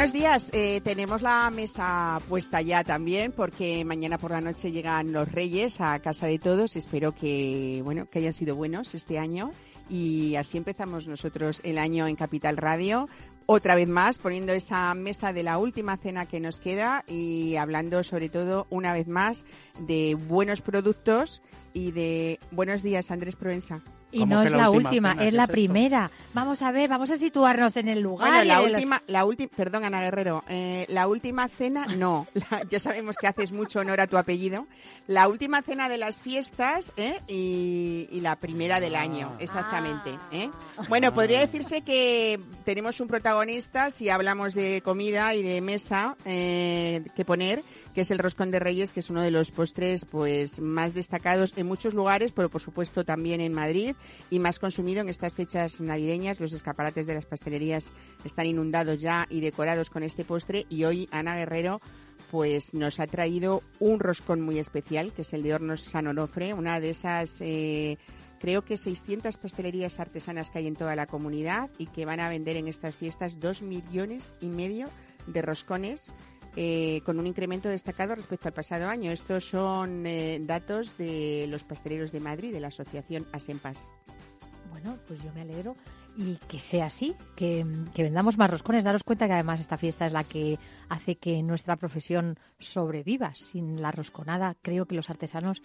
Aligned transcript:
Buenos 0.00 0.14
días, 0.14 0.50
eh, 0.54 0.80
tenemos 0.82 1.20
la 1.20 1.50
mesa 1.50 2.22
puesta 2.26 2.62
ya 2.62 2.82
también 2.82 3.32
porque 3.32 3.84
mañana 3.84 4.16
por 4.16 4.30
la 4.30 4.40
noche 4.40 4.72
llegan 4.72 5.12
los 5.12 5.30
Reyes 5.30 5.78
a 5.78 5.98
casa 5.98 6.26
de 6.26 6.38
todos. 6.38 6.74
Espero 6.76 7.14
que 7.14 7.82
bueno 7.84 8.06
que 8.06 8.20
hayan 8.20 8.32
sido 8.32 8.56
buenos 8.56 8.94
este 8.94 9.18
año 9.18 9.50
y 9.90 10.36
así 10.36 10.56
empezamos 10.56 11.06
nosotros 11.06 11.60
el 11.64 11.76
año 11.76 12.06
en 12.06 12.16
Capital 12.16 12.56
Radio. 12.56 13.10
Otra 13.44 13.74
vez 13.74 13.88
más 13.88 14.16
poniendo 14.16 14.54
esa 14.54 14.94
mesa 14.94 15.34
de 15.34 15.42
la 15.42 15.58
última 15.58 15.98
cena 15.98 16.24
que 16.24 16.40
nos 16.40 16.60
queda 16.60 17.04
y 17.06 17.56
hablando 17.56 18.02
sobre 18.02 18.30
todo 18.30 18.66
una 18.70 18.94
vez 18.94 19.06
más 19.06 19.44
de 19.80 20.14
buenos 20.14 20.62
productos 20.62 21.42
y 21.74 21.90
de 21.90 22.40
buenos 22.52 22.82
días 22.82 23.10
Andrés 23.10 23.36
Provenza. 23.36 23.82
Y 24.12 24.26
no 24.26 24.42
es 24.42 24.52
la 24.52 24.70
última, 24.70 25.12
es 25.20 25.32
la 25.32 25.46
primera. 25.46 26.10
Vamos 26.34 26.62
a 26.62 26.72
ver, 26.72 26.88
vamos 26.88 27.10
a 27.10 27.16
situarnos 27.16 27.76
en 27.76 27.88
el 27.88 28.00
lugar. 28.00 28.28
Bueno, 28.28 28.44
la 28.44 28.62
última, 28.62 29.02
la 29.06 29.24
última, 29.24 29.50
perdón 29.56 29.84
Ana 29.84 30.00
Guerrero, 30.00 30.44
eh, 30.48 30.86
la 30.88 31.06
última 31.06 31.48
cena 31.48 31.86
no. 31.96 32.26
ya 32.70 32.80
sabemos 32.80 33.16
que 33.16 33.26
haces 33.26 33.52
mucho 33.52 33.80
honor 33.80 34.00
a 34.00 34.06
tu 34.06 34.16
apellido. 34.16 34.66
La 35.06 35.28
última 35.28 35.62
cena 35.62 35.88
de 35.88 35.98
las 35.98 36.20
fiestas 36.20 36.92
¿eh? 36.96 37.20
y, 37.28 38.20
la 38.20 38.36
primera 38.36 38.80
del 38.80 38.96
año, 38.96 39.30
ah. 39.32 39.36
exactamente. 39.40 40.10
¿eh? 40.32 40.50
Bueno, 40.88 41.14
podría 41.14 41.40
decirse 41.40 41.82
que 41.82 42.38
tenemos 42.64 43.00
un 43.00 43.08
protagonista 43.08 43.90
si 43.90 44.08
hablamos 44.10 44.54
de 44.54 44.82
comida 44.82 45.34
y 45.34 45.42
de 45.42 45.60
mesa 45.60 46.16
que 46.24 47.24
poner 47.26 47.62
que 47.94 48.02
es 48.02 48.10
el 48.10 48.18
roscón 48.18 48.50
de 48.50 48.58
Reyes, 48.58 48.92
que 48.92 49.00
es 49.00 49.10
uno 49.10 49.22
de 49.22 49.30
los 49.30 49.50
postres 49.50 50.04
pues 50.04 50.60
más 50.60 50.94
destacados 50.94 51.56
en 51.56 51.66
muchos 51.66 51.94
lugares, 51.94 52.32
pero 52.32 52.48
por 52.48 52.60
supuesto 52.60 53.04
también 53.04 53.40
en 53.40 53.52
Madrid 53.52 53.94
y 54.30 54.38
más 54.38 54.58
consumido 54.58 55.00
en 55.00 55.08
estas 55.08 55.34
fechas 55.34 55.80
navideñas. 55.80 56.40
Los 56.40 56.52
escaparates 56.52 57.06
de 57.06 57.14
las 57.14 57.26
pastelerías 57.26 57.90
están 58.24 58.46
inundados 58.46 59.00
ya 59.00 59.26
y 59.28 59.40
decorados 59.40 59.90
con 59.90 60.02
este 60.02 60.24
postre 60.24 60.66
y 60.68 60.84
hoy 60.84 61.08
Ana 61.10 61.36
Guerrero 61.36 61.80
pues 62.30 62.74
nos 62.74 63.00
ha 63.00 63.06
traído 63.06 63.62
un 63.80 63.98
roscón 63.98 64.40
muy 64.40 64.58
especial, 64.58 65.12
que 65.12 65.22
es 65.22 65.32
el 65.32 65.42
de 65.42 65.54
Hornos 65.54 65.82
San 65.82 66.06
Onofre, 66.06 66.54
una 66.54 66.78
de 66.78 66.90
esas 66.90 67.40
eh, 67.40 67.98
creo 68.40 68.62
que 68.62 68.76
600 68.76 69.36
pastelerías 69.36 69.98
artesanas 69.98 70.50
que 70.50 70.58
hay 70.58 70.66
en 70.66 70.76
toda 70.76 70.94
la 70.94 71.06
comunidad 71.06 71.70
y 71.78 71.86
que 71.86 72.06
van 72.06 72.20
a 72.20 72.28
vender 72.28 72.56
en 72.56 72.68
estas 72.68 72.94
fiestas 72.94 73.40
dos 73.40 73.62
millones 73.62 74.32
y 74.40 74.46
medio 74.46 74.88
de 75.26 75.42
roscones 75.42 76.12
eh, 76.56 77.00
con 77.04 77.18
un 77.18 77.26
incremento 77.26 77.68
destacado 77.68 78.14
respecto 78.14 78.48
al 78.48 78.54
pasado 78.54 78.88
año. 78.88 79.10
Estos 79.10 79.44
son 79.44 80.06
eh, 80.06 80.38
datos 80.42 80.96
de 80.98 81.46
los 81.48 81.64
pasteleros 81.64 82.12
de 82.12 82.20
Madrid, 82.20 82.52
de 82.52 82.60
la 82.60 82.68
asociación 82.68 83.26
Asempas. 83.32 83.92
Bueno, 84.70 84.98
pues 85.06 85.22
yo 85.22 85.32
me 85.32 85.42
alegro 85.42 85.76
y 86.16 86.36
que 86.48 86.58
sea 86.58 86.86
así, 86.86 87.14
que, 87.36 87.64
que, 87.94 88.02
vendamos 88.02 88.36
más 88.36 88.50
roscones. 88.50 88.84
Daros 88.84 89.04
cuenta 89.04 89.26
que 89.26 89.34
además 89.34 89.60
esta 89.60 89.78
fiesta 89.78 90.06
es 90.06 90.12
la 90.12 90.24
que 90.24 90.58
hace 90.88 91.16
que 91.16 91.42
nuestra 91.42 91.76
profesión 91.76 92.38
sobreviva. 92.58 93.32
Sin 93.34 93.80
la 93.80 93.92
rosconada, 93.92 94.56
creo 94.62 94.86
que 94.86 94.96
los 94.96 95.10
artesanos 95.10 95.62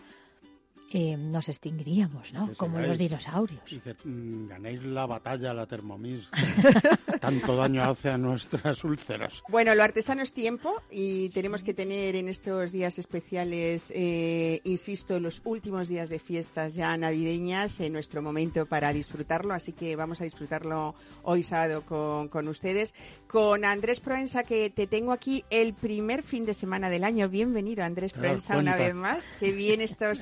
eh, 0.91 1.17
nos 1.17 1.49
extinguiríamos, 1.49 2.33
¿no? 2.33 2.53
Como 2.55 2.79
los 2.79 2.97
dinosaurios. 2.97 3.61
Mm, 4.03 4.47
ganéis 4.47 4.83
la 4.83 5.05
batalla, 5.05 5.53
la 5.53 5.65
Thermomix. 5.65 6.27
Tanto 7.19 7.55
daño 7.55 7.83
hace 7.83 8.11
a 8.11 8.17
nuestras 8.17 8.83
úlceras. 8.83 9.41
Bueno, 9.49 9.73
lo 9.73 9.83
artesano 9.83 10.21
es 10.21 10.31
tiempo 10.31 10.81
y 10.91 11.29
tenemos 11.29 11.63
que 11.63 11.73
tener 11.73 12.15
en 12.15 12.29
estos 12.29 12.71
días 12.71 12.99
especiales, 12.99 13.91
eh, 13.95 14.61
insisto, 14.63 15.19
los 15.19 15.41
últimos 15.43 15.87
días 15.87 16.09
de 16.09 16.19
fiestas 16.19 16.75
ya 16.75 16.95
navideñas, 16.97 17.79
en 17.79 17.93
nuestro 17.93 18.21
momento 18.21 18.65
para 18.67 18.93
disfrutarlo. 18.93 19.53
Así 19.53 19.71
que 19.73 19.95
vamos 19.95 20.21
a 20.21 20.23
disfrutarlo 20.23 20.93
hoy 21.23 21.41
sábado 21.41 21.81
con, 21.81 22.27
con 22.27 22.47
ustedes. 22.47 22.93
Con 23.27 23.65
Andrés 23.65 23.99
Proensa, 23.99 24.43
que 24.43 24.69
te 24.69 24.85
tengo 24.85 25.11
aquí 25.11 25.43
el 25.49 25.73
primer 25.73 26.21
fin 26.21 26.45
de 26.45 26.53
semana 26.53 26.89
del 26.89 27.03
año. 27.03 27.27
Bienvenido, 27.27 27.83
Andrés 27.83 28.13
Proensa, 28.13 28.57
una 28.57 28.75
vez 28.75 28.93
más. 28.93 29.35
Qué 29.39 29.51
bien 29.51 29.81
estos 29.81 30.19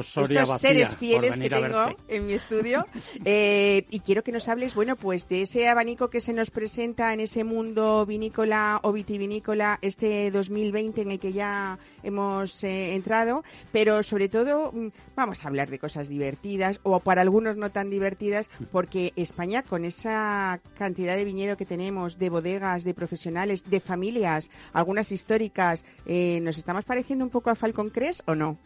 estos 0.00 0.60
seres 0.60 0.96
fieles 0.96 1.38
que 1.38 1.50
tengo 1.50 1.96
en 2.08 2.26
mi 2.26 2.32
estudio. 2.34 2.86
Eh, 3.24 3.84
y 3.90 4.00
quiero 4.00 4.22
que 4.22 4.32
nos 4.32 4.48
hables, 4.48 4.74
bueno, 4.74 4.96
pues 4.96 5.28
de 5.28 5.42
ese 5.42 5.68
abanico 5.68 6.10
que 6.10 6.20
se 6.20 6.32
nos 6.32 6.50
presenta 6.50 7.12
en 7.12 7.20
ese 7.20 7.44
mundo 7.44 8.06
vinícola 8.06 8.80
o 8.82 8.92
vitivinícola 8.92 9.78
este 9.82 10.30
2020 10.30 11.02
en 11.02 11.10
el 11.10 11.18
que 11.18 11.32
ya 11.32 11.78
hemos 12.02 12.62
eh, 12.64 12.94
entrado, 12.94 13.44
pero 13.72 14.02
sobre 14.02 14.28
todo 14.28 14.72
mm, 14.72 14.88
vamos 15.14 15.44
a 15.44 15.48
hablar 15.48 15.68
de 15.68 15.78
cosas 15.78 16.08
divertidas 16.08 16.80
o 16.82 17.00
para 17.00 17.22
algunos 17.22 17.56
no 17.56 17.70
tan 17.70 17.90
divertidas, 17.90 18.48
porque 18.70 19.12
España 19.16 19.62
con 19.62 19.84
esa 19.84 20.60
cantidad 20.78 21.16
de 21.16 21.24
viñedo 21.24 21.56
que 21.56 21.66
tenemos, 21.66 22.18
de 22.18 22.30
bodegas, 22.30 22.84
de 22.84 22.94
profesionales, 22.94 23.68
de 23.68 23.80
familias, 23.80 24.50
algunas 24.72 25.12
históricas, 25.12 25.84
eh, 26.06 26.40
¿nos 26.42 26.58
estamos 26.58 26.84
pareciendo 26.84 27.24
un 27.24 27.30
poco 27.30 27.50
a 27.50 27.54
Falcon 27.54 27.90
Crest 27.90 28.20
o 28.26 28.34
no? 28.34 28.58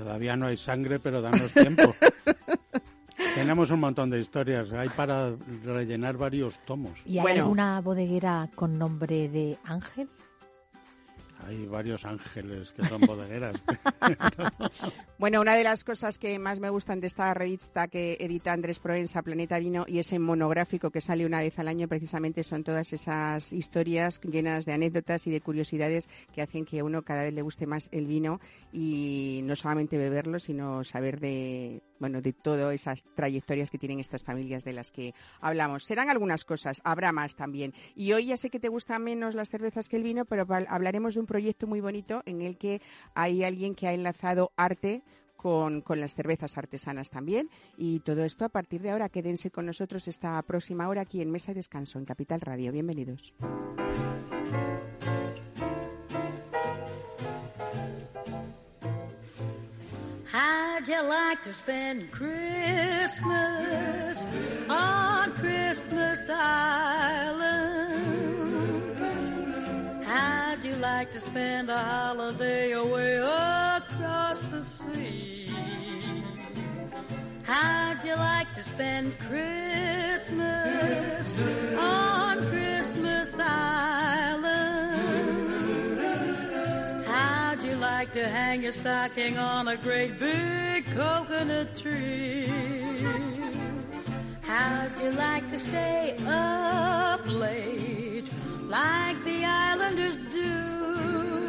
Todavía 0.00 0.34
no 0.34 0.46
hay 0.46 0.56
sangre, 0.56 0.98
pero 0.98 1.20
danos 1.20 1.52
tiempo. 1.52 1.94
Tenemos 3.34 3.70
un 3.70 3.80
montón 3.80 4.08
de 4.08 4.18
historias, 4.18 4.72
hay 4.72 4.88
para 4.88 5.32
rellenar 5.62 6.16
varios 6.16 6.58
tomos. 6.64 6.92
¿Y 7.04 7.18
hay 7.18 7.38
alguna 7.38 7.80
bodeguera 7.82 8.48
con 8.54 8.78
nombre 8.78 9.28
de 9.28 9.58
Ángel? 9.64 10.08
Hay 11.46 11.66
varios 11.66 12.04
ángeles 12.04 12.70
que 12.72 12.84
son 12.84 13.00
bodegueras. 13.02 13.56
bueno, 15.18 15.40
una 15.40 15.54
de 15.54 15.64
las 15.64 15.84
cosas 15.84 16.18
que 16.18 16.38
más 16.38 16.60
me 16.60 16.70
gustan 16.70 17.00
de 17.00 17.06
esta 17.06 17.32
revista 17.34 17.88
que 17.88 18.16
edita 18.20 18.52
Andrés 18.52 18.78
Proenza, 18.78 19.22
Planeta 19.22 19.58
Vino, 19.58 19.84
y 19.86 19.98
ese 19.98 20.18
monográfico 20.18 20.90
que 20.90 21.00
sale 21.00 21.26
una 21.26 21.40
vez 21.40 21.58
al 21.58 21.68
año, 21.68 21.88
precisamente 21.88 22.44
son 22.44 22.64
todas 22.64 22.92
esas 22.92 23.52
historias 23.52 24.20
llenas 24.20 24.64
de 24.64 24.72
anécdotas 24.72 25.26
y 25.26 25.30
de 25.30 25.40
curiosidades 25.40 26.08
que 26.32 26.42
hacen 26.42 26.64
que 26.64 26.80
a 26.80 26.84
uno 26.84 27.02
cada 27.02 27.22
vez 27.22 27.34
le 27.34 27.42
guste 27.42 27.66
más 27.66 27.88
el 27.92 28.06
vino 28.06 28.40
y 28.72 29.40
no 29.44 29.56
solamente 29.56 29.98
beberlo, 29.98 30.38
sino 30.38 30.84
saber 30.84 31.20
de, 31.20 31.82
bueno, 32.00 32.20
de 32.20 32.32
todas 32.32 32.74
esas 32.74 33.04
trayectorias 33.14 33.70
que 33.70 33.78
tienen 33.78 34.00
estas 34.00 34.24
familias 34.24 34.64
de 34.64 34.72
las 34.72 34.90
que 34.90 35.14
hablamos. 35.40 35.84
Serán 35.84 36.10
algunas 36.10 36.44
cosas, 36.44 36.80
habrá 36.82 37.12
más 37.12 37.36
también. 37.36 37.74
Y 37.94 38.12
hoy 38.12 38.26
ya 38.26 38.36
sé 38.36 38.50
que 38.50 38.58
te 38.58 38.68
gustan 38.68 39.04
menos 39.04 39.34
las 39.34 39.50
cervezas 39.50 39.88
que 39.88 39.96
el 39.96 40.02
vino, 40.02 40.24
pero 40.24 40.46
hablaremos 40.68 41.14
de 41.14 41.20
un 41.20 41.26
proyecto 41.26 41.66
muy 41.66 41.80
bonito 41.80 42.22
en 42.26 42.42
el 42.42 42.56
que 42.56 42.80
hay 43.14 43.44
alguien 43.44 43.74
que 43.74 43.86
ha 43.86 43.92
enlazado 43.92 44.50
arte 44.56 45.02
con, 45.36 45.80
con, 45.80 46.00
las 46.00 46.14
cervezas 46.14 46.58
artesanas 46.58 47.10
también. 47.10 47.48
Y 47.76 48.00
todo 48.00 48.24
esto 48.24 48.44
a 48.44 48.48
partir 48.48 48.82
de 48.82 48.90
ahora. 48.90 49.08
Quédense 49.08 49.50
con 49.50 49.66
nosotros 49.66 50.08
esta 50.08 50.40
próxima 50.42 50.88
hora 50.88 51.02
aquí 51.02 51.22
en 51.22 51.30
Mesa 51.30 51.52
de 51.52 51.56
Descanso, 51.56 51.98
en 51.98 52.04
Capital 52.04 52.40
Radio. 52.40 52.72
Bienvenidos. 52.72 53.34
How'd 60.80 60.88
you 60.88 61.02
like 61.02 61.42
to 61.42 61.52
spend 61.52 62.10
Christmas 62.10 63.20
on 64.66 65.30
Christmas 65.34 66.20
Island? 66.30 67.66
How'd 70.06 70.64
you 70.64 70.76
like 70.76 71.12
to 71.12 71.20
spend 71.20 71.68
a 71.68 71.76
holiday 71.76 72.72
away 72.72 73.18
across 73.18 74.44
the 74.44 74.64
sea? 74.64 75.52
How'd 77.42 78.02
you 78.02 78.16
like 78.16 78.50
to 78.54 78.62
spend 78.62 79.18
Christmas 79.18 81.34
on 81.76 82.42
Christmas 82.46 83.38
Island? 83.38 84.29
Like 88.10 88.24
to 88.24 88.28
hang 88.28 88.62
your 88.62 88.72
stocking 88.72 89.38
on 89.38 89.68
a 89.68 89.76
great 89.76 90.18
big 90.18 90.84
coconut 90.86 91.76
tree? 91.76 92.48
How'd 94.42 94.98
you 94.98 95.12
like 95.12 95.48
to 95.50 95.58
stay 95.58 96.16
up 96.26 97.24
late 97.28 98.28
like 98.62 99.22
the 99.22 99.44
islanders 99.44 100.18
do? 100.28 101.39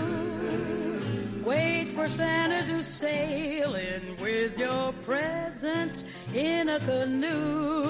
Wait 1.51 1.91
for 1.91 2.07
Santa 2.07 2.63
to 2.65 2.81
sail 2.81 3.75
in 3.75 4.15
with 4.21 4.57
your 4.57 4.93
presents 5.05 6.05
in 6.33 6.69
a 6.69 6.79
canoe. 6.79 7.83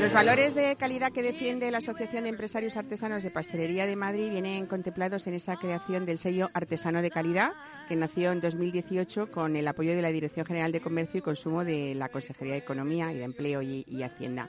Los 0.00 0.12
valores 0.14 0.54
de 0.54 0.74
calidad 0.76 1.12
que 1.12 1.20
defiende 1.20 1.70
la 1.70 1.78
Asociación 1.78 2.24
de 2.24 2.30
Empresarios 2.30 2.78
Artesanos 2.78 3.22
de 3.22 3.30
Pastelería 3.30 3.84
de 3.84 3.94
Madrid 3.94 4.30
vienen 4.30 4.64
contemplados 4.64 5.26
en 5.26 5.34
esa 5.34 5.56
creación 5.56 6.06
del 6.06 6.18
sello 6.18 6.48
artesano 6.54 7.02
de 7.02 7.10
calidad 7.10 7.52
que 7.88 7.96
nació 7.96 8.32
en 8.32 8.40
2018 8.40 9.30
con 9.30 9.56
el 9.56 9.68
apoyo 9.68 9.94
de 9.94 10.00
la 10.00 10.10
Dirección 10.10 10.46
General 10.46 10.72
de 10.72 10.80
Comercio 10.80 11.18
y 11.18 11.22
Consumo 11.22 11.64
de 11.64 11.94
la 11.94 12.08
Consejería 12.08 12.54
de 12.54 12.60
Economía 12.60 13.12
y 13.12 13.18
de 13.18 13.24
Empleo 13.24 13.60
y, 13.60 13.84
y 13.86 14.02
Hacienda. 14.02 14.48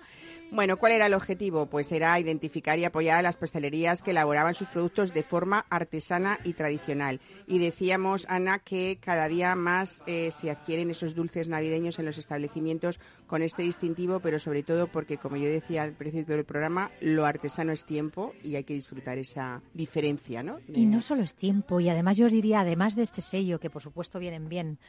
Bueno, 0.52 0.78
¿cuál 0.78 0.94
era 0.94 1.06
el 1.06 1.14
objetivo? 1.14 1.68
Pues 1.68 1.92
era 1.92 2.20
identificar 2.20 2.80
y 2.80 2.86
apoyar 2.86 3.20
a 3.20 3.22
las 3.22 3.38
pastelerías 3.38 4.02
que 4.02 4.12
elaboraban 4.12 4.56
sus 4.56 4.68
productos 4.68 5.14
de 5.14 5.22
forma 5.22 5.66
artesana 5.70 6.40
y 6.44 6.54
tradicional. 6.54 7.20
Y 7.46 7.60
decíamos, 7.60 8.26
Ana, 8.30 8.58
que 8.58 8.98
cada 9.00 9.28
día 9.28 9.54
más 9.54 10.04
eh, 10.08 10.32
se 10.32 10.50
adquieren 10.50 10.90
esos 10.90 11.14
dulces 11.14 11.50
navideños 11.50 12.00
en 12.00 12.06
los 12.06 12.18
establecimientos 12.18 13.00
con 13.28 13.44
este 13.44 13.62
distintivo, 13.62 14.22
pero 14.22 14.40
sobre 14.40 14.64
todo 14.64 14.88
porque, 14.88 15.18
como 15.18 15.38
yo 15.38 15.48
decía 15.48 15.84
al 15.84 15.94
principio 15.94 16.36
del 16.36 16.46
programa, 16.46 16.92
lo 17.00 17.28
artesano 17.28 17.72
es 17.72 17.86
tiempo 17.86 18.34
y 18.44 18.56
hay 18.56 18.64
que 18.64 18.74
disfrutar 18.74 19.20
esa 19.20 19.62
diferencia, 19.76 20.42
¿no? 20.42 20.60
Y 20.68 20.88
no 20.88 21.00
solo 21.02 21.22
es 21.22 21.36
tiempo, 21.36 21.80
y 21.80 21.90
además 21.90 22.18
yo 22.18 22.26
os 22.26 22.32
diría, 22.32 22.62
además 22.62 22.96
de 22.96 23.04
este 23.04 23.22
sello, 23.22 23.60
que 23.60 23.70
por 23.70 23.84
supuesto 23.84 24.18
vienen 24.18 24.50
bien, 24.50 24.80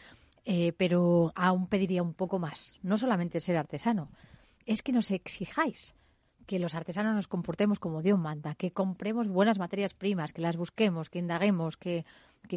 eh, 0.47 0.73
pero 0.79 1.33
aún 1.37 1.67
pediría 1.67 2.03
un 2.03 2.15
poco 2.15 2.39
más, 2.39 2.73
no 2.83 2.97
solamente 2.97 3.41
ser 3.41 3.59
artesano, 3.59 4.09
es 4.71 4.83
que 4.83 4.93
nos 4.93 5.11
exijáis 5.11 5.95
que 6.47 6.61
los 6.61 6.77
artesanos 6.77 7.17
nos 7.17 7.27
comportemos 7.27 7.81
como 7.81 8.03
Dios 8.03 8.19
manda, 8.19 8.55
que 8.55 8.73
compremos 8.73 9.27
buenas 9.27 9.59
materias 9.59 9.95
primas, 9.95 10.33
que 10.33 10.43
las 10.43 10.57
busquemos, 10.57 11.11
que 11.11 11.19
indaguemos, 11.19 11.77
que, 11.77 12.05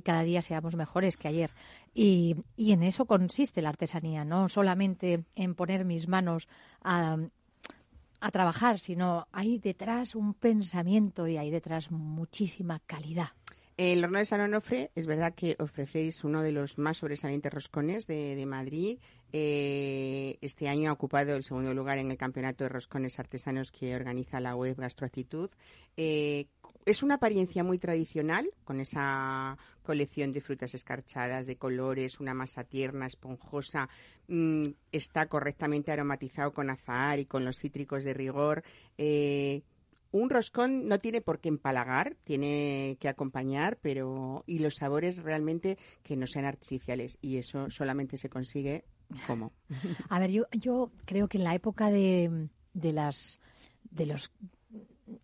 cada 0.03 0.21
día 0.21 0.43
seamos 0.43 0.75
mejores 0.75 1.17
que 1.17 1.27
ayer. 1.27 1.51
Y, 1.93 2.35
en 2.55 2.83
eso 2.83 3.05
consiste 3.05 3.63
la 3.63 3.69
artesanía, 3.69 4.25
no 4.25 4.47
solamente 4.47 5.25
en 5.35 5.55
poner 5.55 5.85
mis 5.85 6.07
manos 6.07 6.47
a, 6.83 7.17
a 8.19 8.31
trabajar, 8.31 8.79
sino 8.79 9.27
hay 9.31 9.57
detrás 9.57 10.13
un 10.13 10.35
pensamiento 10.35 11.27
y 11.27 11.37
hay 11.37 11.49
detrás 11.49 11.89
muchísima 11.89 12.79
calidad. 12.85 13.29
El 13.75 14.03
horno 14.03 14.19
de 14.19 14.25
San 14.25 14.39
Onofre 14.39 14.91
es 14.93 15.07
verdad 15.07 15.33
que 15.33 15.55
ofrecéis 15.57 16.23
uno 16.23 16.43
de 16.43 16.51
los 16.51 16.77
más 16.77 16.97
sobresalientes 16.97 17.51
roscones 17.51 18.05
de, 18.05 18.43
Madrid. 18.45 18.99
Eh, 19.35 20.37
este 20.41 20.69
año 20.69 20.91
ha 20.91 20.93
ocupado 20.93 21.35
el 21.35 21.43
segundo 21.43 21.73
lugar 21.73 21.97
en 21.97 22.11
el 22.11 22.17
campeonato 22.17 22.63
de 22.63 22.69
roscones 22.69 23.17
artesanos 23.17 23.71
que 23.71 23.95
organiza 23.95 24.39
la 24.39 24.55
web 24.55 24.77
Gastroactitud. 24.77 25.49
Eh, 25.97 26.45
es 26.85 27.01
una 27.01 27.15
apariencia 27.15 27.63
muy 27.63 27.79
tradicional, 27.79 28.47
con 28.63 28.79
esa 28.79 29.57
colección 29.81 30.33
de 30.33 30.41
frutas 30.41 30.75
escarchadas, 30.75 31.47
de 31.47 31.55
colores, 31.55 32.19
una 32.19 32.35
masa 32.35 32.63
tierna, 32.63 33.07
esponjosa. 33.07 33.89
Mm, 34.27 34.67
está 34.91 35.25
correctamente 35.25 35.91
aromatizado 35.91 36.53
con 36.53 36.69
azahar 36.69 37.19
y 37.19 37.25
con 37.25 37.43
los 37.43 37.57
cítricos 37.57 38.03
de 38.03 38.13
rigor. 38.13 38.63
Eh, 38.99 39.63
un 40.11 40.29
roscón 40.29 40.87
no 40.87 40.99
tiene 40.99 41.21
por 41.21 41.39
qué 41.39 41.49
empalagar, 41.49 42.15
tiene 42.23 42.97
que 42.99 43.09
acompañar, 43.09 43.79
pero 43.81 44.43
y 44.45 44.59
los 44.59 44.75
sabores 44.75 45.23
realmente 45.23 45.79
que 46.03 46.15
no 46.15 46.27
sean 46.27 46.45
artificiales 46.45 47.17
y 47.19 47.37
eso 47.37 47.71
solamente 47.71 48.17
se 48.17 48.29
consigue 48.29 48.83
como. 49.27 49.51
A 50.09 50.19
ver, 50.19 50.31
yo 50.31 50.45
yo 50.51 50.91
creo 51.05 51.27
que 51.27 51.37
en 51.37 51.43
la 51.43 51.55
época 51.55 51.89
de, 51.91 52.49
de 52.73 52.93
las 52.93 53.39
de 53.89 54.05
los 54.05 54.31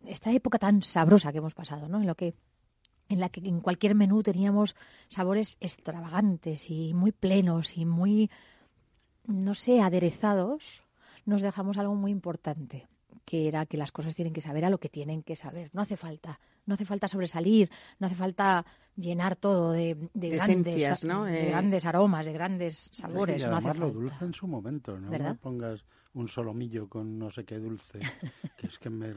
esta 0.05 0.31
época 0.31 0.59
tan 0.59 0.81
sabrosa 0.81 1.31
que 1.31 1.39
hemos 1.39 1.53
pasado, 1.53 1.87
¿no? 1.87 1.99
En 1.99 2.07
lo 2.07 2.15
que 2.15 2.35
en 3.09 3.19
la 3.19 3.29
que 3.29 3.41
en 3.47 3.59
cualquier 3.61 3.95
menú 3.95 4.21
teníamos 4.21 4.75
sabores 5.07 5.57
extravagantes 5.59 6.69
y 6.69 6.93
muy 6.93 7.11
plenos 7.11 7.77
y 7.77 7.85
muy 7.85 8.29
no 9.25 9.53
sé, 9.53 9.81
aderezados, 9.81 10.83
nos 11.25 11.41
dejamos 11.41 11.77
algo 11.77 11.95
muy 11.95 12.11
importante 12.11 12.87
que 13.25 13.47
era 13.47 13.65
que 13.67 13.77
las 13.77 13.91
cosas 13.91 14.15
tienen 14.15 14.33
que 14.33 14.41
saber 14.41 14.65
a 14.65 14.69
lo 14.69 14.79
que 14.79 14.89
tienen 14.89 15.21
que 15.21 15.35
saber. 15.35 15.69
No 15.73 15.83
hace 15.83 15.97
falta, 15.97 16.39
no 16.69 16.75
hace 16.75 16.85
falta 16.85 17.07
sobresalir, 17.07 17.69
no 17.99 18.07
hace 18.07 18.15
falta 18.15 18.65
llenar 18.95 19.35
todo 19.35 19.71
de, 19.71 19.97
grandes, 20.13 21.01
de 21.01 21.45
eh, 21.45 21.49
grandes 21.49 21.85
aromas, 21.85 22.25
de 22.25 22.33
grandes 22.33 22.89
sabores. 22.91 23.41
Y 23.41 23.45
no 23.45 23.57
hace 23.57 23.73
lo 23.73 23.91
dulce 23.91 24.23
en 24.23 24.33
su 24.33 24.47
momento, 24.47 24.97
no 24.99 25.09
me 25.09 25.35
pongas 25.35 25.83
un 26.13 26.27
solomillo 26.27 26.87
con 26.87 27.17
no 27.17 27.31
sé 27.31 27.43
qué 27.43 27.57
dulce, 27.57 27.99
que 28.57 28.67
es 28.67 28.77
que 28.77 28.89
me 28.89 29.13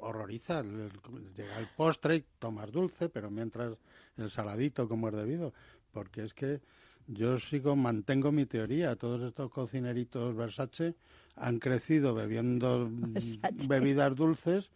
horroriza. 0.00 0.62
Llega 0.62 1.58
el 1.58 1.66
postre 1.76 2.16
y 2.16 2.24
tomas 2.38 2.70
dulce, 2.70 3.08
pero 3.08 3.30
mientras 3.30 3.76
el 4.16 4.30
saladito 4.30 4.88
como 4.88 5.08
es 5.08 5.14
debido, 5.14 5.52
porque 5.92 6.24
es 6.24 6.34
que 6.34 6.60
yo 7.08 7.38
sigo, 7.38 7.76
mantengo 7.76 8.32
mi 8.32 8.46
teoría, 8.46 8.96
todos 8.96 9.22
estos 9.22 9.50
cocineritos 9.50 10.34
Versace 10.36 10.94
han 11.34 11.58
crecido 11.58 12.14
bebiendo 12.14 12.88
bebidas 13.68 14.14
dulces. 14.14 14.70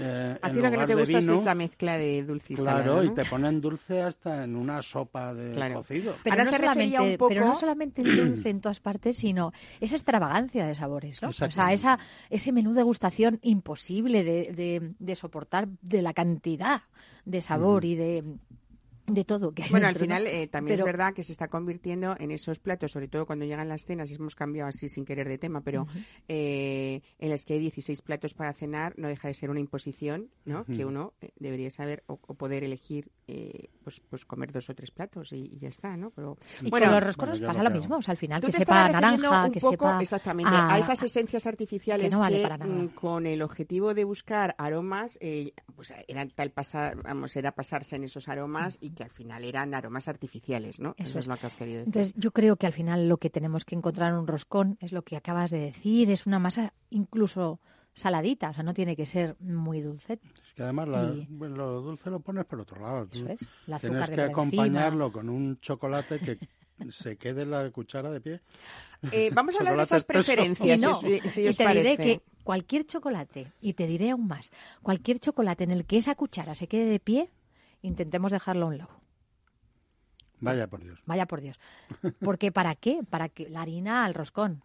Eh, 0.00 0.38
a 0.40 0.50
ti 0.50 0.60
lo 0.60 0.70
que 0.70 0.76
no 0.76 0.86
te 0.86 0.94
gusta 0.94 1.18
es 1.18 1.28
esa 1.28 1.54
mezcla 1.54 1.98
de 1.98 2.22
dulce 2.24 2.54
y 2.54 2.56
Claro, 2.56 3.02
y 3.02 3.10
te 3.10 3.24
ponen 3.24 3.60
dulce 3.60 4.02
hasta 4.02 4.44
en 4.44 4.56
una 4.56 4.82
sopa 4.82 5.34
de 5.34 5.72
cocido. 5.72 6.16
Pero, 6.22 6.36
no 6.36 6.50
solamente, 6.50 7.18
pero 7.28 7.46
no 7.46 7.54
solamente 7.54 8.02
el 8.02 8.16
dulce 8.16 8.50
en 8.50 8.60
todas 8.60 8.80
partes, 8.80 9.16
sino 9.16 9.52
esa 9.80 9.96
extravagancia 9.96 10.66
de 10.66 10.74
sabores, 10.74 11.22
¿no? 11.22 11.28
O 11.28 11.32
sea, 11.32 11.72
esa, 11.72 11.98
ese 12.30 12.52
menú 12.52 12.74
de 12.74 12.82
gustación 12.82 13.38
imposible 13.42 14.24
de, 14.24 14.94
de, 14.98 15.16
soportar 15.16 15.68
de 15.82 16.02
la 16.02 16.12
cantidad 16.12 16.82
de 17.24 17.42
sabor 17.42 17.84
y 17.84 17.94
de 17.94 18.24
de 19.06 19.24
todo. 19.24 19.52
Que 19.52 19.64
bueno, 19.70 19.86
al 19.86 19.96
final 19.96 20.26
eh, 20.26 20.46
también 20.46 20.78
es 20.78 20.84
verdad 20.84 21.14
que 21.14 21.22
se 21.22 21.32
está 21.32 21.48
convirtiendo 21.48 22.14
en 22.18 22.30
esos 22.30 22.58
platos, 22.58 22.92
sobre 22.92 23.08
todo 23.08 23.26
cuando 23.26 23.44
llegan 23.44 23.68
las 23.68 23.84
cenas, 23.84 24.10
hemos 24.12 24.34
cambiado 24.34 24.68
así 24.68 24.88
sin 24.88 25.04
querer 25.04 25.28
de 25.28 25.38
tema, 25.38 25.60
pero 25.62 25.86
eh, 26.28 27.02
en 27.18 27.30
las 27.30 27.44
que 27.44 27.54
hay 27.54 27.60
16 27.60 28.02
platos 28.02 28.34
para 28.34 28.52
cenar, 28.52 28.94
no 28.98 29.08
deja 29.08 29.28
de 29.28 29.34
ser 29.34 29.50
una 29.50 29.60
imposición, 29.60 30.30
¿no? 30.44 30.64
Que 30.64 30.84
uno 30.84 31.14
eh, 31.20 31.30
debería 31.36 31.70
saber 31.70 32.04
o, 32.06 32.16
poder 32.16 32.64
elegir, 32.64 33.10
pues, 33.82 34.00
pues 34.08 34.24
comer 34.24 34.52
dos 34.52 34.68
o 34.70 34.74
tres 34.74 34.90
platos 34.90 35.32
y, 35.32 35.58
ya 35.58 35.68
está, 35.68 35.96
¿no? 35.96 36.10
Pero 36.10 36.36
y 36.60 36.70
bueno, 36.70 36.86
con 36.86 36.94
los 36.94 37.04
roscones 37.04 37.40
pasa 37.40 37.62
lo 37.62 37.70
mismo, 37.70 37.96
o 37.96 38.02
sea, 38.02 38.12
al 38.12 38.18
final 38.18 38.40
que 38.40 38.52
sepa 38.52 38.88
naranja, 38.88 39.50
que 39.50 39.60
sepa 39.60 40.00
exactamente 40.00 40.50
a, 40.52 40.78
esas 40.78 41.02
esencias 41.02 41.46
artificiales 41.46 42.16
que, 42.16 42.48
mm, 42.48 42.88
con 42.88 43.26
el 43.26 43.42
objetivo 43.42 43.94
de 43.94 44.04
buscar 44.04 44.54
aromas, 44.58 45.18
pues 45.74 45.92
era 46.06 46.26
tal 46.28 46.50
pasar, 46.50 47.02
vamos, 47.02 47.34
era 47.36 47.52
pasarse 47.52 47.96
en 47.96 48.04
esos 48.04 48.28
aromas 48.28 48.78
y 48.80 48.90
que 48.90 49.04
al 49.04 49.10
final 49.10 49.44
eran 49.44 49.74
aromas 49.74 50.08
artificiales, 50.08 50.80
¿no? 50.80 50.94
Eso, 50.98 51.18
es. 51.18 51.26
lo 51.26 51.36
que 51.36 51.46
has 51.46 51.56
querido 51.56 51.78
decir. 51.78 51.88
Entonces, 51.88 52.14
yo 52.16 52.30
creo 52.32 52.56
que 52.56 52.66
al 52.66 52.72
final 52.72 53.08
lo 53.08 53.16
que 53.18 53.30
tenemos 53.30 53.64
que 53.64 53.74
encontrar 53.74 54.12
en 54.12 54.18
un 54.18 54.26
roscón 54.26 54.76
es 54.80 54.92
lo 54.92 55.02
que 55.02 55.16
acabas 55.16 55.50
de 55.50 55.58
decir, 55.58 56.10
es 56.10 56.26
una 56.26 56.38
masa 56.38 56.72
incluso 56.90 57.60
saladita, 57.94 58.50
o 58.50 58.54
sea, 58.54 58.62
no 58.62 58.74
tiene 58.74 58.96
que 58.96 59.06
ser 59.06 59.36
muy 59.40 59.80
dulce. 59.80 60.14
Es 60.14 60.54
que 60.54 60.62
además 60.62 60.88
lo 60.88 61.82
dulce 61.82 62.10
lo 62.10 62.20
pones 62.20 62.44
por 62.44 62.60
otro 62.60 62.80
lado. 62.80 63.08
Eso 63.10 63.28
es, 63.28 63.40
Tienes 63.80 64.10
que 64.10 64.22
acompañarlo 64.22 65.12
con 65.12 65.28
un 65.28 65.58
chocolate 65.60 66.18
que 66.18 66.38
se 66.90 67.16
quede 67.16 67.46
la 67.46 67.70
cuchara 67.70 68.10
de 68.10 68.20
pie. 68.20 68.40
Eh, 69.10 69.30
vamos 69.32 69.54
a 69.54 69.58
hablar 69.58 69.76
de 69.76 69.82
esas 69.82 70.04
preferencias, 70.04 70.80
y 70.80 71.52
te 71.54 71.68
diré 71.68 71.96
que 71.96 72.22
cualquier 72.44 72.86
chocolate, 72.86 73.52
y 73.60 73.74
te 73.74 73.86
diré 73.86 74.10
aún 74.10 74.26
más, 74.26 74.50
cualquier 74.82 75.18
chocolate 75.18 75.64
en 75.64 75.70
el 75.70 75.84
que 75.84 75.98
esa 75.98 76.14
cuchara 76.14 76.54
se 76.54 76.68
quede 76.68 76.86
de 76.86 77.00
pie, 77.00 77.30
intentemos 77.82 78.32
dejarlo 78.32 78.66
a 78.66 78.68
un 78.68 78.78
lado. 78.78 79.02
Vaya 80.40 80.66
por 80.66 80.82
Dios. 80.82 80.98
Vaya 81.06 81.26
por 81.26 81.40
Dios. 81.40 81.56
Porque 82.18 82.50
¿para 82.50 82.74
qué? 82.74 83.02
Para 83.08 83.28
que 83.28 83.48
la 83.48 83.62
harina 83.62 84.04
al 84.04 84.12
roscón, 84.12 84.64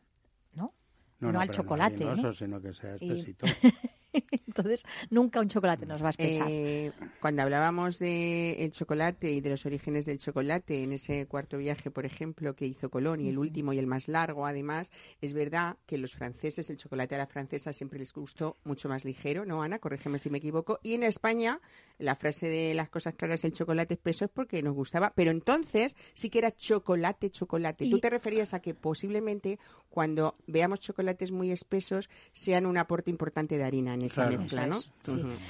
¿no? 0.53 0.72
No, 1.20 1.40
al 1.40 1.50
chocolate. 1.50 2.06
No 2.06 2.34
sino 2.34 2.62
que 2.62 2.74
sea 2.74 2.96
espesito. 2.96 3.46
Entonces, 4.48 4.84
nunca 5.10 5.40
un 5.40 5.48
chocolate 5.48 5.86
nos 5.86 6.02
va 6.02 6.08
a 6.08 6.10
espesar. 6.12 6.48
Eh, 6.50 6.92
cuando 7.20 7.42
hablábamos 7.42 8.00
del 8.00 8.72
chocolate 8.72 9.32
y 9.32 9.42
de 9.42 9.50
los 9.50 9.66
orígenes 9.66 10.06
del 10.06 10.18
chocolate, 10.18 10.84
en 10.84 10.94
ese 10.94 11.26
cuarto 11.28 11.58
viaje, 11.58 11.92
por 11.92 12.06
ejemplo, 12.06 12.56
que 12.56 12.66
hizo 12.66 12.90
Colón, 12.90 13.22
y 13.22 13.30
el 13.30 13.38
último 13.38 13.74
y 13.74 13.80
el 13.80 13.88
más 13.88 14.08
largo, 14.08 14.46
además, 14.46 14.92
es 15.22 15.34
verdad 15.34 15.78
que 15.86 15.98
los 15.98 16.14
franceses, 16.14 16.70
el 16.70 16.78
chocolate 16.78 17.16
a 17.16 17.20
la 17.20 17.28
francesa 17.28 17.74
siempre 17.74 18.00
les 18.00 18.14
gustó 18.14 18.58
mucho 18.64 18.90
más 18.90 19.06
ligero, 19.06 19.46
¿no, 19.46 19.62
Ana? 19.62 19.80
Corrígeme 19.80 20.20
si 20.20 20.30
me 20.30 20.38
equivoco. 20.38 20.80
Y 20.84 20.94
en 20.94 21.04
España, 21.04 21.60
la 21.98 22.16
frase 22.16 22.48
de 22.48 22.74
las 22.74 22.90
cosas 22.90 23.16
claras, 23.16 23.44
el 23.44 23.54
chocolate 23.54 23.96
espeso, 23.96 24.26
es 24.26 24.32
porque 24.32 24.62
nos 24.62 24.76
gustaba. 24.76 25.14
Pero 25.16 25.32
entonces 25.32 25.96
sí 26.14 26.30
que 26.30 26.40
era 26.40 26.56
chocolate, 26.56 27.30
chocolate. 27.30 27.90
Tú 27.90 28.00
te 28.00 28.10
referías 28.10 28.54
a 28.54 28.62
que 28.62 28.74
posiblemente 28.74 29.60
cuando 29.90 30.36
veamos 30.46 30.80
chocolates 30.80 31.32
muy 31.32 31.52
espesos 31.52 32.10
sean 32.32 32.66
un 32.66 32.78
aporte 32.78 33.10
importante 33.10 33.58
de 33.58 33.64
harina 33.64 33.97
en 33.98 34.06
esa 34.06 34.30
mezcla, 34.30 34.68
¿no? 34.68 34.80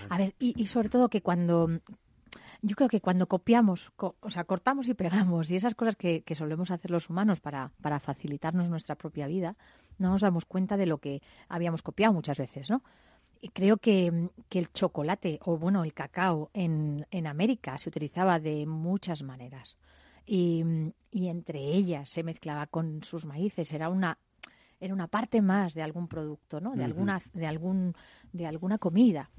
A 0.10 0.18
ver, 0.18 0.34
y, 0.40 0.66
sobre 0.68 0.90
todo 0.90 1.10
que 1.10 1.22
cuando 1.22 1.70
yo 2.62 2.76
creo 2.76 2.90
que 2.90 3.02
cuando 3.02 3.28
copiamos, 3.28 3.92
o 3.98 4.30
sea, 4.30 4.44
cortamos 4.44 4.88
y 4.88 4.94
pegamos 4.94 5.52
y 5.52 5.56
esas 5.56 5.76
cosas 5.76 5.96
que, 5.96 6.24
solemos 6.34 6.72
hacer 6.72 6.92
los 6.92 7.10
humanos 7.10 7.40
para, 7.40 7.72
para, 7.82 8.00
facilitarnos 8.00 8.70
nuestra 8.70 8.96
propia 8.96 9.28
vida, 9.28 9.56
no 10.00 10.10
nos 10.10 10.22
damos 10.22 10.46
cuenta 10.46 10.78
de 10.78 10.86
lo 10.86 10.98
que 10.98 11.22
habíamos 11.50 11.82
copiado 11.82 12.14
muchas 12.14 12.38
veces, 12.38 12.70
¿no? 12.70 12.84
Y 13.40 13.50
creo 13.50 13.78
que, 13.78 14.30
que 14.50 14.58
el 14.58 14.72
chocolate 14.72 15.40
o, 15.46 15.58
bueno, 15.58 15.84
el 15.84 15.94
cacao 15.94 16.50
en, 16.54 17.06
en 17.12 17.28
América 17.28 17.78
se 17.78 17.90
utilizaba 17.90 18.40
de 18.40 18.66
muchas 18.66 19.22
maneras 19.22 19.78
y, 20.26 20.64
y 21.12 21.28
entre 21.28 21.60
ellas 21.60 22.10
se 22.10 22.24
mezclaba 22.24 22.66
con 22.66 23.04
sus 23.04 23.26
maíces. 23.26 23.72
Era 23.72 23.90
una 23.90 24.18
era 24.80 24.94
una 24.94 25.08
parte 25.08 25.42
más 25.42 25.74
de 25.74 25.82
algún 25.82 26.08
producto, 26.08 26.62
¿no? 26.62 26.76
De 26.76 26.84
alguna, 26.84 27.22
de 27.34 27.48
algún, 27.48 27.96
de 28.32 28.46
alguna 28.46 28.78
comida. 28.78 29.30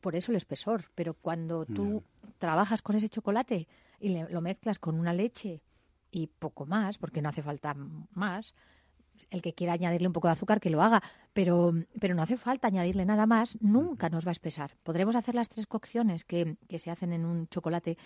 Por 0.00 0.16
eso 0.16 0.32
el 0.32 0.36
espesor. 0.36 0.84
Pero 0.94 1.14
cuando 1.14 1.66
tú 1.66 2.02
trabajas 2.38 2.82
con 2.82 2.96
ese 2.96 3.08
chocolate 3.08 3.68
y 4.00 4.16
lo 4.16 4.40
mezclas 4.40 4.78
con 4.78 4.98
una 4.98 5.12
leche 5.12 5.62
y 6.10 6.28
poco 6.28 6.66
más, 6.66 6.98
porque 6.98 7.20
no 7.20 7.28
hace 7.28 7.42
falta 7.42 7.74
más, 8.12 8.54
el 9.30 9.42
que 9.42 9.54
quiera 9.54 9.72
añadirle 9.72 10.06
un 10.06 10.12
poco 10.12 10.28
de 10.28 10.32
azúcar 10.32 10.60
que 10.60 10.70
lo 10.70 10.82
haga, 10.82 11.02
pero, 11.32 11.72
pero 12.00 12.14
no 12.14 12.22
hace 12.22 12.36
falta 12.36 12.68
añadirle 12.68 13.04
nada 13.04 13.26
más, 13.26 13.58
nunca 13.60 14.08
nos 14.08 14.24
va 14.26 14.30
a 14.30 14.32
espesar. 14.32 14.76
Podremos 14.82 15.16
hacer 15.16 15.34
las 15.34 15.48
tres 15.48 15.66
cocciones 15.66 16.24
que, 16.24 16.56
que 16.68 16.78
se 16.78 16.90
hacen 16.90 17.12
en 17.12 17.24
un 17.24 17.48
chocolate, 17.48 17.96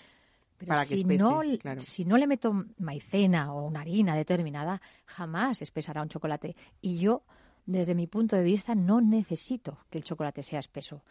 pero 0.66 0.84
si, 0.84 1.04
no, 1.04 1.40
si 1.78 2.04
no 2.04 2.18
le 2.18 2.26
meto 2.26 2.66
maicena 2.78 3.52
o 3.52 3.66
una 3.66 3.80
harina 3.80 4.14
determinada, 4.14 4.82
jamás 5.06 5.62
espesará 5.62 6.02
un 6.02 6.08
chocolate. 6.08 6.54
Y 6.82 6.98
yo, 6.98 7.22
desde 7.64 7.94
mi 7.94 8.06
punto 8.06 8.36
de 8.36 8.42
vista, 8.42 8.74
no 8.74 9.00
necesito 9.00 9.78
que 9.88 9.98
el 9.98 10.04
chocolate 10.04 10.42
sea 10.42 10.60
espeso. 10.60 11.02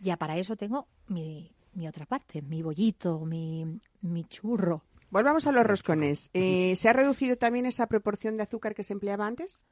Ya 0.00 0.16
para 0.16 0.38
eso 0.38 0.56
tengo 0.56 0.88
mi, 1.08 1.52
mi 1.74 1.86
otra 1.86 2.06
parte, 2.06 2.40
mi 2.42 2.62
bollito, 2.62 3.20
mi, 3.20 3.78
mi 4.00 4.24
churro. 4.24 4.82
Volvamos 5.10 5.46
a 5.46 5.52
los 5.52 5.64
roscones. 5.66 6.30
Eh, 6.32 6.74
¿Se 6.76 6.88
ha 6.88 6.92
reducido 6.92 7.36
también 7.36 7.66
esa 7.66 7.86
proporción 7.86 8.36
de 8.36 8.42
azúcar 8.42 8.74
que 8.74 8.82
se 8.82 8.94
empleaba 8.94 9.26
antes? 9.26 9.64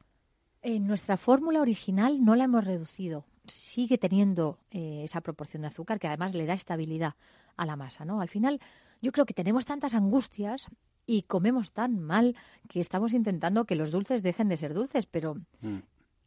En 0.60 0.86
nuestra 0.86 1.16
fórmula 1.16 1.60
original 1.60 2.24
no 2.24 2.36
la 2.36 2.44
hemos 2.44 2.64
reducido. 2.64 3.24
Sigue 3.46 3.99
teniendo 3.99 4.58
eh, 4.70 5.02
esa 5.04 5.20
proporción 5.20 5.62
de 5.62 5.68
azúcar 5.68 5.99
que 5.99 6.08
además 6.08 6.34
le 6.34 6.46
da 6.46 6.54
estabilidad 6.54 7.14
a 7.56 7.66
la 7.66 7.76
masa, 7.76 8.04
¿no? 8.04 8.20
Al 8.20 8.28
final, 8.28 8.61
yo 9.00 9.12
creo 9.12 9.26
que 9.26 9.34
tenemos 9.34 9.64
tantas 9.64 9.94
angustias 9.94 10.66
y 11.06 11.22
comemos 11.22 11.72
tan 11.72 11.99
mal 11.99 12.37
que 12.68 12.80
estamos 12.80 13.12
intentando 13.12 13.64
que 13.64 13.75
los 13.75 13.90
dulces 13.90 14.22
dejen 14.22 14.49
de 14.49 14.56
ser 14.56 14.75
dulces, 14.75 15.06
pero 15.06 15.34
mm 15.61 15.80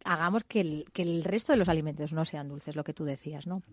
hagamos 0.05 0.43
que 0.43 0.61
el, 0.61 0.85
que 0.93 1.01
el 1.01 1.23
resto 1.23 1.51
de 1.51 1.57
los 1.57 1.67
alimentos 1.67 2.13
no 2.13 2.23
sean 2.23 2.47
dulces, 2.47 2.75
lo 2.75 2.83
que 2.83 2.93
tú 2.93 3.03
decías, 3.03 3.47
¿no? 3.47 3.63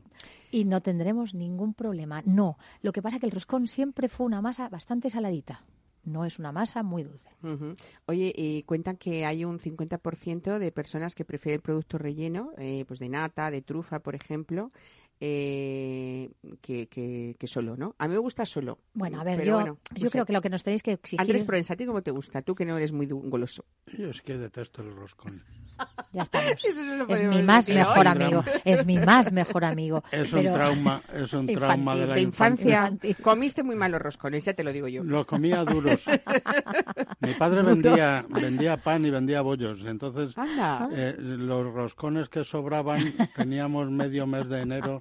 Y 0.51 0.65
no 0.65 0.81
tendremos 0.81 1.35
ningún 1.35 1.75
problema. 1.75 2.23
No, 2.25 2.59
lo 2.81 2.93
que 2.93 3.03
pasa 3.03 3.17
es 3.17 3.21
que 3.21 3.27
el 3.27 3.33
roscón 3.33 3.69
siempre 3.69 4.09
fue 4.09 4.27
una 4.27 4.41
masa 4.41 4.69
bastante 4.69 5.11
saladita. 5.11 5.63
No 6.05 6.25
es 6.25 6.39
una 6.39 6.53
masa 6.53 6.83
muy 6.83 7.05
dulce. 7.05 7.31
Oye, 8.07 8.33
y 8.37 8.63
cuentan 8.65 8.97
que 8.97 9.25
hay 9.25 9.45
un 9.45 9.59
50% 9.59 10.59
de 10.59 10.73
personas 10.73 11.15
que 11.15 11.25
prefieren 11.25 11.59
el 11.59 11.63
producto 11.63 11.99
relleno, 11.99 12.53
eh, 12.59 12.85
pues 12.87 12.99
de 12.99 13.09
nata, 13.09 13.51
de 13.51 13.63
trufa, 13.63 14.01
por 14.01 14.15
ejemplo, 14.15 14.73
eh, 15.21 16.31
que, 16.61 16.89
que, 16.89 17.47
solo, 17.47 17.77
¿no? 17.77 17.95
A 17.99 18.09
mí 18.09 18.15
me 18.15 18.19
gusta 18.19 18.45
solo. 18.45 18.79
Bueno, 18.95 19.21
a 19.21 19.25
ver, 19.25 19.45
yo, 19.45 19.79
yo 19.95 20.11
creo 20.11 20.27
que 20.27 20.33
lo 20.33 20.41
que 20.41 20.51
nos 20.51 20.65
tenéis 20.65 20.83
que 20.83 20.93
exigir... 20.93 21.21
Andrés 21.21 21.45
Provenza, 21.45 21.75
¿a 21.75 21.77
ti 21.77 21.87
cómo 21.87 22.03
te 22.03 22.11
gusta? 22.11 22.43
Tú 22.43 22.57
que 22.57 22.65
no 22.65 22.77
eres 22.77 22.91
muy 22.91 23.07
goloso. 23.07 23.65
Yo 23.97 24.11
es 24.11 24.21
que 24.23 24.37
detesto 24.37 24.83
el 24.83 24.97
roscón. 24.97 25.45
Ya 26.13 26.23
estamos. 26.23 26.65
es 27.09 27.25
mi 27.29 27.43
más 27.43 27.69
mejor 27.69 28.07
amigo. 28.07 28.45
Es 28.65 28.85
mi 28.87 28.99
más 28.99 29.33
mejor 29.33 29.65
amigo. 29.65 30.03
Es 30.11 30.33
un 30.33 30.53
trauma, 30.53 31.01
es 31.15 31.33
un 31.33 31.47
trauma 31.47 31.97
de 31.97 32.07
la 32.07 32.21
infancia. 32.21 32.93
Comiste 33.23 33.63
muy 33.63 33.77
mal 33.77 33.93
los 33.93 34.03
roscones, 34.03 34.45
ya 34.45 34.55
te 34.55 34.65
lo 34.65 34.73
digo 34.73 34.89
yo. 34.89 35.03
Los 35.05 35.27
comía 35.27 35.65
duros. 35.65 36.05
mi 37.21 37.33
padre 37.35 37.63
vendía 37.73 38.25
vendía 38.29 38.77
pan 38.77 39.05
y 39.07 39.11
vendía 39.11 39.41
bollos. 39.41 39.85
Entonces, 39.87 40.35
eh, 40.93 41.15
los 41.19 41.73
roscones 41.73 42.29
que 42.29 42.45
sobraban 42.45 43.01
teníamos 43.35 43.91
medio 43.91 44.27
mes 44.27 44.49
de 44.49 44.61
enero 44.61 45.01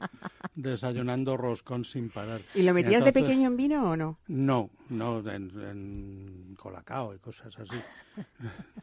desayunando 0.55 1.38
roscón 1.38 1.85
sin 1.85 2.09
parar. 2.09 2.41
¿Y 2.55 2.63
lo 2.63 2.73
metías 2.73 3.03
de 3.03 3.13
pequeño 3.13 3.47
en 3.47 3.57
vino 3.57 3.89
o 3.91 3.97
no? 3.97 4.19
No, 4.27 4.69
no, 4.89 5.19
en, 5.29 6.55
colacao 6.57 7.15
y 7.15 7.19
cosas 7.19 7.53
así. 7.57 7.81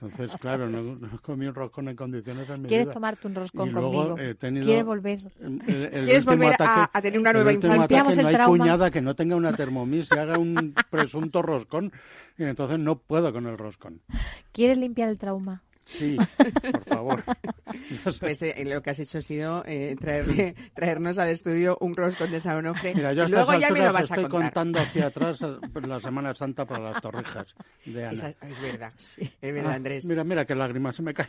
Entonces, 0.00 0.38
claro, 0.40 0.68
no, 0.68 0.98
comí 1.20 1.46
un 1.46 1.54
roscón 1.54 1.87
en 1.88 1.96
condiciones 1.96 2.48
en 2.50 2.62
mi 2.62 2.68
¿Quieres 2.68 2.90
tomarte 2.90 3.26
un 3.26 3.34
roscón 3.34 3.72
conmigo? 3.72 4.16
¿Quieres 4.16 4.84
volver? 4.84 5.20
¿Quieres 5.64 6.24
volver 6.24 6.54
a, 6.58 7.00
tener 7.00 7.18
una 7.18 7.32
nueva 7.32 7.52
infancia? 7.52 8.02
no 8.02 8.28
hay 8.28 8.36
cuñada 8.46 8.90
que 8.90 9.00
no 9.00 9.14
tenga 9.14 9.36
una 9.36 9.52
termomís 9.52 10.08
y 10.14 10.18
haga 10.18 10.38
un 10.38 10.74
presunto 10.90 11.42
roscón 11.42 11.92
y 12.36 12.44
entonces 12.44 12.78
no 12.78 12.98
puedo 12.98 13.32
con 13.32 13.46
el 13.46 13.58
roscón. 13.58 14.00
¿Quieres 14.52 14.78
limpiar 14.78 15.08
el 15.08 15.18
trauma? 15.18 15.62
Sí, 15.88 16.16
por 16.72 16.84
favor. 16.84 17.24
Pues 18.20 18.42
eh, 18.42 18.64
lo 18.64 18.82
que 18.82 18.90
has 18.90 18.98
hecho 18.98 19.18
ha 19.18 19.20
sido 19.20 19.62
eh, 19.66 19.94
traerle, 20.00 20.54
traernos 20.74 21.18
al 21.18 21.28
estudio 21.28 21.76
un 21.80 21.94
roscón 21.94 22.30
de 22.30 22.40
San 22.40 22.56
Onofre. 22.56 22.94
Mira, 22.94 23.12
yo 23.12 23.26
luego 23.26 23.58
ya 23.58 23.70
me 23.70 23.80
lo 23.80 23.92
vas 23.92 24.04
estoy 24.04 24.24
a 24.24 24.28
contar. 24.28 24.52
contando 24.52 24.80
hacia 24.80 25.06
atrás 25.08 25.42
eh, 25.42 25.80
la 25.86 26.00
Semana 26.00 26.34
Santa 26.34 26.64
para 26.64 26.90
las 26.90 27.02
torrijas 27.02 27.46
de 27.84 28.06
Ana. 28.06 28.34
es 28.40 28.60
verdad, 28.60 28.92
es 28.98 29.30
verdad, 29.40 29.72
ah, 29.72 29.74
Andrés. 29.74 30.04
Mira, 30.06 30.24
mira 30.24 30.46
qué 30.46 30.54
lágrimas 30.54 30.96
se 30.96 31.02
me 31.02 31.12
caen. 31.14 31.28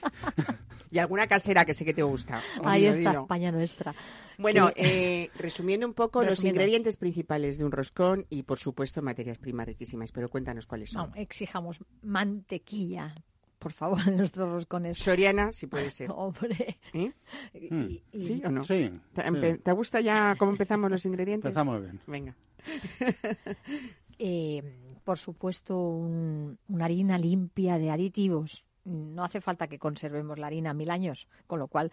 y 0.89 0.97
alguna 0.99 1.27
casera 1.27 1.65
que 1.65 1.73
sé 1.73 1.83
que 1.83 1.93
te 1.93 2.03
gusta. 2.03 2.41
Ahí 2.63 2.85
está, 2.85 3.11
España 3.11 3.51
nuestra. 3.51 3.93
Bueno, 4.37 4.71
eh, 4.75 5.29
resumiendo 5.35 5.85
un 5.87 5.93
poco 5.93 6.23
los 6.23 6.43
ingredientes 6.43 6.95
principales 6.97 7.57
de 7.57 7.65
un 7.65 7.71
roscón 7.71 8.25
y, 8.29 8.43
por 8.43 8.59
supuesto, 8.59 9.01
materias 9.01 9.37
primas 9.37 9.67
riquísimas. 9.67 10.11
Pero 10.13 10.29
cuéntanos 10.29 10.65
cuáles 10.65 10.91
son. 10.91 11.09
No, 11.09 11.15
exijamos 11.15 11.79
mantequilla, 12.01 13.13
por 13.59 13.73
favor, 13.73 13.99
en 14.07 14.17
nuestros 14.17 14.49
roscones. 14.49 14.97
Soriana, 14.97 15.51
si 15.51 15.67
puede 15.67 15.89
ser. 15.91 16.09
Hombre. 16.11 16.79
¿Eh? 16.93 17.11
Hmm. 17.69 18.19
¿Sí 18.19 18.41
o 18.45 18.49
no? 18.49 18.63
Sí. 18.63 18.89
¿Te, 19.63 19.71
gusta 19.73 20.01
ya 20.01 20.35
cómo 20.39 20.51
empezamos 20.51 20.89
los 20.89 21.05
ingredientes? 21.05 21.49
Empezamos 21.49 21.81
bien. 21.81 21.99
Venga. 22.07 22.35
Eh, 24.21 24.61
por 25.05 25.17
supuesto, 25.17 25.79
una 25.79 26.83
harina 26.83 27.17
limpia 27.17 27.77
de 27.77 27.89
aditivos. 27.89 28.67
No 28.83 29.23
hace 29.23 29.39
falta 29.39 29.67
que 29.67 29.79
conservemos 29.79 30.37
la 30.37 30.47
harina 30.47 30.73
mil 30.73 30.91
años, 30.91 31.29
con 31.47 31.59
lo 31.59 31.69
cual 31.69 31.89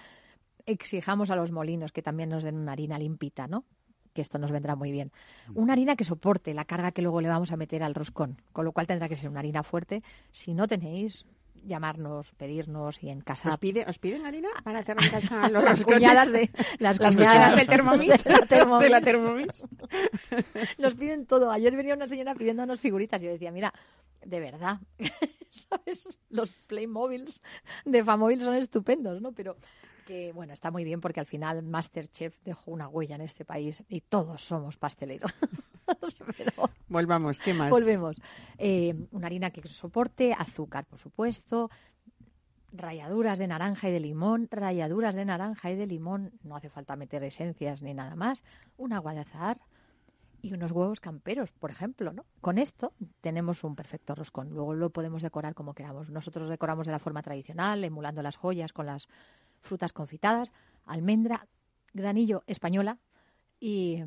exijamos 0.67 1.31
a 1.31 1.37
los 1.37 1.53
molinos 1.53 1.93
que 1.93 2.03
también 2.03 2.31
nos 2.31 2.43
den 2.43 2.57
una 2.57 2.73
harina 2.73 2.99
limpita, 2.99 3.47
¿no? 3.47 3.65
que 4.13 4.23
esto 4.23 4.39
nos 4.39 4.51
vendrá 4.51 4.75
muy 4.75 4.91
bien. 4.91 5.13
Hmm. 5.47 5.59
Una 5.59 5.75
harina 5.75 5.95
que 5.95 6.03
soporte 6.03 6.53
la 6.55 6.65
carga 6.65 6.91
que 6.91 7.03
luego 7.03 7.21
le 7.21 7.29
vamos 7.29 7.53
a 7.53 7.57
meter 7.57 7.85
al 7.85 7.95
roscón, 7.95 8.43
con 8.53 8.65
lo 8.65 8.73
cual 8.73 8.89
tendrá 8.89 9.09
que 9.09 9.15
ser 9.15 9.31
una 9.31 9.41
harina 9.41 9.63
fuerte. 9.63 10.03
Si 10.33 10.55
no 10.55 10.67
tenéis, 10.67 11.27
llamarnos, 11.65 12.33
pedirnos 12.35 13.03
y 13.03 13.11
en 13.11 13.21
casa. 13.21 13.51
¿Os, 13.51 13.59
pide, 13.59 13.85
¿os 13.89 13.99
piden 13.99 14.27
harina 14.27 14.49
para 14.65 14.81
hacer 14.81 14.97
en 15.01 15.11
casa 15.11 15.49
los 15.51 15.65
las 15.65 15.85
cuñadas 15.85 16.33
de 16.33 16.51
las, 16.79 16.99
cuñadas 17.15 17.57
del 17.57 17.67
Thermomix? 17.69 18.25
de 18.25 18.89
la 18.89 19.01
Thermomix. 19.01 19.67
Nos 20.79 20.95
piden 20.95 21.27
todo. 21.27 21.51
Ayer 21.51 21.75
venía 21.75 21.95
una 21.95 22.09
señora 22.09 22.35
pidiéndonos 22.35 22.81
figuritas 22.81 23.23
y 23.23 23.27
yo 23.27 23.33
decía, 23.33 23.51
mira, 23.51 23.73
de 24.25 24.41
verdad, 24.41 24.79
¿sabes? 25.51 26.09
Los 26.31 26.55
Playmobiles 26.55 27.43
de 27.85 28.05
Famóvil 28.05 28.41
son 28.41 28.57
estupendos, 28.57 29.21
¿no? 29.21 29.33
Pero 29.33 29.57
que 30.07 30.33
bueno, 30.33 30.55
está 30.55 30.71
muy 30.71 30.85
bien 30.85 31.03
porque 31.03 31.21
al 31.21 31.27
final 31.27 31.63
Masterchef 31.63 32.39
dejó 32.45 32.71
una 32.71 32.89
huella 32.89 33.17
en 33.17 33.23
este 33.23 33.45
país 33.45 33.83
y 33.89 34.01
todos 34.01 34.41
somos 34.41 34.79
pasteleros. 34.79 35.35
Volvamos, 36.89 37.43
¿qué 37.43 37.53
más? 37.53 37.71
Volvemos. 37.71 38.17
Eh, 38.57 38.95
una 39.11 39.27
harina 39.27 39.51
que 39.51 39.67
soporte, 39.69 40.33
azúcar, 40.33 40.87
por 40.87 40.99
supuesto, 40.99 41.71
rayaduras 42.73 43.39
de 43.39 43.49
naranja 43.49 43.89
y 43.89 43.93
de 43.93 44.01
limón, 44.01 44.49
rayaduras 44.51 45.15
de 45.15 45.25
naranja 45.25 45.71
y 45.71 45.77
de 45.77 45.87
limón, 45.87 46.33
no 46.43 46.57
hace 46.57 46.71
falta 46.71 46.97
meter 46.97 47.23
esencias 47.25 47.83
ni 47.83 47.93
nada 47.93 48.15
más, 48.15 48.45
un 48.79 48.93
agua 48.93 49.13
de 49.13 49.21
azahar 49.21 49.59
y 50.41 50.55
unos 50.55 50.71
huevos 50.71 51.01
camperos, 51.01 51.51
por 51.51 51.71
ejemplo, 51.71 52.13
¿no? 52.13 52.25
Con 52.41 52.59
esto 52.59 52.93
tenemos 53.21 53.65
un 53.65 53.75
perfecto 53.75 54.15
roscón. 54.15 54.51
Luego 54.51 54.75
lo 54.75 54.91
podemos 54.91 55.23
decorar 55.23 55.55
como 55.55 55.75
queramos. 55.75 56.11
Nosotros 56.11 56.49
decoramos 56.49 56.87
de 56.87 56.93
la 56.93 57.01
forma 57.01 57.23
tradicional, 57.23 57.83
emulando 57.83 58.23
las 58.23 58.37
joyas 58.37 58.73
con 58.73 58.87
las 58.87 59.09
frutas 59.67 59.93
confitadas, 59.93 60.53
almendra, 60.87 61.47
granillo 61.93 62.43
española 62.47 62.99
y, 63.61 64.03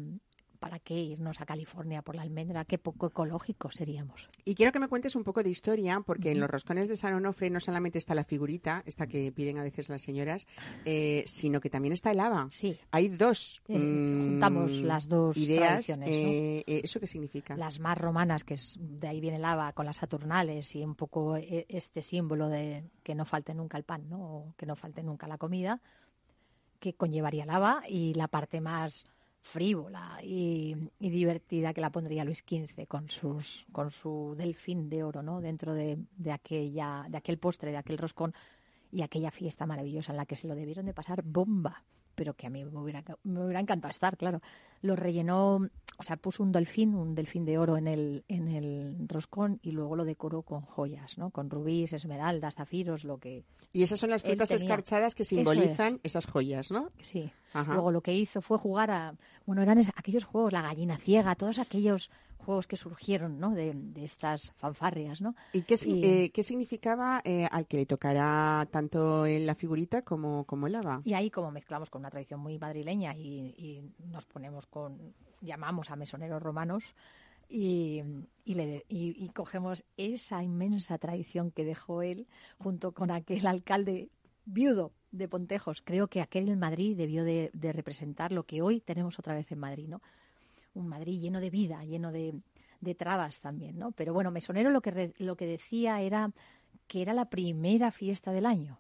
¿para 0.60 0.80
qué 0.80 0.94
irnos 0.94 1.42
a 1.42 1.46
California 1.46 2.02
por 2.02 2.16
la 2.16 2.22
almendra? 2.22 2.66
Qué 2.66 2.78
poco 2.78 3.08
ecológicos 3.08 3.76
seríamos. 3.76 4.30
Y 4.46 4.56
quiero 4.56 4.72
que 4.72 4.80
me 4.80 4.88
cuentes 4.88 5.16
un 5.16 5.24
poco 5.24 5.42
de 5.42 5.50
historia, 5.50 6.02
porque 6.06 6.32
en 6.32 6.40
los 6.40 6.50
roscones 6.50 6.90
de 6.90 6.98
San 6.98 7.14
Onofre 7.14 7.50
no 7.50 7.60
solamente 7.60 7.98
está 7.98 8.14
la 8.14 8.24
figurita, 8.24 8.84
esta 8.86 9.08
que 9.08 9.32
piden 9.32 9.58
a 9.58 9.64
veces 9.64 9.90
las 9.90 10.02
señoras, 10.02 10.48
eh, 10.86 11.24
sino 11.26 11.62
que 11.62 11.70
también 11.70 11.94
está 11.94 12.12
el 12.12 12.20
haba. 12.20 12.48
Sí. 12.52 12.78
Hay 12.92 13.10
dos. 13.10 13.62
Mm, 13.68 13.74
juntamos 13.74 14.82
las 14.82 15.08
dos 15.08 15.38
ideas. 15.38 15.90
Eh, 15.90 16.64
eh, 16.68 16.82
¿Eso 16.84 17.00
qué 17.00 17.08
significa? 17.08 17.56
Las 17.56 17.80
más 17.80 17.98
romanas, 17.98 18.44
que 18.44 18.56
es, 18.56 18.78
de 18.80 19.08
ahí 19.08 19.22
viene 19.22 19.38
el 19.38 19.46
haba, 19.46 19.74
con 19.74 19.86
las 19.86 19.98
saturnales 19.98 20.76
y 20.76 20.84
un 20.84 20.96
poco 20.96 21.36
este 21.38 22.02
símbolo 22.02 22.50
de 22.50 22.84
que 23.04 23.16
no 23.16 23.26
falte 23.26 23.54
nunca 23.54 23.78
el 23.78 23.84
pan, 23.84 24.10
¿no? 24.10 24.20
O 24.20 24.54
que 24.58 24.66
no 24.66 24.76
falte 24.76 25.04
nunca 25.04 25.28
la 25.28 25.38
comida, 25.38 25.82
que 26.80 26.94
conllevaría 26.94 27.44
el 27.44 27.50
haba, 27.50 27.84
y 27.88 28.14
la 28.14 28.28
parte 28.28 28.62
más 28.62 29.06
frívola 29.42 30.20
y, 30.24 30.76
divertida 31.00 31.74
que 31.74 31.82
la 31.82 31.92
pondría 31.92 32.26
Luis 32.26 32.44
XV 32.48 32.88
con 32.88 33.10
sus 33.10 33.66
con 33.72 33.90
su 33.90 34.36
delfín 34.38 34.90
de 34.90 35.04
oro 35.04 35.24
no 35.24 35.42
dentro 35.42 35.74
de, 35.74 35.98
aquella 36.32 37.06
de 37.10 37.18
aquel 37.18 37.38
postre 37.38 37.72
de 37.72 37.78
aquel 37.78 37.98
roscón 37.98 38.34
y 38.92 39.02
aquella 39.02 39.32
fiesta 39.32 39.66
maravillosa 39.66 40.12
en 40.12 40.18
la 40.18 40.26
que 40.26 40.36
se 40.36 40.48
lo 40.48 40.56
debieron 40.56 40.86
de 40.86 40.94
pasar 40.94 41.24
bomba 41.24 41.84
pero 42.20 42.34
que 42.34 42.48
a 42.48 42.50
mí 42.50 42.66
me 42.66 42.82
hubiera, 42.82 43.02
me 43.24 43.46
hubiera 43.46 43.62
encantado 43.62 43.90
estar, 43.90 44.18
claro. 44.18 44.42
Lo 44.82 44.98
rellenó, 44.98 45.56
o 45.56 46.04
sea, 46.04 46.18
puso 46.18 46.44
un 46.44 46.52
delfín, 46.52 46.94
un 46.94 47.16
delfín 47.16 47.46
de 47.46 47.58
oro 47.58 47.78
en 47.78 47.88
el, 47.88 48.26
en 48.28 48.50
el 48.50 49.08
roscón 49.08 49.58
y 49.62 49.72
luego 49.72 49.96
lo 49.96 50.04
decoró 50.04 50.42
con 50.42 50.60
joyas, 50.64 51.18
¿no? 51.18 51.30
Con 51.30 51.50
rubíes, 51.50 51.94
esmeraldas, 51.94 52.56
zafiros, 52.56 53.06
lo 53.06 53.20
que... 53.20 53.46
Y 53.72 53.84
esas 53.84 54.02
son 54.02 54.10
las 54.10 54.24
frutas 54.24 54.52
escarchadas 54.52 55.16
que 55.16 55.24
simbolizan 55.24 56.02
esas 56.04 56.26
joyas, 56.26 56.72
¿no? 56.72 56.92
Sí. 57.00 57.32
Luego 57.54 57.90
lo 57.90 58.02
que 58.02 58.14
hizo 58.14 58.42
fue 58.42 58.58
jugar 58.58 58.92
a... 58.92 59.16
Bueno, 59.46 59.62
eran 59.62 59.82
aquellos 59.96 60.26
juegos, 60.26 60.52
la 60.52 60.62
gallina 60.62 60.98
ciega, 60.98 61.36
todos 61.36 61.58
aquellos 61.58 62.10
juegos 62.40 62.68
que 62.68 62.78
surgieron 62.78 63.40
¿no? 63.40 63.52
de, 63.52 63.76
estas 63.98 64.52
fanfarrias. 64.54 65.22
¿no? 65.22 65.36
¿Y 65.54 65.62
qué, 65.62 65.76
eh, 65.86 66.32
qué 66.32 66.44
significaba 66.44 67.22
eh, 67.24 67.48
al 67.52 67.68
que 67.68 67.78
le 67.78 67.86
tocará 67.86 68.68
tanto 68.72 69.26
en 69.26 69.46
la 69.46 69.56
figurita 69.56 70.02
como, 70.02 70.46
como 70.46 70.68
el 70.68 70.74
lava? 70.74 71.02
Y 71.06 71.14
ahí 71.14 71.30
como 71.30 71.52
mezclamos 71.52 71.90
con 71.90 72.02
una 72.02 72.10
tradición 72.10 72.40
muy 72.40 72.58
madrileña 72.58 73.16
y, 73.16 73.84
nos 74.12 74.26
ponemos 74.26 74.66
con, 74.66 75.14
llamamos 75.42 75.92
a 75.92 75.96
mesoneros 75.96 76.42
romanos, 76.42 76.96
y, 77.52 78.04
y, 78.46 78.54
le, 78.54 78.86
y, 78.90 79.28
cogemos 79.30 79.84
esa 79.98 80.44
inmensa 80.44 81.00
tradición 81.00 81.50
que 81.50 81.66
dejó 81.66 82.04
él 82.04 82.28
junto 82.60 82.92
con 82.92 83.10
aquel 83.10 83.48
alcalde 83.48 84.10
viudo 84.46 84.92
de 85.12 85.28
Pontejos. 85.28 85.82
Creo 85.82 86.08
que 86.10 86.22
aquel 86.22 86.50
en 86.50 86.60
Madrid 86.60 86.96
debió 86.96 87.24
de, 87.24 87.50
de, 87.54 87.74
representar 87.74 88.32
lo 88.32 88.44
que 88.44 88.62
hoy 88.62 88.82
tenemos 88.82 89.18
otra 89.18 89.34
vez 89.34 89.52
en 89.52 89.60
Madrid, 89.60 89.88
¿no? 89.88 90.00
Un 90.74 90.88
Madrid 90.88 91.20
lleno 91.20 91.40
de 91.40 91.50
vida, 91.50 91.84
lleno 91.84 92.12
de, 92.12 92.42
trabas 92.98 93.40
también, 93.40 93.78
¿no? 93.78 93.92
Pero 93.92 94.14
bueno, 94.14 94.32
Mesonero 94.32 94.70
lo 94.70 94.82
que, 94.82 95.14
lo 95.18 95.36
que 95.36 95.46
decía 95.46 96.02
era 96.02 96.32
que 96.88 97.02
era 97.02 97.14
la 97.14 97.30
primera 97.30 97.92
fiesta 97.92 98.32
del 98.32 98.46
año, 98.46 98.80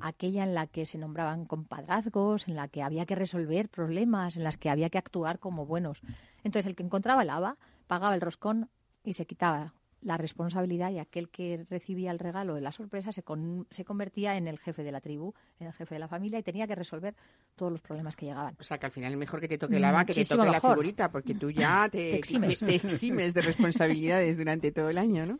aquella 0.00 0.44
en 0.44 0.54
la 0.54 0.66
que 0.66 0.84
se 0.84 0.98
nombraban 0.98 1.46
compadrazgos, 1.46 2.48
en 2.48 2.56
la 2.56 2.68
que 2.68 2.82
había 2.82 3.06
que 3.06 3.14
resolver 3.14 3.68
problemas, 3.68 4.36
en 4.36 4.44
las 4.44 4.56
que 4.56 4.68
había 4.68 4.90
que 4.90 4.98
actuar 4.98 5.38
como 5.38 5.64
buenos. 5.64 6.02
Entonces 6.42 6.66
el 6.66 6.76
que 6.76 6.82
encontraba 6.82 7.22
el 7.22 7.30
haba 7.30 7.56
pagaba 7.86 8.14
el 8.14 8.20
roscón 8.20 8.68
y 9.04 9.14
se 9.14 9.26
quitaba 9.26 9.74
la 10.04 10.18
responsabilidad 10.18 10.90
y 10.90 10.98
aquel 10.98 11.28
que 11.30 11.64
recibía 11.68 12.10
el 12.10 12.18
regalo 12.18 12.54
de 12.54 12.60
la 12.60 12.70
sorpresa 12.72 13.10
se, 13.10 13.24
se 13.70 13.84
convertía 13.84 14.36
en 14.36 14.46
el 14.46 14.58
jefe 14.58 14.84
de 14.84 14.92
la 14.92 15.00
tribu, 15.00 15.32
en 15.58 15.66
el 15.68 15.72
jefe 15.72 15.94
de 15.94 15.98
la 15.98 16.08
familia 16.08 16.38
y 16.38 16.42
tenía 16.42 16.66
que 16.66 16.74
resolver 16.74 17.16
todos 17.56 17.72
los 17.72 17.80
problemas 17.80 18.14
que 18.14 18.26
llegaban. 18.26 18.54
O 18.60 18.62
sea, 18.62 18.78
que 18.78 18.86
al 18.86 18.92
final 18.92 19.12
es 19.12 19.18
mejor 19.18 19.40
que 19.40 19.48
te 19.48 19.58
toque 19.58 19.78
el 19.78 19.84
haba 19.84 20.04
que 20.04 20.14
te 20.14 20.24
toque 20.24 20.48
la 20.48 20.60
figurita, 20.60 21.10
porque 21.10 21.34
tú 21.34 21.50
ya 21.50 21.88
te, 21.92 22.16
eximes. 22.16 23.34
de 23.34 23.40
responsabilidades 23.40 24.36
durante 24.36 24.70
todo 24.70 24.90
el 24.90 24.98
año, 24.98 25.24
¿no? 25.26 25.38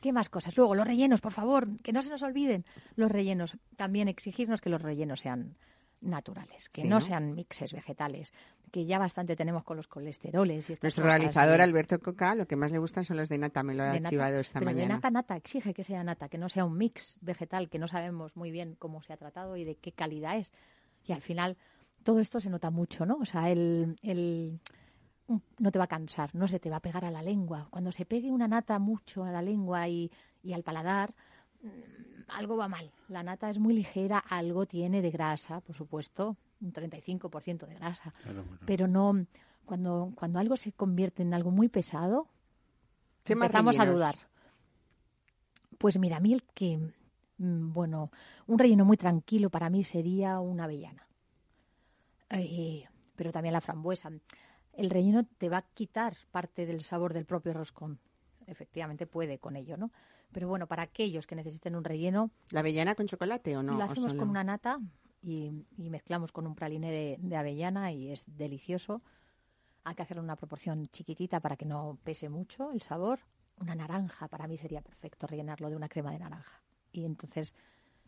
¿Qué 0.00 0.12
más 0.12 0.28
cosas? 0.28 0.54
Luego, 0.56 0.74
los 0.74 0.86
rellenos, 0.86 1.22
por 1.22 1.32
favor, 1.32 1.66
que 1.82 1.92
no 1.92 2.02
se 2.02 2.10
nos 2.10 2.22
olviden. 2.22 2.66
Los 2.94 3.10
rellenos, 3.10 3.56
también 3.76 4.08
exigirnos 4.08 4.60
que 4.60 4.68
los 4.68 4.82
rellenos 4.82 5.20
sean 5.20 5.56
naturales, 6.04 6.68
que 6.68 6.84
no, 6.84 7.00
sean 7.00 7.34
mixes 7.34 7.72
vegetales, 7.72 8.32
que 8.70 8.84
ya 8.86 8.98
bastante 8.98 9.36
tenemos 9.36 9.64
con 9.64 9.76
los 9.76 9.86
colesteroles. 9.86 10.70
Y 10.70 10.74
Nuestro 10.82 11.04
realizador 11.04 11.60
Alberto 11.60 11.98
Coca, 11.98 12.34
lo 12.34 12.46
que 12.46 12.56
más 12.56 12.70
le 12.70 12.78
gustan 12.78 13.04
son 13.04 13.16
los 13.16 13.28
de 13.28 13.38
nata, 13.38 13.62
me 13.62 13.74
lo 13.74 13.82
ha 13.82 13.92
archivado 13.92 14.38
esta 14.38 14.60
pero 14.60 14.72
mañana. 14.72 14.88
De 14.88 14.94
nata, 14.94 15.10
nata, 15.10 15.36
exige 15.36 15.74
que 15.74 15.84
sea 15.84 16.04
nata, 16.04 16.28
que 16.28 16.38
no 16.38 16.48
sea 16.48 16.64
un 16.64 16.76
mix 16.76 17.16
vegetal, 17.20 17.68
que 17.68 17.78
no 17.78 17.88
sabemos 17.88 18.36
muy 18.36 18.50
bien 18.50 18.76
cómo 18.78 19.02
se 19.02 19.12
ha 19.12 19.16
tratado 19.16 19.56
y 19.56 19.64
de 19.64 19.76
qué 19.76 19.92
calidad 19.92 20.36
es. 20.36 20.52
Y 21.06 21.12
al 21.12 21.22
final 21.22 21.56
todo 22.02 22.20
esto 22.20 22.40
se 22.40 22.50
nota 22.50 22.70
mucho, 22.70 23.06
¿no? 23.06 23.16
O 23.16 23.24
sea, 23.24 23.50
el, 23.50 23.96
el 24.02 24.60
no 25.58 25.72
te 25.72 25.78
va 25.78 25.84
a 25.84 25.88
cansar, 25.88 26.34
no 26.34 26.48
se 26.48 26.60
te 26.60 26.70
va 26.70 26.76
a 26.76 26.80
pegar 26.80 27.04
a 27.04 27.10
la 27.10 27.22
lengua. 27.22 27.68
Cuando 27.70 27.92
se 27.92 28.04
pegue 28.04 28.30
una 28.30 28.48
nata 28.48 28.78
mucho 28.78 29.24
a 29.24 29.30
la 29.30 29.42
lengua 29.42 29.88
y, 29.88 30.10
y 30.42 30.52
al 30.52 30.62
paladar, 30.62 31.14
algo 32.28 32.56
va 32.56 32.68
mal. 32.68 32.90
La 33.08 33.22
nata 33.22 33.50
es 33.50 33.58
muy 33.58 33.74
ligera, 33.74 34.18
algo 34.18 34.66
tiene 34.66 35.02
de 35.02 35.10
grasa, 35.10 35.60
por 35.60 35.74
supuesto, 35.74 36.36
un 36.60 36.72
35% 36.72 37.66
de 37.66 37.74
grasa. 37.74 38.12
Pero 38.66 38.88
no, 38.88 39.26
cuando, 39.64 40.12
cuando 40.14 40.38
algo 40.38 40.56
se 40.56 40.72
convierte 40.72 41.22
en 41.22 41.34
algo 41.34 41.50
muy 41.50 41.68
pesado, 41.68 42.28
empezamos 43.24 43.78
a 43.78 43.86
dudar. 43.86 44.16
Pues 45.78 45.98
mira, 45.98 46.16
a 46.16 46.20
mí 46.20 46.32
el 46.32 46.42
que, 46.42 46.78
mm, 47.38 47.72
bueno, 47.72 48.10
un 48.46 48.58
relleno 48.58 48.84
muy 48.84 48.96
tranquilo 48.96 49.50
para 49.50 49.70
mí 49.70 49.84
sería 49.84 50.40
una 50.40 50.64
avellana. 50.64 51.06
Eh, 52.30 52.86
pero 53.16 53.32
también 53.32 53.52
la 53.52 53.60
frambuesa. 53.60 54.10
El 54.72 54.90
relleno 54.90 55.24
te 55.24 55.48
va 55.48 55.58
a 55.58 55.62
quitar 55.62 56.16
parte 56.32 56.66
del 56.66 56.82
sabor 56.82 57.12
del 57.12 57.26
propio 57.26 57.52
roscón. 57.52 57.98
Efectivamente 58.46 59.06
puede 59.06 59.38
con 59.38 59.56
ello, 59.56 59.76
¿no? 59.76 59.90
Pero 60.34 60.48
bueno, 60.48 60.66
para 60.66 60.82
aquellos 60.82 61.26
que 61.26 61.36
necesiten 61.36 61.76
un 61.76 61.84
relleno. 61.84 62.30
¿La 62.50 62.60
avellana 62.60 62.96
con 62.96 63.06
chocolate 63.06 63.56
o 63.56 63.62
no? 63.62 63.78
Lo 63.78 63.84
hacemos 63.84 64.12
con 64.14 64.28
una 64.28 64.42
nata 64.42 64.80
y, 65.22 65.64
mezclamos 65.78 66.32
con 66.32 66.46
un 66.46 66.56
praline 66.56 67.18
de, 67.18 67.36
avellana 67.36 67.92
y 67.92 68.10
es 68.10 68.24
delicioso. 68.26 69.00
Hay 69.84 69.94
que 69.94 70.02
hacerlo 70.02 70.22
en 70.22 70.24
una 70.24 70.36
proporción 70.36 70.88
chiquitita 70.88 71.38
para 71.38 71.56
que 71.56 71.64
no 71.64 71.98
pese 72.02 72.28
mucho 72.28 72.72
el 72.72 72.82
sabor. 72.82 73.20
Una 73.60 73.76
naranja, 73.76 74.26
para 74.26 74.48
mí 74.48 74.58
sería 74.58 74.80
perfecto 74.80 75.28
rellenarlo 75.28 75.70
de 75.70 75.76
una 75.76 75.88
crema 75.88 76.10
de 76.10 76.18
naranja. 76.18 76.60
Y 76.90 77.04
entonces, 77.04 77.54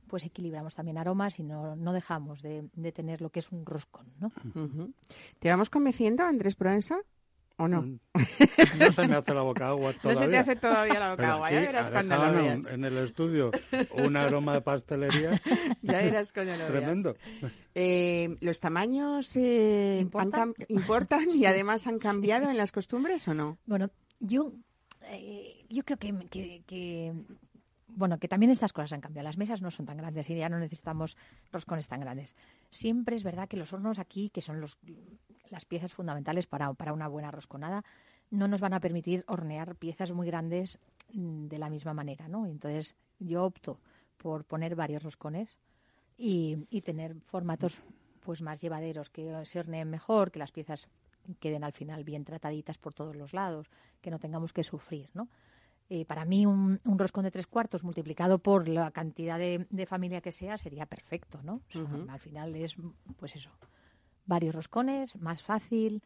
pues 0.08 0.24
equilibramos 0.24 0.74
también 0.74 0.98
aromas 0.98 1.38
y 1.38 1.44
no, 1.44 1.76
no 1.76 1.92
dejamos 1.92 2.42
de, 2.42 2.68
tener 2.92 3.20
lo 3.20 3.30
que 3.30 3.38
es 3.38 3.52
un 3.52 3.64
roscón, 3.64 4.12
¿no? 4.18 4.32
¿Te 5.38 5.48
vamos 5.48 5.70
convenciendo, 5.70 6.24
Andrés 6.24 6.56
Proenza? 6.56 6.98
¿O 7.58 7.68
no? 7.68 7.82
Mm. 7.82 7.98
No 8.78 8.92
se 8.92 9.08
me 9.08 9.16
hace 9.16 9.32
la 9.32 9.40
boca 9.40 9.68
agua 9.68 9.92
todavía. 9.94 10.20
No 10.20 10.26
se 10.26 10.30
te 10.30 10.36
hace 10.36 10.56
todavía 10.56 11.00
la 11.00 11.10
boca 11.10 11.32
agua, 11.32 11.50
ya 11.50 11.60
verás 11.60 11.90
cuando 11.90 12.16
lo 12.16 12.32
veas. 12.32 12.72
En 12.72 12.84
el 12.84 12.98
estudio 12.98 13.50
un 13.92 14.16
aroma 14.16 14.54
de 14.54 14.60
pastelería. 14.60 15.40
ya 15.82 16.02
verás 16.02 16.32
cuando 16.32 16.56
lo 16.56 16.66
Tremendo. 16.66 17.16
Eh, 17.74 18.36
¿Los 18.40 18.60
tamaños 18.60 19.34
eh, 19.36 20.00
¿Importan? 20.68 21.30
y 21.32 21.46
además 21.46 21.86
han 21.86 21.98
cambiado 21.98 22.50
en 22.50 22.58
las 22.58 22.72
costumbres 22.72 23.26
o 23.28 23.34
no? 23.34 23.58
Bueno, 23.64 23.90
yo, 24.20 24.52
eh, 25.04 25.64
yo 25.70 25.82
creo 25.84 25.98
que, 25.98 26.62
que, 26.66 27.14
bueno, 27.96 28.18
que 28.18 28.28
también 28.28 28.52
estas 28.52 28.74
cosas 28.74 28.92
han 28.92 29.00
cambiado. 29.00 29.24
Las 29.24 29.38
mesas 29.38 29.62
no 29.62 29.70
son 29.70 29.86
tan 29.86 29.96
grandes 29.96 30.28
y 30.28 30.36
ya 30.36 30.50
no 30.50 30.58
necesitamos 30.58 31.16
roscones 31.50 31.88
tan 31.88 32.00
grandes. 32.00 32.36
Siempre 32.70 33.16
es 33.16 33.24
verdad 33.24 33.48
que 33.48 33.56
los 33.56 33.72
hornos 33.72 33.98
aquí, 33.98 34.28
que 34.28 34.42
son 34.42 34.60
los, 34.60 34.78
las 35.48 35.64
piezas 35.64 35.94
fundamentales 35.94 36.46
para, 36.46 36.72
para 36.74 36.92
una 36.92 37.08
buena 37.08 37.30
rosconada, 37.30 37.84
no 38.30 38.48
nos 38.48 38.60
van 38.60 38.74
a 38.74 38.80
permitir 38.80 39.24
hornear 39.26 39.76
piezas 39.76 40.12
muy 40.12 40.26
grandes 40.26 40.78
mm, 41.14 41.46
de 41.46 41.58
la 41.58 41.70
misma 41.70 41.94
manera, 41.94 42.28
¿no? 42.28 42.46
Entonces 42.46 42.94
yo 43.18 43.44
opto 43.44 43.80
por 44.18 44.44
poner 44.44 44.76
varios 44.76 45.02
roscones 45.02 45.56
y, 46.18 46.66
y 46.68 46.82
tener 46.82 47.16
formatos 47.26 47.82
pues 48.20 48.42
más 48.42 48.60
llevaderos, 48.60 49.08
que 49.08 49.32
se 49.46 49.58
horneen 49.58 49.88
mejor, 49.88 50.30
que 50.30 50.38
las 50.38 50.52
piezas 50.52 50.88
queden 51.40 51.64
al 51.64 51.72
final 51.72 52.04
bien 52.04 52.24
trataditas 52.24 52.76
por 52.76 52.92
todos 52.92 53.16
los 53.16 53.32
lados, 53.32 53.70
que 54.02 54.10
no 54.10 54.18
tengamos 54.18 54.52
que 54.52 54.64
sufrir, 54.64 55.08
¿no? 55.14 55.28
Eh, 55.88 56.04
para 56.04 56.24
mí 56.24 56.46
un, 56.46 56.80
roscón 56.84 57.24
de 57.24 57.30
tres 57.30 57.46
cuartos 57.46 57.84
multiplicado 57.84 58.38
por 58.38 58.68
la 58.68 58.90
cantidad 58.90 59.38
de, 59.38 59.86
familia 59.86 60.20
que 60.20 60.32
sea 60.32 60.58
sería 60.58 60.86
perfecto, 60.86 61.40
¿no? 61.42 61.62
Al 62.08 62.18
final 62.18 62.56
es, 62.56 62.74
pues 63.16 63.36
eso, 63.36 63.50
varios 64.24 64.54
roscones, 64.54 65.14
más 65.16 65.42
fácil, 65.42 66.02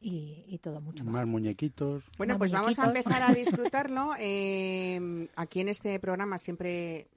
y, 0.00 0.58
todo 0.62 0.80
mucho 0.80 1.04
más. 1.04 1.14
Más 1.14 1.26
muñequitos. 1.26 2.04
Bueno, 2.18 2.38
pues 2.38 2.52
vamos 2.52 2.78
a 2.78 2.86
empezar 2.86 3.22
a 3.22 3.32
disfrutarlo. 3.34 4.12
Eh, 4.18 5.28
aquí 5.36 5.60
en 5.60 5.68
este 5.68 5.98
programa 5.98 6.38
siempre 6.38 7.08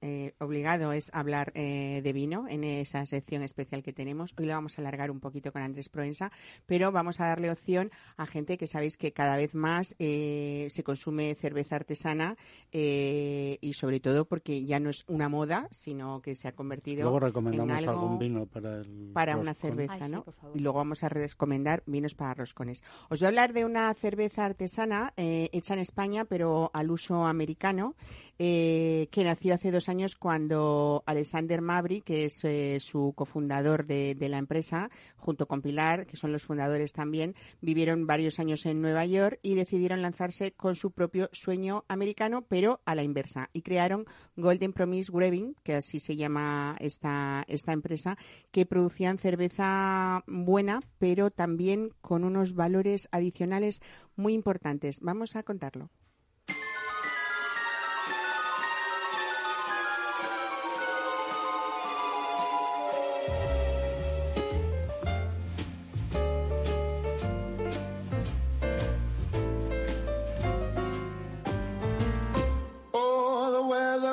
eh, 0.00 0.34
obligado 0.38 0.92
es 0.92 1.10
hablar 1.12 1.52
eh, 1.54 2.00
de 2.02 2.12
vino 2.12 2.46
en 2.48 2.64
esa 2.64 3.04
sección 3.06 3.42
especial 3.42 3.82
que 3.82 3.92
tenemos. 3.92 4.34
Hoy 4.38 4.46
lo 4.46 4.54
vamos 4.54 4.78
a 4.78 4.82
alargar 4.82 5.10
un 5.10 5.20
poquito 5.20 5.52
con 5.52 5.62
Andrés 5.62 5.88
Proensa, 5.88 6.30
pero 6.66 6.92
vamos 6.92 7.20
a 7.20 7.26
darle 7.26 7.50
opción 7.50 7.90
a 8.16 8.26
gente 8.26 8.58
que 8.58 8.66
sabéis 8.66 8.96
que 8.96 9.12
cada 9.12 9.36
vez 9.36 9.54
más 9.54 9.96
se 9.98 10.82
consume 10.84 11.34
cerveza 11.34 11.76
artesana 11.76 12.36
y 12.70 13.72
sobre 13.74 14.00
todo 14.00 14.26
porque 14.26 14.64
ya 14.64 14.80
no 14.80 14.90
es 14.90 15.04
una 15.08 15.28
moda, 15.28 15.68
sino 15.70 16.20
que 16.22 16.34
se 16.34 16.48
ha 16.48 16.52
convertido 16.52 17.02
luego 17.02 17.20
recomendamos 17.20 17.86
algún 17.86 18.18
vino 18.18 18.46
para 18.46 18.80
el 18.80 19.10
para 19.12 19.36
una 19.36 19.54
cerveza, 19.54 20.08
¿no? 20.08 20.24
y 20.54 20.60
luego 20.60 20.78
vamos 20.78 21.02
a 21.02 21.08
recomendar 21.08 21.82
vinos 21.86 22.14
para 22.14 22.34
roscones. 22.34 22.82
Os 23.08 23.20
voy 23.20 23.26
a 23.26 23.28
hablar 23.28 23.52
de 23.52 23.64
una 23.64 23.92
cerveza 23.94 24.44
artesana 24.44 25.12
eh, 25.16 25.48
hecha 25.52 25.74
en 25.74 25.80
España, 25.80 26.24
pero 26.24 26.70
al 26.72 26.90
uso 26.90 27.26
americano, 27.26 27.94
eh, 28.38 29.08
que 29.10 29.24
hace 29.50 29.70
dos 29.70 29.88
años 29.88 30.16
cuando 30.16 31.02
Alexander 31.06 31.60
Mabry, 31.60 32.02
que 32.02 32.24
es 32.24 32.44
eh, 32.44 32.78
su 32.80 33.12
cofundador 33.14 33.86
de, 33.86 34.14
de, 34.14 34.28
la 34.28 34.38
empresa, 34.38 34.90
junto 35.16 35.46
con 35.46 35.62
Pilar, 35.62 36.06
que 36.06 36.16
son 36.16 36.32
los 36.32 36.44
fundadores 36.44 36.92
también, 36.92 37.34
vivieron 37.60 38.06
varios 38.06 38.38
años 38.38 38.66
en 38.66 38.80
Nueva 38.80 39.06
York 39.06 39.38
y 39.42 39.54
decidieron 39.54 40.02
lanzarse 40.02 40.52
con 40.52 40.76
su 40.76 40.90
propio 40.90 41.28
sueño 41.32 41.84
americano, 41.88 42.42
pero 42.48 42.80
a 42.84 42.94
la 42.94 43.02
inversa, 43.02 43.50
y 43.52 43.62
crearon 43.62 44.06
Golden 44.36 44.72
Promise 44.72 45.12
Brewing, 45.12 45.54
que 45.62 45.74
así 45.74 46.00
se 46.00 46.16
llama 46.16 46.76
esta, 46.80 47.44
esta 47.48 47.72
empresa, 47.72 48.16
que 48.50 48.66
producían 48.66 49.18
cerveza 49.18 50.24
buena, 50.26 50.80
pero 50.98 51.30
también 51.30 51.92
con 52.00 52.24
unos 52.24 52.54
valores 52.54 53.08
adicionales 53.12 53.80
muy 54.16 54.34
importantes. 54.34 55.00
Vamos 55.00 55.36
a 55.36 55.42
contarlo. 55.42 55.90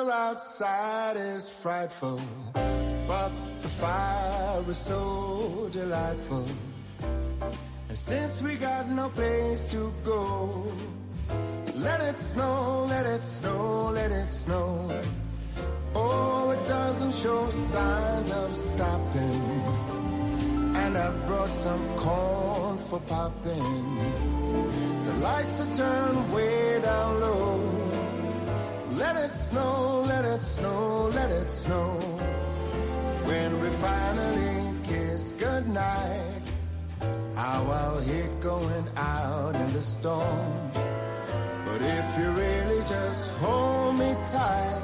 Outside 0.04 1.16
is 1.16 1.48
frightful, 1.48 2.20
but 3.08 3.30
the 3.62 3.68
fire 3.68 4.62
is 4.68 4.76
so 4.76 5.68
delightful. 5.72 6.46
And 7.88 7.96
since 7.96 8.40
we 8.42 8.56
got 8.56 8.88
no 8.88 9.08
place 9.08 9.64
to 9.72 9.92
go, 10.04 10.72
let 11.74 12.00
it 12.00 12.18
snow, 12.18 12.86
let 12.88 13.06
it 13.06 13.22
snow, 13.22 13.90
let 13.94 14.12
it 14.12 14.30
snow. 14.30 15.00
Oh, 15.94 16.50
it 16.50 16.68
doesn't 16.68 17.14
show 17.14 17.48
signs 17.48 18.30
of 18.30 18.54
stopping. 18.54 19.42
And 20.76 20.96
I've 20.96 21.26
brought 21.26 21.54
some 21.66 21.84
corn 21.96 22.78
for 22.78 23.00
popping. 23.00 23.82
The 25.06 25.14
lights 25.22 25.60
are 25.60 25.74
turned 25.74 26.32
way 26.34 26.80
down 26.82 27.20
low. 27.20 27.75
Let 28.96 29.14
it 29.16 29.30
snow, 29.30 30.04
let 30.08 30.24
it 30.24 30.42
snow, 30.42 31.10
let 31.12 31.30
it 31.30 31.50
snow. 31.50 31.98
When 33.28 33.60
we 33.60 33.68
finally 33.68 34.74
kiss 34.84 35.34
goodnight, 35.38 36.42
how 37.34 37.62
I'll 37.70 38.00
hate 38.00 38.40
going 38.40 38.88
out 38.96 39.54
in 39.54 39.72
the 39.74 39.82
storm. 39.82 40.70
But 40.72 41.82
if 41.82 42.18
you 42.18 42.30
really 42.30 42.80
just 42.88 43.30
hold 43.42 43.98
me 43.98 44.14
tight. 44.32 44.82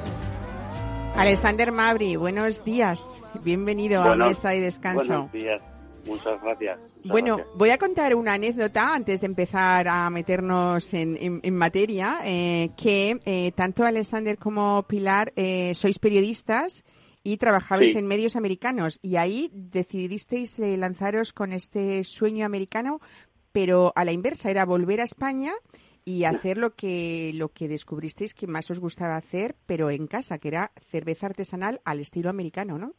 Alexander 1.15 1.71
Mabri, 1.71 2.15
buenos 2.15 2.63
días. 2.63 3.19
Bienvenido 3.43 4.03
a 4.03 4.15
Mesa 4.15 4.53
y 4.53 4.59
Descanso. 4.59 5.07
Buenos 5.07 5.31
días. 5.31 5.72
Muchas 6.05 6.41
gracias. 6.41 6.79
bueno, 7.05 7.39
voy 7.55 7.69
a 7.69 7.77
contar 7.77 8.15
una 8.15 8.33
anécdota 8.33 8.93
antes 8.93 9.21
de 9.21 9.27
empezar 9.27 9.87
a 9.87 10.09
meternos 10.09 10.93
en, 10.93 11.55
materia, 11.55 12.19
eh, 12.25 12.71
que 12.75 13.19
eh, 13.25 13.51
tanto 13.53 13.83
Alexander 13.83 14.37
como 14.37 14.83
Pilar 14.83 15.31
eh, 15.35 15.73
sois 15.75 15.99
periodistas 15.99 16.83
y 17.23 17.37
trabajabais 17.37 17.95
en 17.95 18.05
medios 18.05 18.35
americanos 18.35 18.99
y 19.01 19.15
ahí 19.15 19.49
decidisteis 19.53 20.59
lanzaros 20.59 21.31
con 21.31 21.53
este 21.53 22.03
sueño 22.03 22.45
americano, 22.45 22.99
pero 23.53 23.93
a 23.95 24.03
la 24.03 24.11
inversa, 24.11 24.49
era 24.49 24.65
volver 24.65 24.99
a 24.99 25.05
España 25.05 25.53
y 26.05 26.25
hacer 26.25 26.57
lo 26.57 26.75
que 26.75 27.31
lo 27.35 27.49
que 27.49 27.69
descubristeis 27.69 28.33
que 28.33 28.47
más 28.47 28.69
os 28.69 28.79
gustaba 28.79 29.15
hacer, 29.15 29.55
pero 29.65 29.89
en 29.89 30.07
casa, 30.07 30.37
que 30.37 30.49
era 30.49 30.73
cerveza 30.81 31.27
artesanal 31.27 31.79
al 31.85 32.01
estilo 32.01 32.29
americano, 32.29 32.77
¿no? 32.77 32.93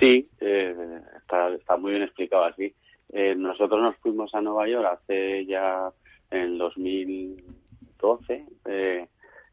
Sí, 0.00 0.28
eh, 0.40 1.00
está, 1.16 1.76
muy 1.76 1.92
bien 1.92 2.02
explicado 2.02 2.44
así. 2.44 2.74
Eh, 3.10 3.34
nosotros 3.36 3.80
nos 3.80 3.96
fuimos 3.98 4.34
a 4.34 4.40
Nueva 4.40 4.66
York 4.68 4.86
hace 4.90 5.46
ya 5.46 5.90
en 6.30 6.58
2012. 6.58 8.46
Eh, 8.66 9.08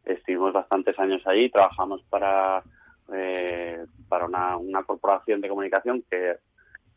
estuvimos 0.05 0.53
bastantes 0.53 0.97
años 0.99 1.21
allí, 1.25 1.49
trabajamos 1.49 2.01
para 2.09 2.63
eh, 3.13 3.85
para 4.07 4.25
una, 4.25 4.57
una 4.57 4.83
corporación 4.83 5.41
de 5.41 5.49
comunicación 5.49 6.03
que, 6.09 6.37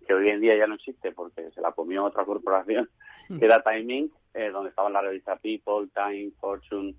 que 0.07 0.15
hoy 0.15 0.29
en 0.29 0.41
día 0.41 0.57
ya 0.57 0.67
no 0.67 0.75
existe 0.75 1.13
porque 1.13 1.51
se 1.51 1.61
la 1.61 1.73
comió 1.73 2.05
otra 2.05 2.25
corporación, 2.25 2.89
mm. 3.29 3.39
que 3.39 3.45
era 3.45 3.63
Timing, 3.63 4.13
eh, 4.35 4.51
donde 4.51 4.71
estaban 4.71 4.93
la 4.93 5.03
revista 5.03 5.37
People, 5.37 5.89
Time, 5.95 6.31
Fortune, 6.41 6.95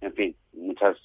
en 0.00 0.12
fin, 0.14 0.36
muchas 0.52 0.96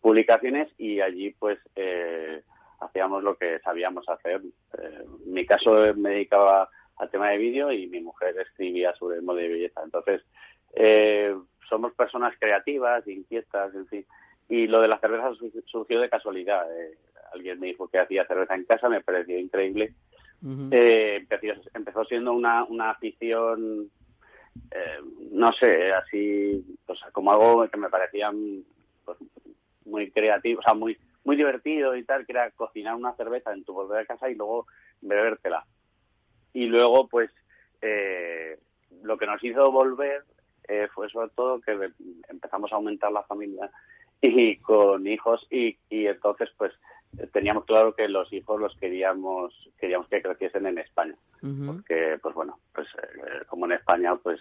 publicaciones 0.00 0.68
y 0.78 1.00
allí 1.00 1.30
pues 1.38 1.58
eh, 1.76 2.42
hacíamos 2.84 3.22
lo 3.22 3.36
que 3.36 3.58
sabíamos 3.60 4.08
hacer. 4.08 4.40
Eh, 4.78 5.04
en 5.26 5.32
mi 5.32 5.46
caso 5.46 5.72
me 5.96 6.10
dedicaba 6.10 6.68
al 6.96 7.10
tema 7.10 7.30
de 7.30 7.38
vídeo 7.38 7.72
y 7.72 7.86
mi 7.86 8.00
mujer 8.00 8.38
escribía 8.38 8.94
sobre 8.94 9.16
el 9.16 9.22
modo 9.22 9.38
de 9.38 9.48
belleza. 9.48 9.82
Entonces, 9.82 10.22
eh, 10.74 11.34
somos 11.68 11.92
personas 11.94 12.34
creativas, 12.38 13.06
inquietas, 13.06 13.74
en 13.74 13.86
fin. 13.86 14.06
Y 14.48 14.66
lo 14.66 14.80
de 14.80 14.88
la 14.88 14.98
cerveza 14.98 15.30
surgió 15.66 16.00
de 16.00 16.10
casualidad. 16.10 16.66
Eh, 16.78 16.98
alguien 17.32 17.58
me 17.58 17.68
dijo 17.68 17.88
que 17.88 17.98
hacía 17.98 18.26
cerveza 18.26 18.54
en 18.54 18.64
casa, 18.64 18.88
me 18.88 19.00
pareció 19.00 19.38
increíble. 19.38 19.94
empezó, 21.74 22.04
siendo 22.04 22.32
una, 22.32 22.64
una 22.64 22.90
afición, 22.90 23.90
no 25.32 25.52
sé, 25.54 25.92
así, 25.92 26.64
pues, 26.86 27.00
como 27.12 27.32
algo 27.32 27.68
que 27.68 27.78
me 27.78 27.88
parecía 27.88 28.30
pues, 29.04 29.18
muy 29.86 30.10
creativo, 30.10 30.60
o 30.60 30.62
sea, 30.62 30.74
muy 30.74 30.98
muy 31.24 31.36
divertido 31.36 31.96
y 31.96 32.04
tal, 32.04 32.26
que 32.26 32.32
era 32.32 32.50
cocinar 32.50 32.94
una 32.94 33.14
cerveza 33.14 33.52
en 33.52 33.64
tu 33.64 33.72
volver 33.72 34.00
a 34.00 34.06
casa 34.06 34.30
y 34.30 34.34
luego 34.34 34.66
bebértela. 35.00 35.66
Y 36.52 36.66
luego, 36.66 37.08
pues, 37.08 37.30
eh, 37.82 38.58
lo 39.02 39.18
que 39.18 39.26
nos 39.26 39.42
hizo 39.42 39.72
volver 39.72 40.24
eh, 40.68 40.88
fue 40.94 41.08
sobre 41.08 41.30
todo 41.30 41.60
que 41.60 41.90
empezamos 42.28 42.72
a 42.72 42.76
aumentar 42.76 43.12
la 43.12 43.22
familia 43.24 43.70
y 44.20 44.56
con 44.58 45.06
hijos 45.06 45.46
y, 45.50 45.76
y 45.88 46.06
entonces, 46.06 46.50
pues, 46.56 46.72
teníamos 47.32 47.64
claro 47.64 47.94
que 47.94 48.08
los 48.08 48.32
hijos 48.32 48.60
los 48.60 48.76
queríamos 48.76 49.54
queríamos 49.78 50.08
que 50.08 50.22
creciesen 50.22 50.66
en 50.66 50.78
España 50.78 51.14
porque 51.66 52.18
pues 52.20 52.34
bueno 52.34 52.58
pues 52.74 52.88
eh, 53.02 53.44
como 53.46 53.66
en 53.66 53.72
España 53.72 54.16
pues 54.16 54.40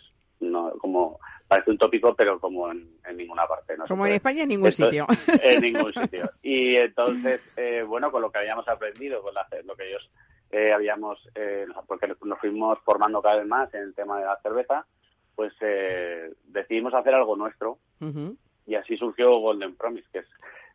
no 0.52 0.72
como 0.80 1.20
parece 1.48 1.72
un 1.72 1.78
tópico, 1.78 2.16
pero 2.16 2.40
como 2.40 2.72
en, 2.72 2.90
ninguna 3.16 3.46
parte. 3.48 3.78
No 3.78 3.86
como 3.86 4.06
en 4.06 4.14
España 4.14 4.44
en 4.44 4.50
ningún 4.50 4.72
sitio. 4.72 5.06
En 5.44 5.62
ningún 5.62 5.94
sitio. 5.94 6.30
Y 6.42 6.76
entonces, 6.76 7.42
eh, 7.58 7.84
bueno, 7.88 8.12
con 8.12 8.22
lo 8.22 8.32
que 8.32 8.40
habíamos 8.40 8.68
aprendido, 8.68 9.22
con 9.22 9.34
lo 9.66 9.76
que 9.76 9.88
ellos 9.88 10.10
eh, 10.52 10.74
habíamos, 10.74 11.20
eh, 11.36 11.66
porque 11.88 12.08
nos 12.24 12.40
fuimos 12.40 12.80
formando 12.84 13.22
cada 13.22 13.38
vez 13.38 13.48
más 13.48 13.74
en 13.74 13.82
el 13.82 13.94
tema 13.94 14.20
de 14.20 14.26
la 14.26 14.40
cerveza, 14.42 14.86
pues 15.36 15.54
decidimos 16.46 16.94
hacer 16.94 17.14
algo 17.14 17.36
nuestro. 17.36 17.78
Y 18.66 18.76
así 18.76 18.98
surgió 18.98 19.40
Golden 19.40 19.76
Promise, 19.76 20.08
que 20.12 20.20
es 20.20 20.28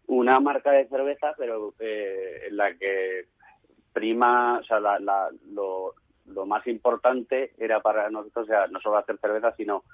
una 0.07 0.41
marca 0.41 0.71
de 0.73 0.89
cerveza, 0.89 1.35
pero 1.37 1.75
en 1.79 2.57
la 2.57 2.75
que 2.75 3.27
prima, 3.93 4.59
o 4.59 4.65
sea, 4.65 4.79
lo, 4.81 5.95
lo 6.29 6.47
más 6.47 6.67
importante 6.67 7.53
era 7.59 7.81
para 7.81 8.11
nosotros, 8.11 8.45
o 8.45 8.47
sea, 8.47 8.67
no 8.69 8.81
solo 8.81 8.99
hacer 8.99 9.19
cerveza, 9.19 9.53
sino 9.57 9.85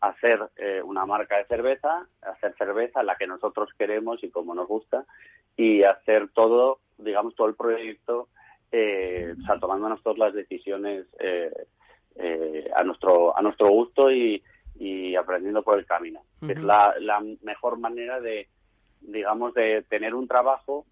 hacer 0.00 0.40
eh, 0.56 0.80
una 0.82 1.04
marca 1.06 1.38
de 1.38 1.44
cerveza, 1.46 2.06
hacer 2.22 2.54
cerveza 2.56 3.02
la 3.02 3.16
que 3.16 3.26
nosotros 3.26 3.70
queremos 3.76 4.22
y 4.22 4.30
como 4.30 4.54
nos 4.54 4.68
gusta, 4.68 5.04
y 5.56 5.82
hacer 5.82 6.28
todo, 6.32 6.78
digamos, 6.98 7.34
todo 7.34 7.48
el 7.48 7.56
proyecto, 7.56 8.28
eh, 8.70 9.34
o 9.40 9.46
sea, 9.46 9.58
tomándonos 9.58 10.02
todas 10.02 10.18
las 10.18 10.34
decisiones 10.34 11.06
eh, 11.18 11.52
eh, 12.16 12.70
a 12.74 12.84
nuestro 12.84 13.36
a 13.36 13.42
nuestro 13.42 13.68
gusto 13.68 14.10
y, 14.10 14.42
y 14.78 15.16
aprendiendo 15.16 15.62
por 15.62 15.78
el 15.78 15.86
camino. 15.86 16.22
Es 16.46 16.62
la, 16.62 16.94
la 17.00 17.20
mejor 17.42 17.78
manera 17.78 18.20
de, 18.20 18.48
digamos, 19.00 19.54
de 19.54 19.82
tener 19.88 20.14
un 20.14 20.28
trabajo 20.28 20.86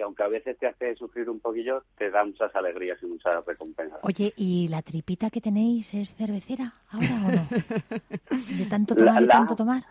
que 0.00 0.04
aunque 0.04 0.22
a 0.22 0.28
veces 0.28 0.56
te 0.58 0.66
hace 0.66 0.96
sufrir 0.96 1.28
un 1.28 1.40
poquillo, 1.40 1.84
te 1.98 2.10
da 2.10 2.24
muchas 2.24 2.56
alegrías 2.56 2.96
y 3.02 3.06
muchas 3.06 3.44
recompensas. 3.44 3.98
Oye, 4.02 4.32
¿y 4.34 4.66
la 4.68 4.80
tripita 4.80 5.28
que 5.28 5.42
tenéis 5.42 5.92
es 5.92 6.14
cervecera 6.14 6.72
ahora 6.88 7.06
o 7.26 7.30
no? 7.30 7.46
¿De 8.58 8.64
tanto 8.64 8.96
tomar 8.96 9.22
y 9.22 9.28
tanto 9.28 9.54
tomar? 9.54 9.84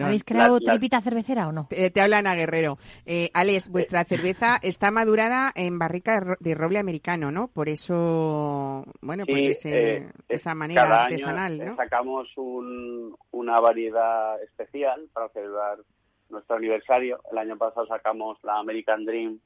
¿Habéis 0.00 0.22
creado 0.22 0.60
tripita 0.60 1.00
cervecera 1.00 1.48
o 1.48 1.52
no? 1.52 1.66
Te, 1.68 1.90
te 1.90 2.00
habla 2.00 2.18
Ana 2.18 2.36
Guerrero. 2.36 2.78
Eh, 3.04 3.30
Alex, 3.34 3.70
vuestra 3.70 4.04
cerveza 4.04 4.56
está 4.62 4.92
madurada 4.92 5.50
en 5.56 5.80
barrica 5.80 6.36
de 6.38 6.54
roble 6.54 6.78
americano, 6.78 7.32
¿no? 7.32 7.48
Por 7.48 7.68
eso, 7.68 8.84
bueno, 9.00 9.24
pues 9.26 9.64
eh, 9.64 10.12
esa 10.28 10.54
manera 10.54 11.06
artesanal, 11.06 11.58
¿no? 11.58 11.74
Sacamos 11.74 12.28
un, 12.36 13.16
una 13.32 13.58
variedad 13.58 14.40
especial 14.44 15.08
para 15.12 15.28
celebrar 15.30 15.78
nuestro 16.30 16.56
aniversario. 16.56 17.20
El 17.30 17.38
año 17.38 17.56
pasado 17.56 17.86
sacamos 17.86 18.38
la 18.42 18.58
American 18.58 19.04
Dream, 19.04 19.40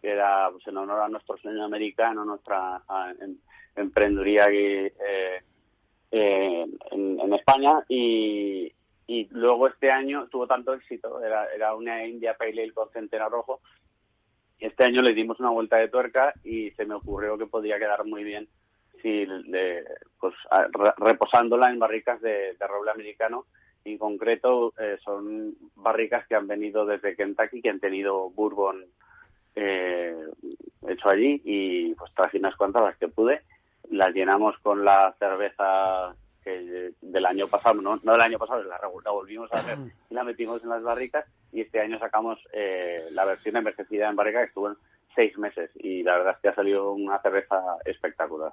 que 0.00 0.10
era 0.10 0.50
pues, 0.50 0.66
en 0.66 0.76
honor 0.76 1.00
a 1.00 1.08
nuestro 1.08 1.36
sueño 1.38 1.64
americano, 1.64 2.24
nuestra 2.24 2.82
emprendeduría 3.74 4.46
eh, 4.50 4.94
en, 6.10 7.32
España. 7.32 7.84
Y, 7.88 8.72
luego 9.30 9.68
este 9.68 9.90
año 9.90 10.26
tuvo 10.28 10.46
tanto 10.46 10.74
éxito, 10.74 11.22
era, 11.22 11.74
una 11.74 12.04
India 12.04 12.36
Pale 12.36 12.62
Ale 12.62 12.72
con 12.72 12.90
centeno 12.90 13.28
rojo. 13.28 13.60
Este 14.58 14.84
año 14.84 15.02
le 15.02 15.14
dimos 15.14 15.38
una 15.38 15.50
vuelta 15.50 15.76
de 15.76 15.88
tuerca 15.88 16.32
y 16.42 16.70
se 16.72 16.86
me 16.86 16.94
ocurrió 16.94 17.36
que 17.36 17.46
podía 17.46 17.78
quedar 17.78 18.04
muy 18.04 18.24
bien 18.24 18.48
si 19.02 19.26
pues, 20.18 20.34
reposándola 20.96 21.70
en 21.70 21.78
barricas 21.78 22.20
de 22.20 22.56
roble 22.60 22.90
americano 22.90 23.46
en 23.92 23.98
concreto 23.98 24.72
eh, 24.78 24.98
son 25.04 25.54
barricas 25.76 26.26
que 26.26 26.34
han 26.34 26.46
venido 26.46 26.86
desde 26.86 27.16
Kentucky, 27.16 27.62
que 27.62 27.70
han 27.70 27.80
tenido 27.80 28.30
bourbon 28.30 28.84
eh, 29.54 30.14
hecho 30.88 31.08
allí 31.08 31.40
y 31.44 31.94
pues 31.94 32.12
traje 32.14 32.38
unas 32.38 32.56
cuantas 32.56 32.82
las 32.82 32.96
que 32.96 33.08
pude. 33.08 33.42
Las 33.90 34.14
llenamos 34.14 34.58
con 34.58 34.84
la 34.84 35.14
cerveza 35.18 36.14
que 36.42 36.92
del 37.00 37.26
año 37.26 37.48
pasado, 37.48 37.80
no, 37.80 37.96
del 37.96 38.20
año 38.20 38.38
pasado, 38.38 38.62
la, 38.62 38.78
volvimos 39.10 39.52
a 39.52 39.56
hacer 39.56 39.78
y 40.10 40.14
la 40.14 40.24
metimos 40.24 40.62
en 40.62 40.68
las 40.70 40.82
barricas 40.82 41.24
y 41.52 41.60
este 41.60 41.80
año 41.80 41.98
sacamos 41.98 42.38
eh, 42.52 43.08
la 43.10 43.24
versión 43.24 43.56
envejecida 43.56 44.08
en 44.08 44.16
barrica 44.16 44.40
que 44.40 44.46
estuvo 44.46 44.76
seis 45.16 45.36
meses 45.38 45.70
y 45.74 46.02
la 46.02 46.18
verdad 46.18 46.34
es 46.34 46.40
que 46.40 46.48
ha 46.48 46.54
salido 46.54 46.92
una 46.92 47.20
cerveza 47.20 47.56
espectacular. 47.84 48.52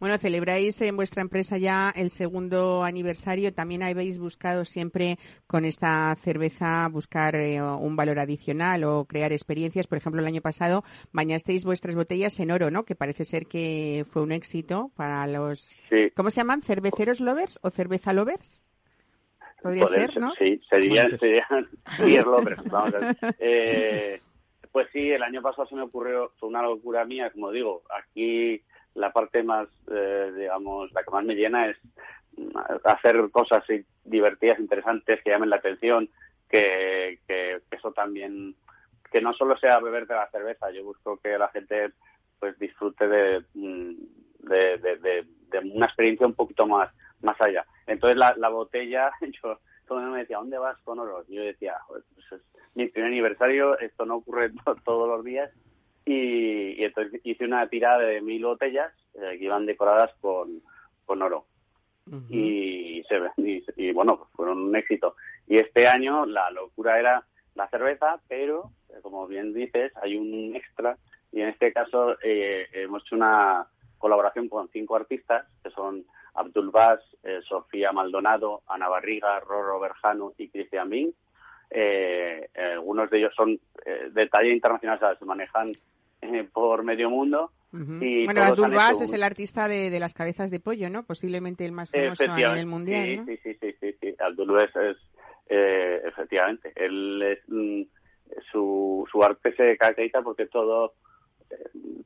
Bueno, 0.00 0.18
celebráis 0.18 0.80
en 0.80 0.96
vuestra 0.96 1.22
empresa 1.22 1.58
ya 1.58 1.92
el 1.94 2.10
segundo 2.10 2.82
aniversario. 2.82 3.52
También 3.52 3.82
habéis 3.82 4.18
buscado 4.18 4.64
siempre 4.64 5.18
con 5.46 5.64
esta 5.64 6.14
cerveza 6.16 6.88
buscar 6.90 7.36
eh, 7.36 7.62
un 7.62 7.94
valor 7.94 8.18
adicional 8.18 8.82
o 8.84 9.04
crear 9.04 9.32
experiencias. 9.32 9.86
Por 9.86 9.98
ejemplo, 9.98 10.20
el 10.20 10.26
año 10.26 10.40
pasado 10.40 10.82
bañasteis 11.12 11.64
vuestras 11.64 11.94
botellas 11.94 12.40
en 12.40 12.50
oro, 12.50 12.70
¿no? 12.70 12.84
Que 12.84 12.96
parece 12.96 13.24
ser 13.24 13.46
que 13.46 14.04
fue 14.10 14.22
un 14.22 14.32
éxito 14.32 14.90
para 14.96 15.26
los... 15.26 15.76
¿Cómo 16.16 16.30
se 16.30 16.40
llaman? 16.40 16.62
¿Cerveceros 16.62 17.20
lovers 17.20 17.60
o 17.62 17.70
cerveza 17.70 18.12
lovers? 18.12 18.66
Podría 19.62 19.86
ser, 19.86 20.18
¿no? 20.18 20.32
Sí, 20.38 20.60
serían, 20.70 21.18
serían 21.18 21.68
lovers. 22.24 22.64
Vamos 22.64 22.94
a 22.94 22.98
ver. 22.98 23.16
Eh, 23.38 24.20
pues 24.72 24.88
sí, 24.92 25.10
el 25.10 25.22
año 25.22 25.42
pasado 25.42 25.66
se 25.66 25.74
me 25.74 25.82
ocurrió, 25.82 26.32
fue 26.38 26.48
una 26.48 26.62
locura 26.62 27.04
mía, 27.04 27.30
como 27.30 27.50
digo, 27.50 27.82
aquí 27.90 28.62
la 28.94 29.12
parte 29.12 29.42
más, 29.42 29.68
eh, 29.90 30.32
digamos, 30.36 30.92
la 30.92 31.02
que 31.02 31.10
más 31.10 31.24
me 31.24 31.34
llena 31.34 31.68
es 31.68 31.76
mm, 32.36 32.56
hacer 32.84 33.30
cosas 33.30 33.64
divertidas, 34.04 34.58
interesantes, 34.58 35.20
que 35.22 35.30
llamen 35.30 35.50
la 35.50 35.56
atención, 35.56 36.08
que, 36.48 37.18
que, 37.26 37.60
eso 37.70 37.92
también, 37.92 38.54
que 39.10 39.20
no 39.20 39.32
solo 39.34 39.56
sea 39.56 39.80
beber 39.80 40.06
de 40.06 40.14
la 40.14 40.30
cerveza, 40.30 40.70
yo 40.70 40.84
busco 40.84 41.18
que 41.18 41.38
la 41.38 41.48
gente 41.48 41.92
pues 42.38 42.58
disfrute 42.58 43.06
de, 43.06 43.44
mm, 43.54 43.94
una 45.74 45.86
experiencia 45.86 46.26
un 46.26 46.34
poquito 46.34 46.66
más, 46.66 46.90
más 47.22 47.40
allá. 47.40 47.64
Entonces 47.86 48.16
la 48.16 48.48
botella, 48.48 49.10
yo 49.42 49.60
todo 49.90 49.98
el 49.98 50.04
mundo 50.04 50.14
me 50.14 50.20
decía, 50.20 50.36
¿dónde 50.36 50.56
vas 50.56 50.78
con 50.82 51.00
oro? 51.00 51.24
Y 51.26 51.34
yo 51.34 51.42
decía, 51.42 51.74
pues 51.88 52.04
es 52.30 52.40
mi 52.76 52.86
primer 52.86 53.10
aniversario, 53.10 53.76
esto 53.80 54.06
no 54.06 54.18
ocurre 54.18 54.52
todos 54.84 55.08
los 55.08 55.24
días. 55.24 55.50
Y, 56.06 56.84
entonces 56.84 57.20
hice 57.24 57.44
una 57.44 57.68
tirada 57.68 57.98
de 57.98 58.20
mil 58.20 58.44
botellas 58.44 58.92
eh, 59.14 59.36
que 59.36 59.44
iban 59.46 59.66
decoradas 59.66 60.12
con, 60.20 60.62
con 61.06 61.20
oro. 61.22 61.44
y, 62.28 63.02
se, 63.08 63.64
y, 63.74 63.90
bueno, 63.90 64.16
pues 64.18 64.30
fueron 64.34 64.62
un 64.62 64.76
éxito. 64.76 65.16
Y 65.48 65.58
este 65.58 65.88
año 65.88 66.24
la 66.24 66.52
locura 66.52 67.00
era 67.00 67.24
la 67.56 67.68
cerveza, 67.68 68.20
pero 68.28 68.70
eh, 68.90 69.00
como 69.02 69.26
bien 69.26 69.52
dices, 69.52 69.90
hay 70.00 70.16
un 70.16 70.54
extra. 70.54 70.98
Y 71.32 71.40
en 71.40 71.48
este 71.48 71.72
caso 71.72 72.14
eh, 72.22 72.68
hemos 72.74 73.02
hecho 73.02 73.16
una 73.16 73.66
colaboración 73.98 74.48
con 74.48 74.68
cinco 74.68 74.94
artistas, 74.94 75.48
que 75.64 75.70
son 75.70 76.04
Abdul 76.34 76.70
Bas, 76.70 77.00
Sofía 77.48 77.92
Maldonado, 77.92 78.62
Ana 78.66 78.88
Barriga, 78.88 79.40
Roro 79.40 79.80
Berjano 79.80 80.32
y 80.38 80.48
Cristian 80.48 80.88
Bing 80.88 81.12
eh, 81.70 82.48
algunos 82.74 83.08
de 83.10 83.18
ellos 83.18 83.32
son 83.36 83.58
eh, 83.86 84.10
de 84.10 84.26
talla 84.26 84.50
internacional, 84.50 85.16
se 85.18 85.24
manejan 85.24 85.72
eh, 86.20 86.48
por 86.52 86.82
medio 86.82 87.08
mundo. 87.10 87.52
y 87.72 88.24
bueno, 88.24 88.42
Abdul 88.42 88.72
Bas 88.72 89.00
es 89.00 89.12
el 89.12 89.22
artista 89.22 89.68
de, 89.68 89.98
las 90.00 90.12
cabezas 90.12 90.50
de 90.50 90.58
pollo, 90.58 90.90
¿no? 90.90 91.04
Posiblemente 91.04 91.64
el 91.64 91.72
más 91.72 91.90
famoso 91.90 92.24
a 92.24 92.36
nivel 92.36 92.66
mundial. 92.66 93.24
Sí, 93.26 93.36
sí, 93.42 93.54
sí, 93.60 93.74
sí, 93.80 93.96
sí, 94.00 94.14
Abdul 94.18 94.50
Bas 94.50 94.74
es, 94.76 94.96
eh, 95.48 96.02
efectivamente, 96.04 96.72
él 96.74 97.22
es, 97.22 97.38
mm, 97.46 97.82
su, 98.50 99.06
su 99.10 99.22
arte 99.22 99.54
se 99.54 99.76
caracteriza 99.76 100.22
porque 100.22 100.46
todo, 100.46 100.94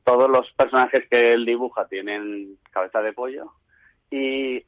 todos 0.03 0.29
los 0.29 0.51
personajes 0.51 1.07
que 1.09 1.33
él 1.33 1.45
dibuja 1.45 1.87
tienen 1.87 2.57
cabeza 2.71 3.01
de 3.01 3.13
pollo 3.13 3.51
y 4.09 4.61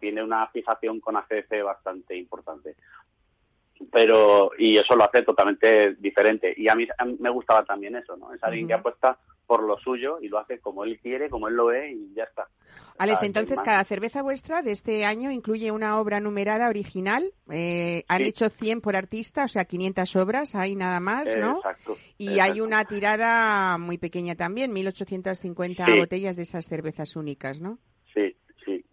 tiene 0.00 0.22
una 0.22 0.46
fijación 0.48 1.00
con 1.00 1.16
ACC 1.16 1.62
bastante 1.64 2.16
importante. 2.16 2.76
Pero 3.92 4.50
y 4.58 4.76
eso 4.76 4.96
lo 4.96 5.04
hace 5.04 5.22
totalmente 5.22 5.94
diferente. 5.94 6.52
Y 6.56 6.68
a 6.68 6.74
mí, 6.74 6.86
me 7.20 7.30
gustaba 7.30 7.64
también 7.64 7.96
eso 7.96 8.16
no 8.16 8.32
es 8.32 8.42
alguien 8.42 8.66
que 8.66 8.74
apuesta 8.74 9.18
por 9.48 9.62
lo 9.62 9.78
suyo 9.78 10.18
y 10.20 10.28
lo 10.28 10.38
hace 10.38 10.60
como 10.60 10.84
él 10.84 11.00
quiere 11.00 11.30
como 11.30 11.48
él 11.48 11.54
lo 11.54 11.66
ve 11.66 11.90
y 11.90 12.14
ya 12.14 12.24
está. 12.24 12.48
Alex 12.98 13.22
entonces 13.22 13.60
cada 13.62 13.82
cerveza 13.82 14.22
vuestra 14.22 14.60
de 14.60 14.72
este 14.72 15.06
año 15.06 15.30
incluye 15.30 15.72
una 15.72 15.98
obra 15.98 16.20
numerada 16.20 16.68
original 16.68 17.32
eh, 17.50 18.04
han 18.08 18.22
hecho 18.22 18.50
100 18.50 18.82
por 18.82 18.94
artista 18.94 19.44
o 19.44 19.48
sea 19.48 19.64
500 19.64 20.16
obras 20.16 20.54
hay 20.54 20.76
nada 20.76 21.00
más 21.00 21.34
no 21.34 21.56
exacto, 21.56 21.96
y 22.18 22.40
hay 22.40 22.60
una 22.60 22.84
tirada 22.84 23.78
muy 23.78 23.96
pequeña 23.96 24.34
también 24.34 24.70
1850 24.74 25.86
botellas 25.96 26.36
de 26.36 26.42
esas 26.42 26.66
cervezas 26.66 27.16
únicas 27.16 27.58
no 27.58 27.70
sí 27.70 27.78
sí 27.78 27.97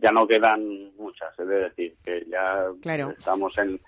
ya 0.05 0.11
no 0.11 0.27
quedan 0.27 0.95
muchas 0.97 1.37
es 1.39 1.47
decir 1.47 1.95
que 2.03 2.23
ya 2.27 2.65
estamos 3.17 3.57
en 3.57 3.79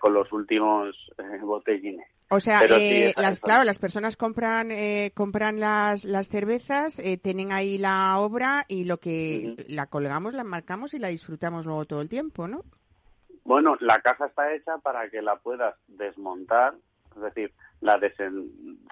con 0.00 0.12
los 0.12 0.32
últimos 0.32 0.96
eh, 1.16 1.38
botellines. 1.42 2.08
O 2.28 2.40
sea, 2.40 2.62
eh, 2.68 3.12
las, 3.16 3.38
claro, 3.38 3.62
las 3.62 3.78
personas 3.78 4.16
compran 4.16 4.72
eh, 4.72 5.12
compran 5.14 5.60
las, 5.60 6.04
las 6.04 6.28
cervezas, 6.28 7.00
tienen 7.22 7.52
ahí 7.52 7.78
la 7.78 8.18
obra 8.18 8.64
y 8.66 8.84
lo 8.84 8.98
que 8.98 9.64
la 9.68 9.86
colgamos, 9.86 10.34
la 10.34 10.42
marcamos 10.42 10.92
y 10.94 10.98
la 10.98 11.08
disfrutamos 11.08 11.66
luego 11.66 11.84
todo 11.84 12.00
el 12.00 12.08
tiempo, 12.08 12.48
¿no? 12.48 12.62
Bueno, 13.44 13.76
la 13.80 14.00
caja 14.00 14.26
está 14.26 14.52
hecha 14.52 14.78
para 14.78 15.08
que 15.08 15.22
la 15.22 15.36
puedas 15.36 15.76
desmontar, 15.86 16.74
es 17.14 17.22
decir, 17.22 17.52
la 17.80 18.00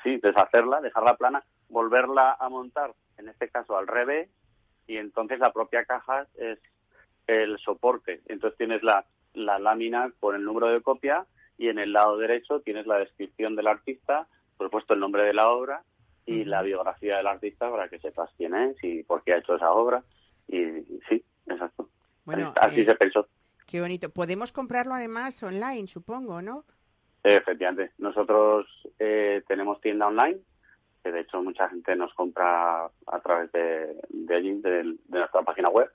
sí, 0.05 0.21
deshacerla, 0.23 0.81
dejarla 0.81 1.17
plana, 1.17 1.43
volverla 1.69 2.37
a 2.39 2.49
montar, 2.49 2.95
en 3.19 3.29
este 3.29 3.49
caso 3.49 3.77
al 3.77 3.89
revés, 3.89 4.29
y 4.89 4.97
entonces 4.97 5.39
la 5.39 5.53
propia 5.53 5.85
caja 5.85 6.27
es 6.37 6.59
el 7.29 7.59
soporte. 7.59 8.23
Entonces 8.27 8.59
tienes 8.59 8.83
la, 8.83 9.05
la 9.35 9.61
lámina 9.61 10.11
con 10.19 10.35
el 10.35 10.43
número 10.43 10.69
de 10.69 10.81
copia 10.81 11.27
y 11.59 11.69
en 11.69 11.79
el 11.79 11.93
lado 11.93 12.17
derecho 12.17 12.61
tienes 12.61 12.87
la 12.87 12.99
descripción 12.99 13.55
del 13.55 13.69
artista, 13.69 14.27
por 14.57 14.67
supuesto 14.67 14.95
el 14.95 15.01
nombre 15.01 15.23
de 15.23 15.35
la 15.35 15.51
obra 15.51 15.83
y 16.25 16.45
la 16.45 16.63
biografía 16.63 17.19
del 17.19 17.27
artista 17.27 17.71
para 17.71 17.89
que 17.89 17.99
sepas 17.99 18.31
quién 18.37 18.55
es 18.55 18.77
y 18.83 19.03
por 19.03 19.23
qué 19.23 19.35
ha 19.35 19.39
hecho 19.39 19.55
esa 19.55 19.71
obra. 19.71 20.03
Y, 20.49 20.83
sí, 21.09 21.23
exacto. 21.47 21.89
Bueno, 22.25 22.53
así, 22.61 22.81
eh, 22.81 22.85
se 22.85 22.95
pensó. 22.95 23.29
Qué 23.67 23.81
bonito. 23.81 24.11
Podemos 24.11 24.53
comprarlo 24.53 24.95
además 24.95 25.43
online, 25.43 25.87
supongo, 25.87 26.41
¿no? 26.43 26.65
Efectivamente. 27.23 27.93
Nosotros 27.99 28.67
eh, 28.99 29.43
tenemos 29.47 29.81
tienda 29.81 30.07
online, 30.07 30.39
que 31.09 31.13
de 31.13 31.21
hecho 31.21 31.43
mucha 31.43 31.69
gente 31.69 31.97
nos 31.97 32.13
compra 32.15 32.85
a 32.85 33.21
través 33.23 33.51
de, 33.53 33.97
de 34.11 34.35
allí, 34.35 34.61
de 34.61 34.97
nuestra 35.09 35.43
página 35.43 35.71
web. 35.71 35.91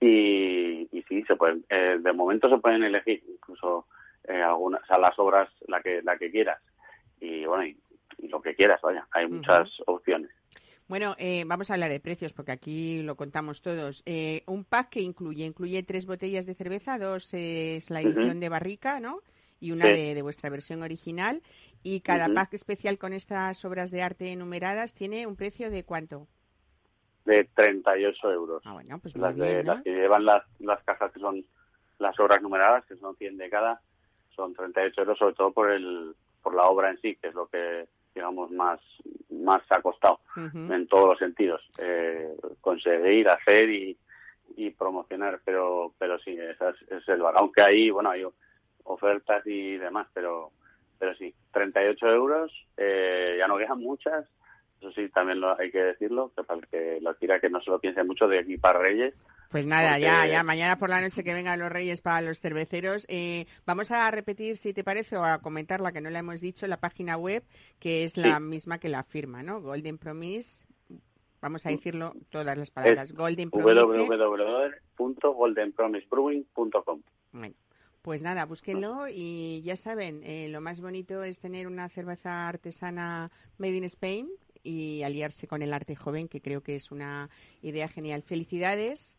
Y, 0.00 0.88
y 0.92 1.02
sí, 1.08 1.22
se 1.26 1.36
pueden, 1.36 1.64
eh, 1.68 1.98
de 2.00 2.12
momento 2.12 2.48
se 2.48 2.58
pueden 2.58 2.82
elegir 2.82 3.22
incluso 3.28 3.86
eh, 4.24 4.42
algunas, 4.42 4.82
o 4.82 4.86
sea, 4.86 4.98
las 4.98 5.18
obras, 5.18 5.48
la 5.66 5.80
que, 5.80 6.02
la 6.02 6.16
que 6.18 6.30
quieras. 6.30 6.60
Y 7.20 7.44
bueno, 7.46 7.64
y, 7.64 7.76
lo 8.28 8.42
que 8.42 8.56
quieras, 8.56 8.80
vaya, 8.82 9.06
hay 9.12 9.28
muchas 9.28 9.70
opciones. 9.86 10.30
Bueno, 10.88 11.14
eh, 11.18 11.44
vamos 11.46 11.70
a 11.70 11.74
hablar 11.74 11.90
de 11.90 12.00
precios 12.00 12.32
porque 12.32 12.50
aquí 12.50 13.02
lo 13.02 13.14
contamos 13.14 13.62
todos. 13.62 14.02
Eh, 14.06 14.42
un 14.46 14.64
pack 14.64 14.88
que 14.88 15.00
incluye, 15.00 15.44
incluye 15.44 15.84
tres 15.84 16.04
botellas 16.04 16.46
de 16.46 16.54
cerveza, 16.54 16.98
dos 16.98 17.32
es 17.32 17.90
la 17.90 18.00
edición 18.00 18.40
de 18.40 18.48
barrica, 18.48 18.98
¿no? 18.98 19.20
Y 19.60 19.72
una 19.72 19.86
de, 19.86 20.14
de, 20.14 20.22
vuestra 20.22 20.50
versión 20.50 20.82
original. 20.82 21.42
Y 21.82 22.00
cada 22.00 22.28
pack 22.32 22.54
especial 22.54 22.98
con 22.98 23.12
estas 23.12 23.64
obras 23.64 23.90
de 23.90 24.02
arte 24.02 24.32
enumeradas 24.32 24.94
tiene 24.94 25.26
un 25.26 25.36
precio 25.36 25.70
de 25.70 25.84
cuánto? 25.84 26.28
de 27.28 27.44
38 27.54 28.32
euros. 28.32 28.62
Ah, 28.64 28.72
bueno, 28.72 28.98
pues 28.98 29.14
las, 29.16 29.36
de, 29.36 29.62
las 29.62 29.82
que 29.82 29.90
llevan 29.90 30.24
las, 30.24 30.42
las 30.60 30.82
cajas 30.82 31.12
que 31.12 31.20
son 31.20 31.44
las 31.98 32.18
obras 32.18 32.40
numeradas, 32.40 32.86
que 32.86 32.96
son 32.96 33.14
100 33.16 33.36
de 33.36 33.50
cada, 33.50 33.80
son 34.34 34.54
38 34.54 35.00
euros, 35.02 35.18
sobre 35.18 35.34
todo 35.34 35.52
por 35.52 35.70
el 35.70 36.14
por 36.42 36.54
la 36.54 36.64
obra 36.64 36.88
en 36.90 36.98
sí, 37.00 37.16
que 37.16 37.28
es 37.28 37.34
lo 37.34 37.46
que 37.48 37.86
digamos 38.14 38.50
más 38.50 38.80
más 39.30 39.62
ha 39.68 39.82
costado 39.82 40.20
en 40.36 40.88
todos 40.88 41.10
los 41.10 41.18
sentidos 41.18 41.60
eh, 41.78 42.34
conseguir 42.60 43.28
hacer 43.28 43.70
y, 43.70 43.96
y 44.56 44.70
promocionar 44.70 45.40
pero 45.44 45.92
pero 45.98 46.18
sí 46.18 46.30
ese 46.30 46.70
es, 46.90 47.08
el 47.08 47.20
valor 47.20 47.38
aunque 47.38 47.60
ahí 47.60 47.90
bueno 47.90 48.10
hay 48.10 48.24
ofertas 48.90 49.46
y 49.46 49.76
demás 49.76 50.08
pero 50.12 50.50
pero 50.98 51.14
sí 51.14 51.32
38 51.52 52.06
euros 52.06 52.52
eh, 52.76 53.36
ya 53.38 53.46
no 53.46 53.58
quedan 53.58 53.78
muchas 53.78 54.26
eso 54.80 54.92
sí, 54.92 55.08
también 55.08 55.40
lo, 55.40 55.58
hay 55.58 55.72
que 55.72 55.82
decirlo, 55.82 56.30
que 56.36 56.44
para 56.44 56.60
que 56.60 57.00
lo 57.00 57.12
tira 57.14 57.40
que 57.40 57.50
no 57.50 57.60
se 57.60 57.68
lo 57.70 57.80
piense 57.80 58.04
mucho 58.04 58.28
de 58.28 58.38
aquí 58.38 58.58
para 58.58 58.78
Reyes. 58.78 59.12
Pues 59.50 59.66
nada, 59.66 59.98
ya, 59.98 60.24
ya, 60.26 60.44
mañana 60.44 60.78
por 60.78 60.90
la 60.90 61.00
noche 61.00 61.24
que 61.24 61.34
vengan 61.34 61.58
los 61.58 61.72
Reyes 61.72 62.00
para 62.00 62.20
los 62.20 62.40
cerveceros. 62.40 63.04
Eh, 63.08 63.46
vamos 63.66 63.90
a 63.90 64.08
repetir, 64.10 64.56
si 64.56 64.72
te 64.72 64.84
parece, 64.84 65.16
o 65.16 65.24
a 65.24 65.40
comentar 65.40 65.80
la 65.80 65.90
que 65.90 66.00
no 66.00 66.10
la 66.10 66.20
hemos 66.20 66.40
dicho, 66.40 66.68
la 66.68 66.78
página 66.78 67.16
web, 67.16 67.42
que 67.80 68.04
es 68.04 68.16
la 68.16 68.38
misma 68.38 68.78
que 68.78 68.88
la 68.88 69.02
firma, 69.02 69.42
¿no? 69.42 69.60
Golden 69.60 69.98
Promise. 69.98 70.64
Vamos 71.40 71.66
a 71.66 71.70
decirlo 71.70 72.14
todas 72.30 72.56
las 72.56 72.70
palabras. 72.70 73.12
Golden 73.14 73.50
Promise. 73.50 73.82
www.goldenpromisebrewing.com. 74.96 77.02
Bueno. 77.32 77.54
Pues 78.08 78.22
nada, 78.22 78.46
búsquenlo 78.46 79.06
y 79.06 79.60
ya 79.60 79.76
saben, 79.76 80.22
eh, 80.24 80.48
lo 80.48 80.62
más 80.62 80.80
bonito 80.80 81.22
es 81.22 81.40
tener 81.40 81.66
una 81.66 81.90
cerveza 81.90 82.48
artesana 82.48 83.30
made 83.58 83.76
in 83.76 83.84
Spain, 83.84 84.30
y 84.62 85.02
aliarse 85.02 85.46
con 85.46 85.60
el 85.60 85.74
arte 85.74 85.94
joven, 85.94 86.26
que 86.26 86.40
creo 86.40 86.62
que 86.62 86.74
es 86.74 86.90
una 86.90 87.28
idea 87.60 87.86
genial. 87.86 88.22
Felicidades 88.22 89.18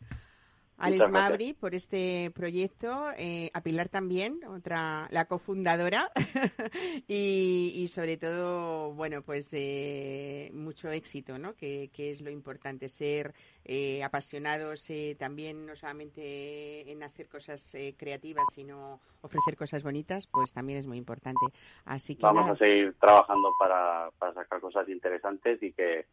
Alex 0.80 1.10
Mabri 1.10 1.54
por 1.54 1.76
este 1.76 2.32
proyecto, 2.34 3.08
eh, 3.18 3.52
a 3.54 3.62
Pilar 3.62 3.90
también, 3.90 4.40
otra 4.46 5.08
la 5.12 5.26
cofundadora 5.26 6.12
y, 7.08 7.88
sobre 7.90 8.18
todo, 8.18 8.94
bueno, 8.94 9.22
pues 9.22 9.54
eh, 9.54 10.50
mucho 10.54 10.90
éxito, 10.90 11.38
¿no? 11.38 11.56
Que, 11.56 11.90
es 11.98 12.22
lo 12.22 12.30
importante, 12.30 12.88
ser 12.88 13.34
eh, 13.66 14.04
apasionados 14.04 14.88
también 15.18 15.66
no 15.66 15.76
solamente 15.76 16.90
en 16.92 17.04
hacer 17.04 17.28
cosas 17.28 17.76
creativas, 17.98 18.46
sino 18.54 19.00
ofrecer 19.22 19.58
cosas 19.58 19.84
bonitas, 19.84 20.28
pues 20.28 20.54
también 20.54 20.80
es 20.80 20.88
muy 20.88 20.98
importante. 20.98 21.46
Así 21.86 22.16
que 22.16 22.24
vamos 22.24 22.50
a 22.50 22.56
seguir 22.56 22.96
trabajando 23.00 23.54
para, 23.60 24.10
para 24.18 24.34
sacar 24.34 24.60
cosas 24.62 24.88
interesantes 24.88 25.62
y 25.62 25.74
que 25.74 26.08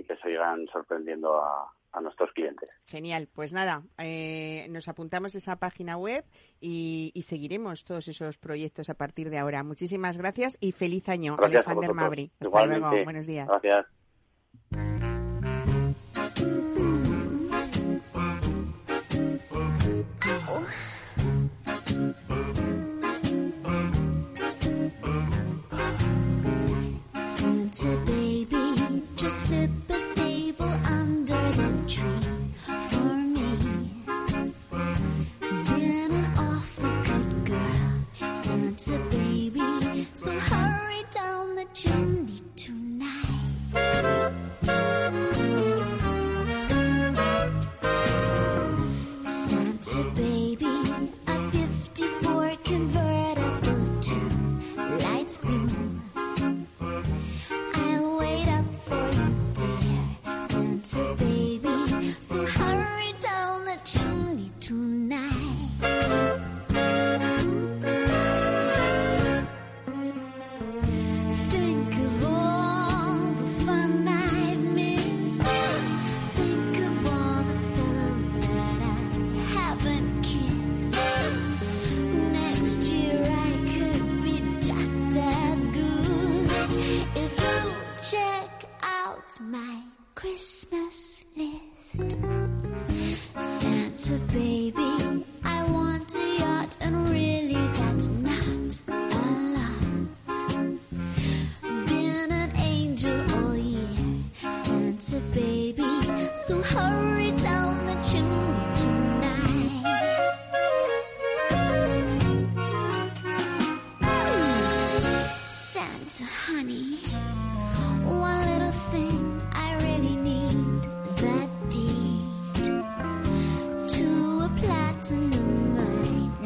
y 0.00 0.04
que 0.04 0.16
sigan 0.16 0.66
sorprendiendo 0.68 1.36
a 1.36 1.72
a 1.92 2.00
nuestros 2.00 2.30
clientes. 2.32 2.68
Genial, 2.86 3.28
pues 3.32 3.52
nada, 3.52 3.82
eh, 3.98 4.66
nos 4.70 4.88
apuntamos 4.88 5.34
a 5.34 5.38
esa 5.38 5.56
página 5.56 5.96
web 5.96 6.24
y, 6.60 7.12
seguiremos 7.22 7.84
todos 7.84 8.08
esos 8.08 8.38
proyectos 8.38 8.90
a 8.90 8.94
partir 8.94 9.30
de 9.30 9.38
ahora. 9.38 9.62
Muchísimas 9.62 10.16
gracias 10.16 10.58
y 10.60 10.72
feliz 10.72 11.08
año, 11.08 11.36
Alexander 11.38 11.94
Mabri. 11.94 12.32
Hasta 12.40 12.66
luego, 12.66 12.90
buenos 13.04 13.26
días. 13.26 13.46
Gracias. 13.48 13.86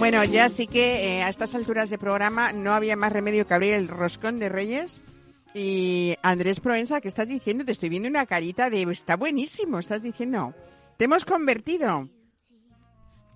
Bueno, 0.04 0.22
ya 0.22 0.50
sí 0.50 0.66
que 0.66 1.16
eh, 1.16 1.22
a 1.22 1.30
estas 1.30 1.54
alturas 1.54 1.88
de 1.88 1.96
programa 1.96 2.52
no 2.52 2.74
había 2.74 2.94
más 2.94 3.10
remedio 3.10 3.46
que 3.46 3.54
abrir 3.54 3.72
el 3.72 3.88
roscón 3.88 4.38
de 4.38 4.50
Reyes. 4.50 5.00
Y 5.54 6.14
Andrés 6.22 6.60
Proenza, 6.60 7.00
¿qué 7.00 7.08
estás 7.08 7.28
diciendo? 7.28 7.64
Te 7.64 7.72
estoy 7.72 7.88
viendo 7.88 8.10
una 8.10 8.26
carita 8.26 8.68
de 8.68 8.82
está 8.82 9.16
buenísimo, 9.16 9.78
estás 9.78 10.02
diciendo. 10.02 10.52
Te 10.98 11.06
hemos 11.06 11.24
convertido. 11.24 12.10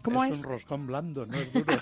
¿Cómo 0.03 0.23
es? 0.25 0.33
Es 0.33 0.37
un 0.37 0.43
roscón 0.43 0.87
blando, 0.87 1.25
no 1.25 1.39
es 1.39 1.51
duro. 1.55 1.73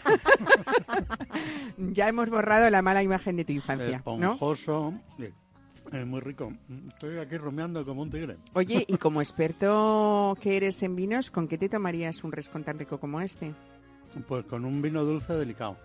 ya 1.78 2.08
hemos 2.08 2.30
borrado 2.30 2.70
la 2.70 2.80
mala 2.80 3.02
imagen 3.02 3.38
de 3.38 3.44
tu 3.44 3.54
infancia. 3.54 3.96
Esponjoso, 3.96 4.94
es 5.92 6.06
muy 6.06 6.20
rico. 6.20 6.52
Estoy 6.90 7.18
aquí 7.18 7.38
rumiando 7.38 7.84
como 7.84 8.02
un 8.02 8.10
tigre. 8.12 8.36
Oye, 8.52 8.84
y 8.86 8.98
como 8.98 9.20
experto 9.20 10.38
que 10.40 10.56
eres 10.56 10.80
en 10.84 10.94
vinos, 10.94 11.32
¿con 11.32 11.48
qué 11.48 11.58
te 11.58 11.68
tomarías 11.68 12.22
un 12.22 12.30
roscón 12.30 12.62
tan 12.62 12.78
rico 12.78 13.00
como 13.00 13.20
este? 13.20 13.52
Pues 14.26 14.44
con 14.46 14.64
un 14.64 14.80
vino 14.80 15.04
dulce 15.04 15.34
delicado. 15.34 15.76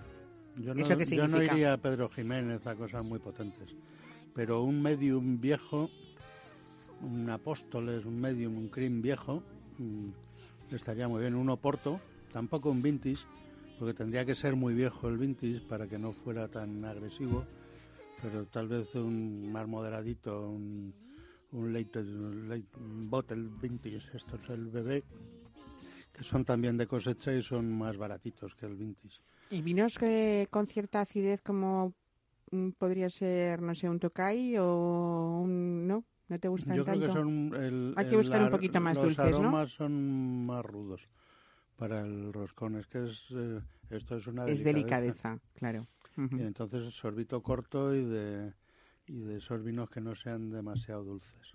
Yo 0.57 0.73
no, 0.73 0.85
yo 0.85 1.27
no 1.27 1.41
iría 1.41 1.73
a 1.73 1.77
Pedro 1.77 2.09
Jiménez 2.09 2.65
a 2.67 2.75
cosas 2.75 3.03
muy 3.03 3.19
potentes. 3.19 3.75
Pero 4.33 4.63
un 4.63 4.81
medium 4.81 5.39
viejo, 5.39 5.89
un 7.01 7.29
Apóstoles, 7.29 8.05
un 8.05 8.19
medium, 8.19 8.57
un 8.57 8.69
cream 8.69 9.01
viejo, 9.01 9.43
mm, 9.77 10.75
estaría 10.75 11.07
muy 11.07 11.21
bien. 11.21 11.35
Un 11.35 11.49
Oporto, 11.49 11.99
tampoco 12.31 12.69
un 12.69 12.81
vintage, 12.81 13.25
porque 13.79 13.93
tendría 13.93 14.25
que 14.25 14.35
ser 14.35 14.55
muy 14.55 14.73
viejo 14.73 15.07
el 15.09 15.17
vintage 15.17 15.61
para 15.67 15.87
que 15.87 15.97
no 15.97 16.13
fuera 16.13 16.47
tan 16.47 16.83
agresivo. 16.85 17.45
Pero 18.21 18.45
tal 18.45 18.67
vez 18.67 18.93
un 18.95 19.51
más 19.51 19.67
moderadito, 19.67 20.49
un, 20.49 20.93
un 21.51 21.73
late, 21.73 22.03
late 22.03 22.67
bottle 22.77 23.49
vintage, 23.61 24.15
esto 24.15 24.35
es 24.35 24.49
el 24.49 24.67
bebé, 24.67 25.03
son 26.21 26.45
también 26.45 26.77
de 26.77 26.87
cosecha 26.87 27.33
y 27.33 27.43
son 27.43 27.71
más 27.71 27.97
baratitos 27.97 28.55
que 28.55 28.65
el 28.65 28.75
vintage. 28.75 29.21
¿Y 29.49 29.61
vinos 29.61 29.97
que 29.97 30.47
con 30.49 30.67
cierta 30.67 31.01
acidez 31.01 31.43
como 31.43 31.93
mm, 32.51 32.69
podría 32.71 33.09
ser, 33.09 33.61
no 33.61 33.75
sé, 33.75 33.89
un 33.89 33.99
Tokai 33.99 34.57
o 34.57 35.41
un... 35.43 35.87
no? 35.87 36.05
¿No 36.29 36.39
te 36.39 36.47
gustan 36.47 36.77
Yo 36.77 36.85
creo 36.85 36.99
que 36.99 37.09
son... 37.09 37.53
El, 37.55 37.93
Hay 37.97 38.07
que 38.07 38.15
buscar 38.15 38.41
un 38.41 38.49
poquito 38.49 38.79
más 38.79 38.95
los 38.95 39.03
dulces, 39.03 39.25
¿no? 39.25 39.29
Los 39.29 39.39
aromas 39.39 39.71
son 39.71 40.45
más 40.45 40.65
rudos 40.65 41.09
para 41.75 41.99
el 41.99 42.31
roscón. 42.31 42.77
Es 42.77 42.87
que 42.87 43.03
es, 43.03 43.25
eh, 43.35 43.59
esto 43.89 44.15
es 44.15 44.27
una 44.27 44.45
delicadeza. 44.45 44.51
Es 44.51 44.63
delicadeza, 44.63 45.39
claro. 45.55 45.85
Y 46.15 46.41
entonces 46.41 46.93
sorbito 46.93 47.41
corto 47.41 47.95
y 47.95 48.03
de, 48.05 48.53
y 49.07 49.19
de 49.19 49.37
esos 49.37 49.63
vinos 49.63 49.89
que 49.89 49.99
no 49.99 50.15
sean 50.15 50.51
demasiado 50.51 51.03
dulces. 51.03 51.53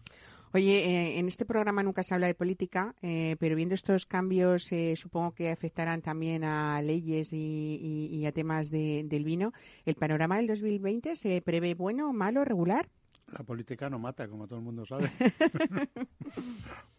Oye, 0.53 0.85
eh, 0.85 1.19
en 1.19 1.29
este 1.29 1.45
programa 1.45 1.83
nunca 1.83 2.03
se 2.03 2.15
habla 2.15 2.29
de 2.29 2.35
política, 2.35 2.95
eh, 3.03 3.37
pero 3.39 3.57
viendo 3.57 3.75
estos 3.75 4.07
cambios, 4.07 4.71
eh, 4.73 4.95
supongo 4.97 5.33
que 5.33 5.51
afectarán 5.51 6.03
también 6.03 6.45
a 6.45 6.81
leyes 6.83 7.33
y, 7.33 8.25
a 8.27 8.33
temas 8.33 8.71
del 8.71 9.25
vino. 9.25 9.53
¿El 9.85 9.97
panorama 9.97 10.37
del 10.37 10.47
2020 10.47 11.17
se 11.17 11.43
prevé 11.43 11.75
bueno, 11.75 12.13
malo, 12.13 12.45
regular? 12.45 12.89
La 13.33 13.45
política 13.45 13.91
no 13.91 13.99
mata, 13.99 14.29
como 14.29 14.47
todo 14.47 14.61
el 14.61 14.65
mundo 14.65 14.87
sabe. 14.87 15.11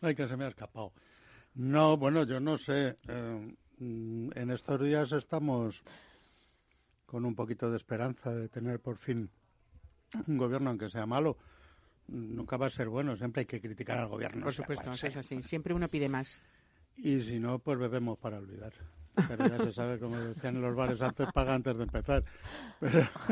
Ay, 0.01 0.13
que 0.13 0.27
se 0.27 0.35
me 0.35 0.45
ha 0.45 0.49
escapado. 0.49 0.91
No, 1.55 1.97
bueno, 1.97 2.23
yo 2.23 2.39
no 2.39 2.57
sé. 2.57 2.95
en 3.79 4.51
estos 4.51 4.81
días 4.81 5.11
estamos 5.13 5.81
con 7.05 7.25
un 7.25 7.33
poquito 7.33 7.71
de 7.71 7.77
esperanza 7.77 8.35
de 8.35 8.49
tener 8.49 8.79
por 8.79 8.97
fin 8.97 9.29
un 10.27 10.37
gobierno, 10.37 10.69
aunque 10.69 10.89
sea 10.89 11.05
malo, 11.05 11.37
nunca 12.07 12.57
va 12.57 12.67
a 12.67 12.69
ser 12.69 12.89
bueno, 12.89 13.15
siempre 13.15 13.41
hay 13.41 13.45
que 13.45 13.61
criticar 13.61 13.97
al 13.97 14.07
gobierno. 14.07 14.43
Por 14.43 14.53
supuesto, 14.53 14.91
es 14.91 15.17
así, 15.17 15.41
siempre 15.41 15.73
uno 15.73 15.87
pide 15.87 16.09
más. 16.09 16.41
Y 16.95 17.21
si 17.21 17.39
no, 17.39 17.59
pues 17.59 17.77
bebemos 17.77 18.17
para 18.17 18.37
olvidar. 18.37 18.73
Pero 19.27 19.47
ya 19.47 19.57
se 19.57 19.73
sabe, 19.73 19.99
como 19.99 20.15
decían 20.15 20.57
en 20.57 20.61
los 20.61 20.75
bares 20.75 21.01
antes, 21.01 21.27
paga 21.33 21.55
antes 21.55 21.75
de 21.75 21.83
empezar. 21.83 22.23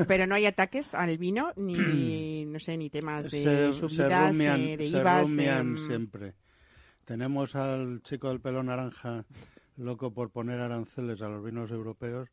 Pero, 0.07 0.25
no 0.27 0.35
hay 0.35 0.47
ataques 0.47 0.95
al 0.95 1.17
vino, 1.17 1.51
ni, 1.55 2.45
no 2.47 2.59
sé, 2.59 2.75
ni 2.77 2.89
temas 2.89 3.29
de 3.29 3.71
subidas, 3.71 4.39
eh, 4.39 4.77
de 4.77 4.85
IVA. 4.85 5.25
Se 5.25 5.63
mm. 5.63 5.87
siempre. 5.87 6.33
Tenemos 7.05 7.55
al 7.55 8.01
chico 8.01 8.29
del 8.29 8.41
pelo 8.41 8.63
naranja 8.63 9.25
loco 9.77 10.11
por 10.11 10.31
poner 10.31 10.59
aranceles 10.59 11.21
a 11.21 11.29
los 11.29 11.43
vinos 11.43 11.69
europeos. 11.69 12.29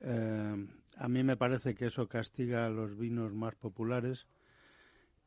Eh, 0.00 0.66
a 0.96 1.08
mí 1.08 1.22
me 1.24 1.36
parece 1.36 1.74
que 1.74 1.86
eso 1.86 2.08
castiga 2.08 2.66
a 2.66 2.70
los 2.70 2.96
vinos 2.96 3.32
más 3.32 3.56
populares 3.56 4.26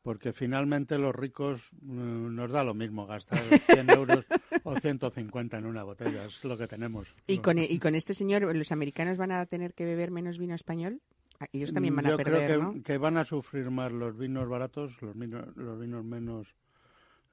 porque 0.02 0.32
finalmente 0.32 0.98
los 0.98 1.14
ricos 1.14 1.70
mm, 1.80 2.34
nos 2.34 2.50
da 2.50 2.64
lo 2.64 2.74
mismo 2.74 3.06
gastar 3.06 3.38
100 3.40 3.90
euros 3.90 4.24
o 4.64 4.78
150 4.78 5.58
en 5.58 5.66
una 5.66 5.82
botella, 5.84 6.24
es 6.24 6.42
lo 6.44 6.56
que 6.56 6.66
tenemos. 6.66 7.14
¿Y 7.26 7.38
con, 7.38 7.58
e, 7.58 7.64
y 7.68 7.78
con 7.78 7.94
este 7.94 8.14
señor, 8.14 8.42
los 8.54 8.72
americanos 8.72 9.16
van 9.18 9.32
a 9.32 9.46
tener 9.46 9.74
que 9.74 9.84
beber 9.84 10.10
menos 10.10 10.38
vino 10.38 10.54
español? 10.54 11.00
Ah, 11.40 11.46
Ellos 11.52 11.72
también 11.72 11.96
van 11.96 12.06
Yo 12.06 12.14
a 12.14 12.16
perder, 12.16 12.46
creo 12.46 12.70
que, 12.72 12.76
¿no? 12.78 12.82
que 12.84 12.98
van 12.98 13.16
a 13.16 13.24
sufrir 13.24 13.70
más 13.70 13.92
los 13.92 14.16
vinos 14.16 14.48
baratos, 14.48 15.00
los 15.02 15.16
vinos, 15.16 15.56
los 15.56 15.80
vinos 15.80 16.04
menos 16.04 16.54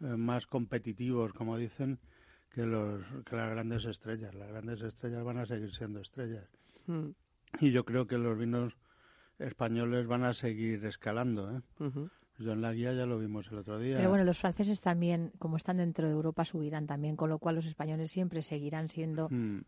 eh, 0.02 0.06
más 0.16 0.48
competitivos, 0.48 1.34
como 1.34 1.58
dicen, 1.58 2.00
que 2.52 2.66
los 2.66 3.04
que 3.26 3.36
las 3.36 3.50
grandes 3.52 3.86
estrellas. 3.86 4.34
Las 4.34 4.50
grandes 4.50 4.82
estrellas 4.82 5.24
van 5.24 5.38
a 5.38 5.46
seguir 5.46 5.72
siendo 5.74 6.00
estrellas. 6.02 6.48
Mm, 6.88 7.10
Y 7.60 7.72
yo 7.72 7.84
creo 7.86 8.08
que 8.08 8.18
los 8.18 8.38
vinos 8.38 8.74
españoles 9.38 10.08
van 10.08 10.24
a 10.24 10.34
seguir 10.34 10.84
escalando. 10.86 11.52
¿eh? 11.58 11.62
En 12.48 12.62
la 12.62 12.74
guía 12.74 12.94
ya 12.94 13.06
lo 13.06 13.20
vimos 13.20 13.48
el 13.52 13.58
otro 13.60 13.80
día. 13.80 13.98
Pero 13.98 14.10
bueno, 14.10 14.24
los 14.24 14.38
franceses 14.40 14.80
también, 14.82 15.32
como 15.40 15.58
están 15.58 15.78
dentro 15.78 16.08
de 16.08 16.14
Europa, 16.14 16.46
subirán 16.46 16.88
también, 16.88 17.16
con 17.16 17.30
lo 17.30 17.40
cual 17.40 17.56
los 17.56 17.66
españoles 17.66 18.12
siempre 18.12 18.42
seguirán 18.42 18.90
siendo 18.90 19.28
Mm, 19.30 19.62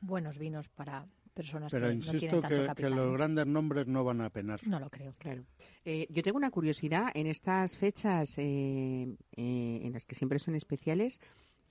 buenos 0.00 0.38
vinos 0.38 0.68
para 0.68 1.06
personas 1.34 1.72
Pero 1.72 1.88
que 1.88 1.94
no 1.96 2.00
tienen 2.00 2.14
insisto 2.14 2.40
tanto 2.40 2.54
que, 2.56 2.60
que 2.62 2.66
capital. 2.68 2.94
los 2.94 3.06
¿no? 3.06 3.12
grandes 3.12 3.46
nombres 3.46 3.86
no 3.88 4.04
van 4.04 4.20
a 4.20 4.30
penar. 4.30 4.60
No 4.66 4.78
lo 4.78 4.88
creo. 4.88 5.12
Claro. 5.18 5.44
Eh, 5.84 6.06
yo 6.08 6.22
tengo 6.22 6.36
una 6.36 6.50
curiosidad. 6.50 7.08
En 7.14 7.26
estas 7.26 7.76
fechas 7.76 8.38
eh, 8.38 9.16
eh, 9.36 9.80
en 9.82 9.92
las 9.92 10.04
que 10.06 10.14
siempre 10.14 10.38
son 10.38 10.54
especiales, 10.54 11.20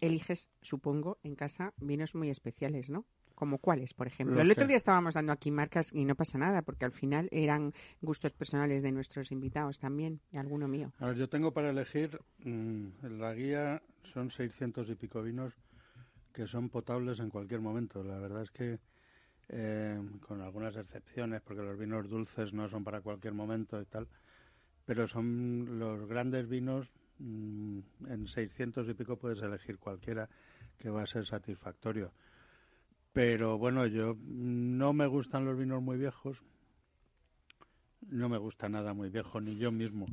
eliges, 0.01 0.49
supongo, 0.61 1.17
en 1.23 1.35
casa 1.35 1.73
vinos 1.77 2.13
muy 2.13 2.29
especiales, 2.29 2.89
¿no? 2.89 3.05
Como 3.35 3.57
cuáles, 3.57 3.93
por 3.93 4.07
ejemplo. 4.07 4.35
Los 4.35 4.45
el 4.45 4.51
otro 4.51 4.67
día 4.67 4.77
estábamos 4.77 5.15
dando 5.15 5.31
aquí 5.31 5.49
marcas 5.49 5.91
y 5.91 6.05
no 6.05 6.15
pasa 6.15 6.37
nada, 6.37 6.61
porque 6.61 6.85
al 6.85 6.91
final 6.91 7.29
eran 7.31 7.73
gustos 8.01 8.31
personales 8.31 8.83
de 8.83 8.91
nuestros 8.91 9.31
invitados 9.31 9.79
también, 9.79 10.21
y 10.31 10.37
alguno 10.37 10.67
mío. 10.67 10.93
A 10.99 11.07
ver, 11.07 11.17
yo 11.17 11.27
tengo 11.27 11.51
para 11.51 11.71
elegir, 11.71 12.19
mm, 12.39 12.87
en 13.03 13.19
la 13.19 13.33
guía 13.33 13.81
son 14.13 14.29
600 14.29 14.89
y 14.89 14.95
pico 14.95 15.23
vinos 15.23 15.53
que 16.33 16.47
son 16.47 16.69
potables 16.69 17.19
en 17.19 17.29
cualquier 17.29 17.61
momento. 17.61 18.03
La 18.03 18.17
verdad 18.17 18.41
es 18.43 18.51
que, 18.51 18.79
eh, 19.49 19.99
con 20.27 20.41
algunas 20.41 20.75
excepciones, 20.75 21.41
porque 21.41 21.61
los 21.61 21.77
vinos 21.77 22.09
dulces 22.09 22.53
no 22.53 22.67
son 22.69 22.83
para 22.83 23.01
cualquier 23.01 23.33
momento 23.33 23.79
y 23.81 23.85
tal, 23.85 24.07
pero 24.85 25.07
son 25.07 25.79
los 25.79 26.07
grandes 26.07 26.49
vinos, 26.49 26.91
mm, 27.19 27.79
en 28.07 28.27
600 28.27 28.89
y 28.89 28.93
pico 28.93 29.17
puedes 29.17 29.41
elegir 29.41 29.77
cualquiera 29.77 30.27
que 30.77 30.89
va 30.89 31.03
a 31.03 31.07
ser 31.07 31.25
satisfactorio. 31.25 32.11
Pero 33.13 33.57
bueno, 33.59 33.85
yo 33.85 34.15
no 34.25 34.91
me 34.91 35.07
gustan 35.07 35.45
los 35.45 35.57
vinos 35.57 35.81
muy 35.81 35.97
viejos. 35.97 36.41
No 38.09 38.27
me 38.27 38.37
gusta 38.37 38.67
nada 38.67 38.93
muy 38.93 39.09
viejo, 39.09 39.39
ni 39.39 39.57
yo 39.57 39.71
mismo. 39.71 40.07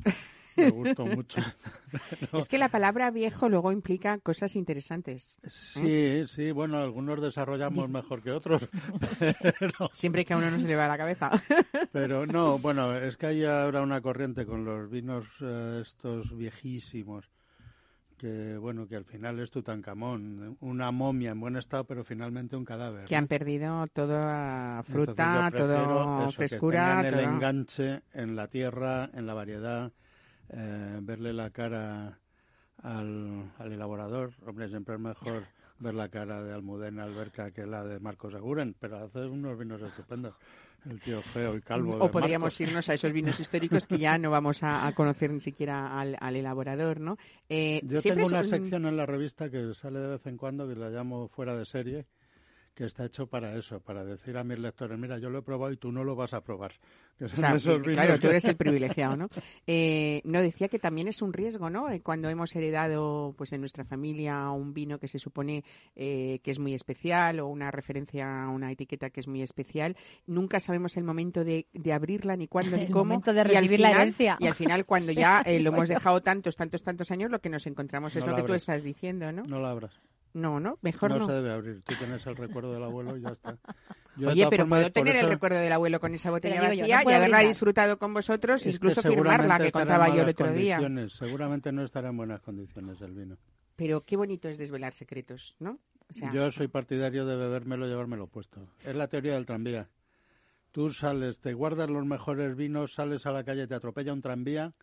Me 0.55 0.69
gusto 0.69 1.05
mucho. 1.05 1.41
Es 2.33 2.47
que 2.47 2.57
la 2.57 2.69
palabra 2.69 3.11
viejo 3.11 3.49
luego 3.49 3.71
implica 3.71 4.17
cosas 4.19 4.55
interesantes. 4.55 5.37
Sí, 5.47 6.25
sí, 6.27 6.51
bueno, 6.51 6.77
algunos 6.77 7.21
desarrollamos 7.21 7.89
mejor 7.89 8.21
que 8.21 8.31
otros. 8.31 8.67
Pero, 9.41 9.89
Siempre 9.93 10.23
que 10.23 10.33
a 10.33 10.37
uno 10.37 10.51
no 10.51 10.59
se 10.59 10.67
le 10.67 10.75
va 10.75 10.87
la 10.87 10.97
cabeza. 10.97 11.31
pero 11.91 12.25
no, 12.25 12.59
bueno, 12.59 12.95
es 12.95 13.17
que 13.17 13.27
hay 13.27 13.43
ahora 13.43 13.81
una 13.81 14.01
corriente 14.01 14.45
con 14.45 14.63
los 14.63 14.89
vinos 14.89 15.25
eh, 15.41 15.79
estos 15.81 16.35
viejísimos. 16.35 17.29
Que 18.21 18.55
bueno, 18.55 18.87
que 18.87 18.95
al 18.95 19.03
final 19.05 19.39
es 19.39 19.49
Tutankamón, 19.49 20.55
una 20.59 20.91
momia 20.91 21.31
en 21.31 21.39
buen 21.39 21.55
estado, 21.55 21.85
pero 21.85 22.03
finalmente 22.03 22.55
un 22.55 22.63
cadáver. 22.65 23.05
que 23.05 23.15
han 23.15 23.25
perdido 23.25 23.87
toda 23.87 24.83
fruta, 24.83 25.49
que 25.51 26.31
frescura. 26.33 27.01
tengan 27.01 27.05
el 27.05 27.13
todo- 27.25 27.33
enganche 27.33 28.01
en 28.13 28.35
la 28.35 28.47
tierra, 28.47 29.09
en 29.15 29.25
la 29.25 29.33
variedad, 29.33 29.91
eh, 30.49 30.99
verle 31.01 31.33
la 31.33 31.49
cara 31.49 32.19
al, 32.83 33.51
al 33.57 33.71
elaborador. 33.71 34.33
Hombre, 34.45 34.69
siempre 34.69 34.93
es 34.93 35.01
mejor 35.01 35.45
ver 35.79 35.95
la 35.95 36.09
cara 36.09 36.43
de 36.43 36.53
Almudena 36.53 37.05
Alberca 37.05 37.49
que 37.49 37.65
la 37.65 37.83
de 37.83 37.99
Marcos 37.99 38.35
Aguren, 38.35 38.75
pero 38.79 38.97
hace 39.03 39.25
unos 39.25 39.57
vinos 39.57 39.81
estupendos. 39.81 40.35
El 40.89 40.99
tío 40.99 41.21
feo 41.21 41.55
y 41.55 41.61
calvo. 41.61 41.95
O 41.99 42.09
podríamos 42.09 42.47
Marcos. 42.53 42.61
irnos 42.61 42.89
a 42.89 42.95
esos 42.95 43.11
vinos 43.11 43.39
históricos 43.39 43.85
que 43.85 43.99
ya 43.99 44.17
no 44.17 44.31
vamos 44.31 44.63
a, 44.63 44.87
a 44.87 44.93
conocer 44.95 45.31
ni 45.31 45.39
siquiera 45.39 45.99
al, 45.99 46.17
al 46.19 46.35
elaborador, 46.35 46.99
¿no? 46.99 47.17
Eh, 47.49 47.81
Yo 47.83 48.01
tengo 48.01 48.25
una 48.25 48.39
es 48.41 48.45
un- 48.47 48.51
sección 48.51 48.85
en 48.87 48.97
la 48.97 49.05
revista 49.05 49.49
que 49.51 49.73
sale 49.75 49.99
de 49.99 50.07
vez 50.07 50.25
en 50.25 50.37
cuando 50.37 50.67
que 50.67 50.75
la 50.75 50.89
llamo 50.89 51.27
fuera 51.27 51.55
de 51.55 51.65
serie, 51.65 52.05
que 52.73 52.85
está 52.85 53.05
hecho 53.05 53.27
para 53.27 53.55
eso, 53.57 53.79
para 53.81 54.03
decir 54.05 54.37
a 54.37 54.43
mis 54.43 54.57
lectores, 54.57 54.97
mira, 54.97 55.17
yo 55.19 55.29
lo 55.29 55.39
he 55.39 55.41
probado 55.41 55.73
y 55.73 55.77
tú 55.77 55.91
no 55.91 56.03
lo 56.03 56.15
vas 56.15 56.33
a 56.33 56.41
probar. 56.41 56.73
Que 57.21 57.25
o 57.25 57.29
sea, 57.29 57.55
claro, 57.83 58.17
tú 58.19 58.29
eres 58.29 58.45
el 58.45 58.55
privilegiado, 58.57 59.15
¿no? 59.15 59.29
Eh, 59.67 60.21
no, 60.23 60.41
decía 60.41 60.69
que 60.69 60.79
también 60.79 61.07
es 61.07 61.21
un 61.21 61.33
riesgo, 61.33 61.69
¿no? 61.69 61.87
Eh, 61.91 62.01
Cuando 62.01 62.29
hemos 62.29 62.55
heredado, 62.55 63.35
pues 63.37 63.53
en 63.53 63.59
nuestra 63.59 63.83
familia, 63.83 64.49
un 64.49 64.73
vino 64.73 64.97
que 64.97 65.07
se 65.07 65.19
supone 65.19 65.63
eh, 65.95 66.39
que 66.41 66.49
es 66.49 66.57
muy 66.57 66.73
especial 66.73 67.39
o 67.41 67.47
una 67.47 67.69
referencia 67.69 68.45
a 68.45 68.49
una 68.49 68.71
etiqueta 68.71 69.11
que 69.11 69.19
es 69.19 69.27
muy 69.27 69.43
especial, 69.43 69.95
nunca 70.25 70.59
sabemos 70.59 70.97
el 70.97 71.03
momento 71.03 71.43
de, 71.43 71.67
de 71.73 71.93
abrirla, 71.93 72.35
ni 72.35 72.47
cuándo, 72.47 72.75
ni 72.75 72.83
El 72.85 72.91
cómo. 72.91 73.05
momento 73.05 73.33
de 73.33 73.37
y 73.39 73.41
al 73.41 73.47
recibir 73.49 73.81
la 73.81 73.87
final- 73.89 74.01
herencia. 74.01 74.37
Y 74.39 74.47
al 74.47 74.55
final, 74.55 74.85
cuando 74.87 75.11
Sí, 75.11 75.17
ya 75.19 75.41
eh, 75.45 75.59
lo 75.59 75.69
hemos 75.69 75.89
dejado 75.89 76.21
tantos, 76.21 76.55
tantos, 76.55 76.81
tantos 76.81 77.11
años, 77.11 77.29
lo 77.29 77.39
que 77.39 77.49
nos 77.49 77.67
encontramos 77.67 78.15
es 78.15 78.23
No 78.25 78.31
lo 78.31 78.37
que 78.37 78.41
tú 78.41 78.45
abres. 78.47 78.63
estás 78.63 78.81
diciendo, 78.83 79.31
¿no? 79.31 79.43
No 79.43 79.59
la 79.59 79.69
abras. 79.69 79.93
No, 80.33 80.59
no, 80.59 80.77
mejor 80.81 81.11
no, 81.11 81.19
no. 81.19 81.27
se 81.27 81.33
debe 81.33 81.51
abrir. 81.51 81.81
Tú 81.83 81.93
tienes 81.95 82.25
el 82.25 82.35
recuerdo 82.35 82.73
del 82.73 82.83
abuelo 82.83 83.17
y 83.17 83.21
ya 83.21 83.29
está. 83.29 83.57
Yo, 84.17 84.29
Oye, 84.29 84.47
pero 84.49 84.67
puedo 84.67 84.91
tener 84.91 85.15
el 85.15 85.27
recuerdo 85.27 85.57
del 85.57 85.71
abuelo 85.71 85.99
con 85.99 86.13
esa 86.13 86.31
botella 86.31 86.69
digo 86.69 86.73
yo, 86.73 86.81
no 86.81 86.81
vacía 86.81 86.87
y 86.87 87.15
haberla 87.15 87.37
brindar. 87.37 87.47
disfrutado 87.47 87.97
con 87.97 88.13
vosotros, 88.13 88.61
es 88.61 88.63
que 88.63 88.69
incluso 88.75 89.01
seguramente 89.01 89.43
firmarla 89.43 89.65
que 89.65 89.71
contaba 89.71 90.09
yo 90.09 90.23
el 90.23 90.29
otro 90.29 90.51
día. 90.51 90.79
Seguramente 91.09 91.71
no 91.71 91.83
estará 91.83 92.09
en 92.09 92.17
buenas 92.17 92.41
condiciones 92.41 93.01
el 93.01 93.13
vino. 93.13 93.37
Pero 93.75 94.01
qué 94.01 94.17
bonito 94.17 94.47
es 94.49 94.57
desvelar 94.57 94.93
secretos, 94.93 95.55
¿no? 95.59 95.79
O 96.09 96.13
sea, 96.13 96.31
Yo 96.33 96.51
soy 96.51 96.67
partidario 96.67 97.25
de 97.25 97.35
bebérmelo 97.37 97.85
y 97.85 97.89
llevármelo 97.89 98.27
puesto. 98.27 98.67
Es 98.83 98.95
la 98.95 99.07
teoría 99.07 99.33
del 99.33 99.45
tranvía. 99.45 99.87
Tú 100.71 100.91
sales, 100.91 101.39
te 101.39 101.53
guardas 101.53 101.89
los 101.89 102.05
mejores 102.05 102.55
vinos, 102.55 102.93
sales 102.93 103.25
a 103.25 103.31
la 103.31 103.43
calle, 103.43 103.67
te 103.67 103.75
atropella 103.75 104.13
un 104.13 104.21
tranvía 104.21 104.73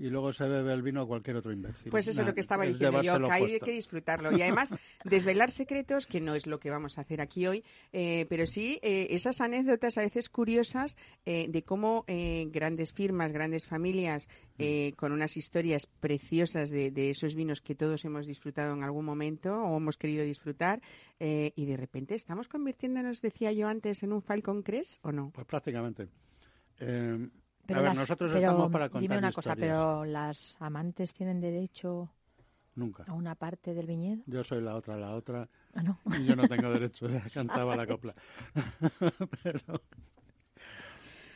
y 0.00 0.08
luego 0.08 0.32
se 0.32 0.48
bebe 0.48 0.72
el 0.72 0.80
vino 0.80 1.02
a 1.02 1.06
cualquier 1.06 1.36
otro 1.36 1.52
imbécil. 1.52 1.90
Pues 1.90 2.08
eso 2.08 2.22
es 2.22 2.26
lo 2.26 2.34
que 2.34 2.40
estaba 2.40 2.64
es 2.64 2.72
diciendo 2.72 3.02
yo, 3.02 3.20
que 3.20 3.30
hay 3.30 3.42
puesto. 3.42 3.66
que 3.66 3.72
disfrutarlo. 3.72 4.32
Y 4.32 4.40
además, 4.40 4.74
desvelar 5.04 5.50
secretos, 5.50 6.06
que 6.06 6.22
no 6.22 6.34
es 6.34 6.46
lo 6.46 6.58
que 6.58 6.70
vamos 6.70 6.96
a 6.96 7.02
hacer 7.02 7.20
aquí 7.20 7.46
hoy, 7.46 7.62
eh, 7.92 8.24
pero 8.30 8.46
sí 8.46 8.78
eh, 8.82 9.08
esas 9.10 9.42
anécdotas 9.42 9.98
a 9.98 10.00
veces 10.00 10.30
curiosas 10.30 10.96
eh, 11.26 11.48
de 11.50 11.62
cómo 11.64 12.04
eh, 12.06 12.46
grandes 12.50 12.94
firmas, 12.94 13.30
grandes 13.30 13.66
familias, 13.66 14.26
eh, 14.56 14.94
con 14.96 15.12
unas 15.12 15.36
historias 15.36 15.86
preciosas 15.86 16.70
de, 16.70 16.90
de 16.90 17.10
esos 17.10 17.34
vinos 17.34 17.60
que 17.60 17.74
todos 17.74 18.02
hemos 18.06 18.26
disfrutado 18.26 18.72
en 18.72 18.82
algún 18.82 19.04
momento 19.04 19.54
o 19.54 19.76
hemos 19.76 19.98
querido 19.98 20.24
disfrutar, 20.24 20.80
y 21.18 21.66
de 21.66 21.76
repente 21.76 22.14
estamos 22.14 22.48
convirtiéndonos, 22.48 23.20
decía 23.20 23.52
yo 23.52 23.68
antes, 23.68 24.02
en 24.02 24.14
un 24.14 24.22
Falcon 24.22 24.62
Crest, 24.62 25.04
¿o 25.04 25.12
no? 25.12 25.30
Pues 25.34 25.46
prácticamente. 25.46 26.08
Pero 27.70 27.80
a 27.80 27.82
ver, 27.82 27.90
las- 27.90 27.98
nosotros 27.98 28.30
pero 28.32 28.40
estamos 28.46 28.70
para 28.72 28.88
contar 28.88 29.00
Dime 29.02 29.18
una 29.18 29.32
cosa, 29.32 29.56
pero 29.56 30.04
las 30.04 30.56
amantes 30.60 31.12
tienen 31.14 31.40
derecho 31.40 32.10
Nunca. 32.74 33.04
a 33.06 33.12
una 33.12 33.34
parte 33.34 33.74
del 33.74 33.86
viñedo. 33.86 34.22
Yo 34.26 34.42
soy 34.44 34.60
la 34.62 34.74
otra, 34.76 34.96
la 34.96 35.14
otra. 35.14 35.48
Ah, 35.74 35.82
no. 35.82 35.98
Y 36.18 36.24
yo 36.24 36.34
no 36.36 36.48
tengo 36.48 36.70
derecho, 36.72 37.06
cantaba 37.32 37.76
la 37.76 37.86
copla. 37.86 38.14
Pero... 39.42 39.60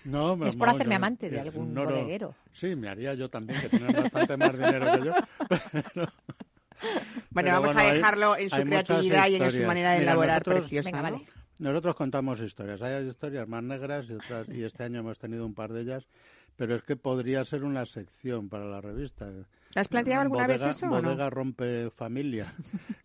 No, 0.05 0.35
Es 0.47 0.55
por 0.57 0.69
hacerme 0.69 0.93
yo 0.93 0.97
amante 0.97 1.31
de 1.31 1.37
eh, 1.37 1.41
algún 1.41 1.71
ignoro- 1.75 1.91
bodeguero. 1.95 2.35
Sí, 2.53 2.77
me 2.77 2.89
haría 2.91 3.15
yo 3.15 3.31
también, 3.31 3.59
que 3.63 3.71
tienen 3.71 3.91
bastante 4.03 4.37
más 4.37 4.53
dinero 4.53 4.87
que 5.01 5.07
yo. 5.07 5.13
Pero, 5.95 6.13
Bueno, 7.31 7.47
pero 7.49 7.49
vamos 7.53 7.67
bueno, 7.75 7.81
a 7.81 7.83
hay- 7.91 7.97
dejarlo 7.97 8.37
en 8.37 8.51
su 8.51 8.63
creatividad 8.63 9.29
y 9.29 9.37
en 9.37 9.51
su 9.51 9.63
manera 9.63 9.93
de 9.93 10.01
Mira, 10.01 10.13
elaborar 10.13 10.43
nosotros- 10.47 10.61
preciosa. 10.69 10.91
Venga, 10.91 11.11
¿no? 11.11 11.17
vale. 11.17 11.27
Nosotros 11.59 11.95
contamos 11.95 12.41
historias. 12.41 12.83
Hay 12.83 13.09
historias 13.09 13.49
más 13.49 13.63
negras 13.63 14.07
y 14.09 14.15
otras, 14.15 14.49
y 14.49 14.63
este 14.65 14.85
año 14.85 15.01
hemos 15.01 15.19
tenido 15.19 15.47
un 15.47 15.55
par 15.55 15.73
de 15.73 15.83
ellas, 15.83 16.07
pero 16.57 16.75
es 16.75 16.83
que 16.83 16.97
podría 16.97 17.45
ser 17.45 17.65
una 17.65 17.87
sección 17.87 18.49
para 18.49 18.65
la 18.67 18.81
revista. 18.81 19.31
¿Te 19.73 19.81
has 19.81 19.89
planteado 19.89 20.23
alguna 20.23 20.45
bodega, 20.45 20.67
vez 20.67 20.77
eso 20.77 20.87
o 20.87 20.91
no? 20.91 21.03
Bodega 21.03 21.31
rompe 21.31 21.91
familia. 21.91 22.53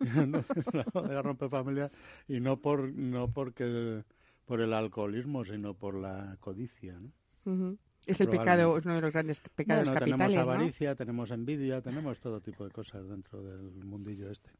Entonces, 0.00 0.64
la 0.72 0.84
bodega 0.92 1.22
rompe 1.22 1.48
familia 1.48 1.90
y 2.28 2.40
no 2.40 2.56
por 2.58 2.92
no 2.92 3.28
porque 3.28 4.04
por 4.44 4.60
el 4.60 4.72
alcoholismo, 4.72 5.44
sino 5.44 5.74
por 5.74 5.94
la 5.94 6.36
codicia. 6.40 6.98
¿no? 7.44 7.76
Es 8.06 8.20
el 8.20 8.28
pecado, 8.28 8.78
es 8.78 8.84
uno 8.84 8.96
de 8.96 9.00
los 9.00 9.12
grandes 9.12 9.40
pecados 9.54 9.84
Bueno, 9.84 10.00
capitales, 10.00 10.26
tenemos 10.26 10.46
¿no? 10.46 10.52
avaricia, 10.52 10.94
tenemos 10.94 11.30
envidia, 11.30 11.80
tenemos 11.80 12.18
todo 12.18 12.40
tipo 12.40 12.64
de 12.64 12.70
cosas 12.70 13.08
dentro 13.08 13.42
del 13.42 13.84
mundillo 13.84 14.30
este. 14.30 14.50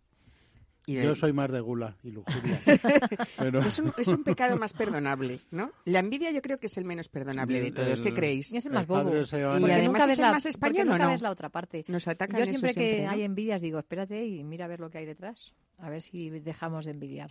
Y 0.86 0.94
Yo 0.94 1.14
soy 1.14 1.32
más 1.32 1.50
de 1.52 1.60
gula 1.60 1.96
y 2.02 2.10
lujuria. 2.10 2.60
pero 3.38 3.60
es, 3.60 3.78
un, 3.78 3.92
es 3.96 4.08
un 4.08 4.24
pecado 4.24 4.56
más 4.56 4.72
perdonable, 4.72 5.38
¿no? 5.50 5.70
La 5.84 6.00
envidia 6.00 6.30
yo 6.32 6.42
creo 6.42 6.58
que 6.58 6.66
es 6.66 6.76
el 6.78 6.84
menos 6.84 7.08
perdonable 7.08 7.60
de 7.60 7.66
El- 7.68 7.74
todos. 7.74 8.00
¿Qué 8.00 8.12
creéis? 8.14 8.50
Y 8.52 8.56
es 8.56 8.66
el 8.66 8.72
El 8.72 8.78
más 8.78 8.86
bobo. 8.86 9.10
Y 9.10 9.20
Porque 9.20 9.36
además 9.44 9.84
nunca 9.84 10.04
es 10.12 10.18
el 10.18 10.22
la, 10.22 10.32
más 10.32 10.46
español, 10.46 10.88
¿o 10.88 10.92
nunca 10.92 11.04
no? 11.04 11.10
ves 11.10 11.22
la 11.22 11.30
otra 11.30 11.48
parte. 11.48 11.84
Nos 11.88 12.08
atacan 12.08 12.40
Yo 12.40 12.46
siempre 12.46 12.74
que 12.74 12.80
siempre, 12.80 13.04
¿no? 13.04 13.10
hay 13.10 13.22
envidias 13.22 13.60
digo, 13.62 13.78
espérate 13.78 14.26
y 14.26 14.42
mira 14.42 14.64
a 14.64 14.68
ver 14.68 14.80
lo 14.80 14.90
que 14.90 14.98
hay 14.98 15.06
detrás. 15.06 15.52
A 15.78 15.90
ver 15.90 16.02
si 16.02 16.30
dejamos 16.30 16.84
de 16.86 16.90
envidiar. 16.92 17.30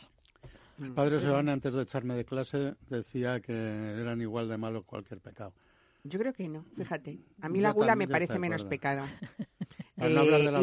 El 0.82 0.94
padre 0.94 1.20
Sebane, 1.20 1.52
antes 1.52 1.74
de 1.74 1.82
echarme 1.84 2.16
de 2.16 2.24
clase, 2.24 2.76
decía 2.90 3.42
que 3.42 3.52
eran 3.54 4.22
igual 4.22 4.48
de 4.48 4.58
malos 4.58 4.86
cualquier 4.86 5.20
pecado. 5.20 5.54
Yo 6.06 6.18
creo 6.18 6.32
que 6.32 6.48
no, 6.48 6.64
fíjate. 6.78 7.20
A 7.42 7.50
mí 7.50 7.60
la 7.60 7.72
gula 7.72 7.96
me 7.98 8.08
parece 8.08 8.40
menos 8.40 8.64
pecado. 8.64 9.06
Eh, 10.02 10.10
y, 10.10 10.14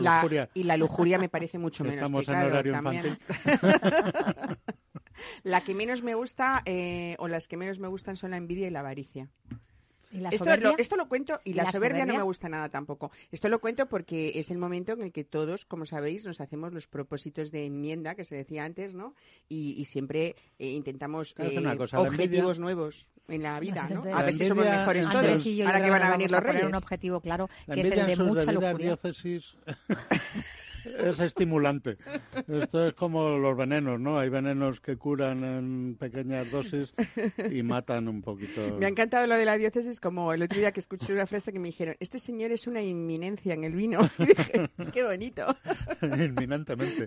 la, 0.00 0.48
y, 0.54 0.62
la, 0.62 0.76
lujuria 0.76 1.18
me 1.18 1.28
parece 1.28 1.58
mucho 1.58 1.84
menos 1.84 1.96
Estamos 1.96 2.28
en 2.28 2.36
horario 2.36 2.72
también. 2.72 3.18
la 5.42 5.60
que 5.62 5.74
menos 5.74 6.02
me 6.02 6.14
gusta 6.14 6.62
eh, 6.64 7.16
o 7.18 7.28
las 7.28 7.48
que 7.48 7.56
menos 7.56 7.78
me 7.78 7.88
gustan 7.88 8.16
son 8.16 8.30
la 8.30 8.36
envidia 8.36 8.66
y 8.66 8.70
la 8.70 8.80
avaricia 8.80 9.28
esto, 10.30 10.56
lo, 10.56 10.78
esto, 10.78 10.96
lo, 10.96 11.08
cuento 11.08 11.40
y, 11.44 11.54
la, 11.54 11.70
soberbia, 11.70 12.06
no 12.06 12.14
me 12.14 12.22
gusta 12.22 12.48
nada 12.48 12.68
tampoco. 12.68 13.10
Esto 13.30 13.48
lo 13.48 13.60
cuento 13.60 13.86
porque 13.86 14.38
es 14.38 14.50
el 14.50 14.58
momento 14.58 14.92
en 14.92 15.02
el 15.02 15.12
que 15.12 15.24
todos, 15.24 15.64
como 15.64 15.84
sabéis, 15.84 16.24
nos 16.24 16.40
hacemos 16.40 16.72
los 16.72 16.86
propósitos 16.86 17.50
de 17.50 17.66
enmienda 17.66 18.14
que 18.14 18.24
se 18.24 18.36
decía 18.36 18.64
antes, 18.64 18.94
¿no? 18.94 19.14
Y, 19.48 19.84
siempre 19.86 20.34
eh, 20.58 20.68
intentamos 20.68 21.34
eh, 21.38 21.76
objetivos 21.94 22.58
nuevos 22.58 23.12
en 23.28 23.42
la 23.42 23.60
vida, 23.60 23.88
¿no? 23.88 24.02
A 24.16 24.22
ver 24.22 24.34
si 24.34 24.46
somos 24.46 24.64
mejores 24.64 25.08
todos. 25.08 25.46
Ahora 25.64 25.82
que 25.82 25.90
van 25.90 26.02
a 26.02 26.10
venir 26.10 26.30
los 26.30 26.42
reyes. 26.42 26.64
un 26.64 26.74
objetivo 26.74 27.20
claro, 27.20 27.48
que 27.72 27.80
es 27.80 27.90
el 27.90 28.06
de 28.06 28.16
mucha 28.16 28.52
lujuria. 28.52 28.98
es 30.98 31.20
estimulante. 31.20 31.96
Esto 32.48 32.88
es 32.88 32.94
como 32.94 33.38
los 33.38 33.56
venenos, 33.56 34.00
¿no? 34.00 34.18
Hay 34.18 34.28
venenos 34.28 34.80
que 34.80 34.96
curan 34.96 35.44
en 35.44 35.96
pequeñas 35.98 36.50
dosis 36.50 36.92
y 37.50 37.62
matan 37.62 38.08
un 38.08 38.22
poquito. 38.22 38.76
Me 38.78 38.86
ha 38.86 38.88
encantado 38.88 39.26
lo 39.26 39.36
de 39.36 39.44
la 39.44 39.56
diócesis, 39.56 40.00
como 40.00 40.32
el 40.32 40.42
otro 40.42 40.58
día 40.58 40.72
que 40.72 40.80
escuché 40.80 41.12
una 41.12 41.26
frase 41.26 41.52
que 41.52 41.58
me 41.58 41.68
dijeron, 41.68 41.96
este 42.00 42.18
señor 42.18 42.52
es 42.52 42.66
una 42.66 42.82
inminencia 42.82 43.54
en 43.54 43.64
el 43.64 43.74
vino. 43.74 43.98
Y 44.18 44.26
dije, 44.26 44.70
qué 44.92 45.04
bonito. 45.04 45.46
Inminentemente. 46.02 47.04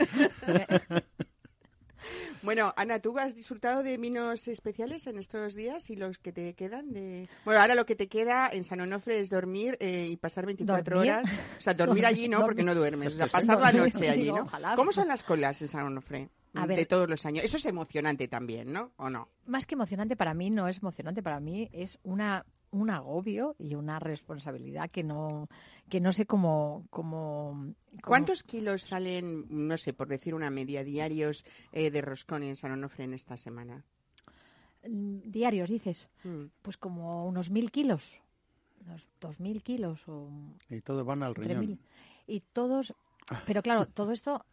Bueno, 2.41 2.73
Ana, 2.75 2.99
¿tú 2.99 3.17
has 3.17 3.35
disfrutado 3.35 3.83
de 3.83 3.97
vinos 3.97 4.47
especiales 4.47 5.07
en 5.07 5.17
estos 5.17 5.55
días 5.55 5.89
y 5.89 5.95
los 5.95 6.17
que 6.17 6.31
te 6.31 6.53
quedan? 6.53 6.93
de 6.93 7.27
Bueno, 7.45 7.61
ahora 7.61 7.75
lo 7.75 7.85
que 7.85 7.95
te 7.95 8.07
queda 8.07 8.49
en 8.51 8.63
San 8.63 8.81
Onofre 8.81 9.19
es 9.19 9.29
dormir 9.29 9.77
eh, 9.79 10.07
y 10.09 10.17
pasar 10.17 10.45
24 10.45 10.99
horas. 10.99 11.29
O 11.57 11.61
sea, 11.61 11.73
dormir 11.73 12.05
allí 12.05 12.27
no, 12.27 12.41
porque 12.41 12.63
no 12.63 12.73
duermes. 12.73 13.13
O 13.13 13.17
sea, 13.17 13.27
pasar 13.27 13.59
la 13.59 13.71
noche 13.71 14.09
allí, 14.09 14.31
¿no? 14.31 14.47
¿Cómo 14.75 14.91
son 14.91 15.07
las 15.07 15.23
colas 15.23 15.61
en 15.61 15.67
San 15.67 15.83
Onofre? 15.83 16.29
de 16.53 16.85
todos 16.85 17.09
los 17.09 17.25
años. 17.25 17.45
Eso 17.45 17.57
es 17.57 17.65
emocionante 17.65 18.27
también, 18.27 18.73
¿no? 18.73 18.91
¿O 18.97 19.09
no? 19.09 19.29
Más 19.45 19.65
que 19.65 19.75
emocionante 19.75 20.15
para 20.15 20.33
mí 20.33 20.49
no 20.49 20.67
es 20.67 20.77
emocionante, 20.77 21.21
para 21.21 21.39
mí 21.39 21.69
es 21.71 21.99
una 22.03 22.45
un 22.71 22.89
agobio 22.89 23.55
y 23.57 23.75
una 23.75 23.99
responsabilidad 23.99 24.89
que 24.89 25.03
no 25.03 25.47
que 25.89 25.99
no 25.99 26.11
sé 26.11 26.25
cómo, 26.25 26.85
cómo, 26.91 27.73
¿Cuántos 28.05 28.43
kilos 28.43 28.83
salen, 28.83 29.45
no 29.49 29.75
sé, 29.75 29.91
por 29.93 30.07
decir 30.07 30.35
una 30.35 30.51
media, 30.51 30.83
diarios 30.83 31.43
eh, 31.71 31.89
de 31.89 32.01
roscón 32.01 32.43
en 32.43 32.55
San 32.55 32.71
Onofre 32.71 33.05
en 33.05 33.13
esta 33.15 33.35
semana? 33.37 33.83
Mm, 34.87 35.19
diarios, 35.25 35.69
dices. 35.69 36.07
Mm. 36.23 36.45
Pues 36.61 36.77
como 36.77 37.27
unos 37.27 37.49
mil 37.49 37.71
kilos, 37.71 38.21
unos 38.85 39.07
dos 39.19 39.39
mil 39.39 39.63
kilos. 39.63 40.07
O 40.07 40.29
y 40.69 40.81
todos 40.81 41.05
van 41.05 41.23
al 41.23 41.35
riñón. 41.35 41.79
Y 42.27 42.41
todos, 42.41 42.93
pero 43.47 43.63
claro, 43.63 43.87
todo 43.87 44.11
esto, 44.11 44.45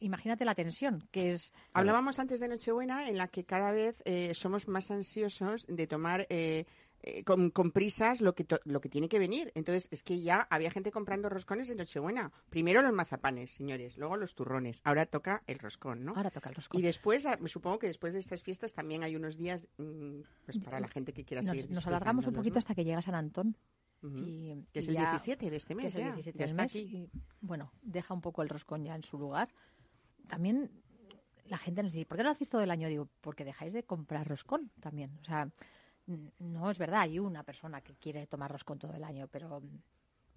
imagínate 0.00 0.44
la 0.44 0.54
tensión 0.54 1.08
que 1.10 1.32
es. 1.32 1.52
Hablábamos 1.72 2.18
antes 2.18 2.40
de 2.40 2.48
Nochebuena 2.48 3.08
en 3.08 3.16
la 3.16 3.28
que 3.28 3.44
cada 3.44 3.72
vez 3.72 4.02
eh, 4.04 4.34
somos 4.34 4.68
más 4.68 4.90
ansiosos 4.90 5.66
de 5.66 5.86
tomar 5.86 6.26
eh, 6.28 6.66
eh, 7.02 7.24
con, 7.24 7.50
prisas 7.72 8.20
lo 8.20 8.34
que, 8.34 8.46
lo 8.64 8.80
que 8.82 8.90
tiene 8.90 9.08
que 9.08 9.18
venir. 9.18 9.52
Entonces, 9.54 9.88
es 9.90 10.02
que 10.02 10.20
ya 10.20 10.46
había 10.50 10.70
gente 10.70 10.90
comprando 10.90 11.30
roscones 11.30 11.70
en 11.70 11.78
Nochebuena. 11.78 12.30
Primero 12.50 12.82
los 12.82 12.92
mazapanes, 12.92 13.52
señores, 13.52 13.96
luego 13.96 14.18
los 14.18 14.34
turrones. 14.34 14.82
Ahora 14.84 15.06
toca 15.06 15.42
el 15.46 15.58
roscón, 15.58 16.04
¿no? 16.04 16.12
Ahora 16.14 16.30
toca 16.30 16.50
el 16.50 16.56
roscón. 16.56 16.78
Y 16.78 16.82
después, 16.82 17.24
ah, 17.24 17.38
supongo 17.46 17.78
que 17.78 17.86
después 17.86 18.12
de 18.12 18.18
estas 18.18 18.42
fiestas 18.42 18.74
también 18.74 19.02
hay 19.02 19.16
unos 19.16 19.38
días 19.38 19.66
mm, 19.78 20.20
pues 20.44 20.58
para 20.58 20.78
la 20.78 20.88
gente 20.88 21.14
que 21.14 21.24
quiera 21.24 21.42
seguir 21.42 21.70
Nos, 21.70 21.86
alargamos 21.86 22.26
un 22.26 22.34
poquito 22.34 22.58
hasta 22.58 22.74
que 22.74 22.84
llega 22.84 23.00
San 23.00 23.14
Antón. 23.14 23.56
y, 24.02 24.66
que 24.72 24.80
es 24.80 24.88
el 24.88 24.96
17 24.96 25.48
de 25.48 25.56
este 25.56 25.74
mes. 25.74 25.94
el 25.96 26.04
17 26.04 26.38
ya, 26.38 26.54
mes 26.54 26.76
Y, 26.76 27.08
bueno, 27.40 27.72
deja 27.80 28.12
un 28.12 28.20
poco 28.20 28.42
el 28.42 28.50
roscón 28.50 28.84
ya 28.84 28.94
en 28.94 29.02
su 29.02 29.18
lugar. 29.18 29.48
También 30.28 30.70
la 31.46 31.56
gente 31.56 31.82
nos 31.82 31.92
dice, 31.92 32.04
¿por 32.04 32.18
qué 32.18 32.24
no 32.24 32.28
lo 32.28 32.32
hacéis 32.32 32.50
todo 32.50 32.60
el 32.60 32.70
año? 32.70 32.88
Digo, 32.88 33.08
porque 33.22 33.46
dejáis 33.46 33.72
de 33.72 33.84
comprar 33.84 34.28
roscón 34.28 34.70
también. 34.80 35.18
O 35.22 35.24
sea, 35.24 35.50
no 36.38 36.70
es 36.70 36.78
verdad, 36.78 37.02
hay 37.02 37.18
una 37.18 37.42
persona 37.42 37.80
que 37.80 37.94
quiere 37.94 38.26
tomar 38.26 38.50
roscón 38.50 38.78
todo 38.78 38.94
el 38.94 39.04
año, 39.04 39.28
pero, 39.28 39.62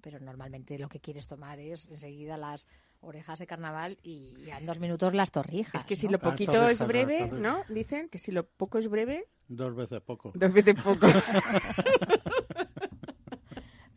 pero 0.01 0.19
normalmente 0.19 0.77
lo 0.77 0.89
que 0.89 0.99
quieres 0.99 1.27
tomar 1.27 1.59
es 1.59 1.87
enseguida 1.89 2.37
las 2.37 2.67
orejas 3.01 3.39
de 3.39 3.47
carnaval 3.47 3.97
y 4.03 4.35
en 4.49 4.65
dos 4.65 4.79
minutos 4.79 5.13
las 5.13 5.31
torrijas. 5.31 5.81
Es 5.81 5.85
que 5.85 5.95
si 5.95 6.07
lo 6.07 6.19
poquito 6.19 6.67
es 6.69 6.85
breve, 6.85 7.29
¿no? 7.31 7.63
Dicen 7.69 8.09
que 8.09 8.19
si 8.19 8.31
lo 8.31 8.45
poco 8.45 8.77
es 8.77 8.87
breve... 8.87 9.27
Dos 9.47 9.75
veces 9.75 10.01
poco. 10.01 10.31
Dos 10.33 10.53
veces 10.53 10.75
poco. 10.75 11.07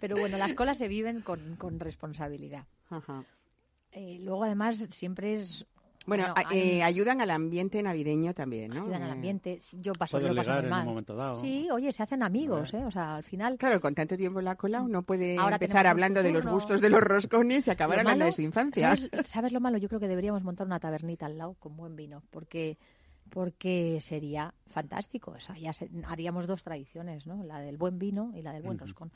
pero 0.01 0.17
bueno, 0.17 0.39
las 0.39 0.55
colas 0.55 0.79
se 0.79 0.89
viven 0.89 1.23
con, 1.23 1.57
con 1.57 1.79
responsabilidad. 1.81 2.67
Eh, 3.93 4.19
luego 4.21 4.45
además 4.45 4.79
siempre 4.91 5.35
es 5.35 5.67
bueno, 6.07 6.35
eh, 6.53 6.83
ayudan 6.83 7.21
al 7.21 7.31
ambiente 7.31 7.83
navideño 7.83 8.33
también, 8.33 8.71
¿no? 8.71 8.83
Ayudan 8.83 9.03
al 9.03 9.09
eh, 9.09 9.13
ambiente. 9.13 9.61
Yo 9.73 9.93
paso, 9.93 10.21
yo 10.21 10.35
paso 10.35 10.59
en 10.59 10.73
un 10.73 10.85
momento 10.85 11.17
dado. 11.17 11.37
Sí, 11.37 11.69
oye, 11.71 11.93
se 11.93 12.03
hacen 12.03 12.23
amigos, 12.23 12.73
¿eh? 12.75 12.85
O 12.85 12.91
sea, 12.91 13.17
al 13.17 13.25
final... 13.25 13.59
Claro, 13.59 13.81
con 13.81 13.95
tanto 13.95 14.17
tiempo 14.17 14.39
en 14.39 14.45
la 14.45 14.57
cola 14.57 14.83
uno 14.83 15.03
puede 15.03 15.35
empezar 15.35 15.87
hablando 15.87 16.23
de 16.23 16.33
los 16.33 16.47
gustos 16.47 16.81
de 16.81 16.91
los 16.91 17.03
roscones 17.03 17.67
y 17.67 17.71
acabar 17.71 17.99
hablando 17.99 18.25
de 18.25 18.33
su 18.33 18.43
infancia. 18.43 18.95
¿sabes, 19.25 19.53
lo 19.53 19.61
malo? 19.61 19.79
Yo 19.79 19.89
creo 19.89 20.01
que 20.01 20.09
deberíamos 20.09 20.43
montar 20.43 20.67
una 20.67 20.81
tabernita 20.81 21.27
al 21.27 21.39
lado 21.39 21.55
con 21.55 21.77
buen 21.77 21.97
vino, 21.97 22.23
porque 22.31 22.79
porque 23.31 23.99
sería 24.01 24.55
fantástico. 24.69 25.33
O 25.33 25.41
sea, 25.41 25.59
ya 25.59 25.73
haríamos 26.07 26.47
dos 26.47 26.63
tradiciones, 26.63 27.27
¿no? 27.27 27.43
La 27.43 27.59
del 27.59 27.77
buen 27.77 27.99
vino 27.99 28.33
y 28.37 28.43
la 28.43 28.53
del 28.53 28.63
buen 28.63 28.79
roscón 28.79 29.11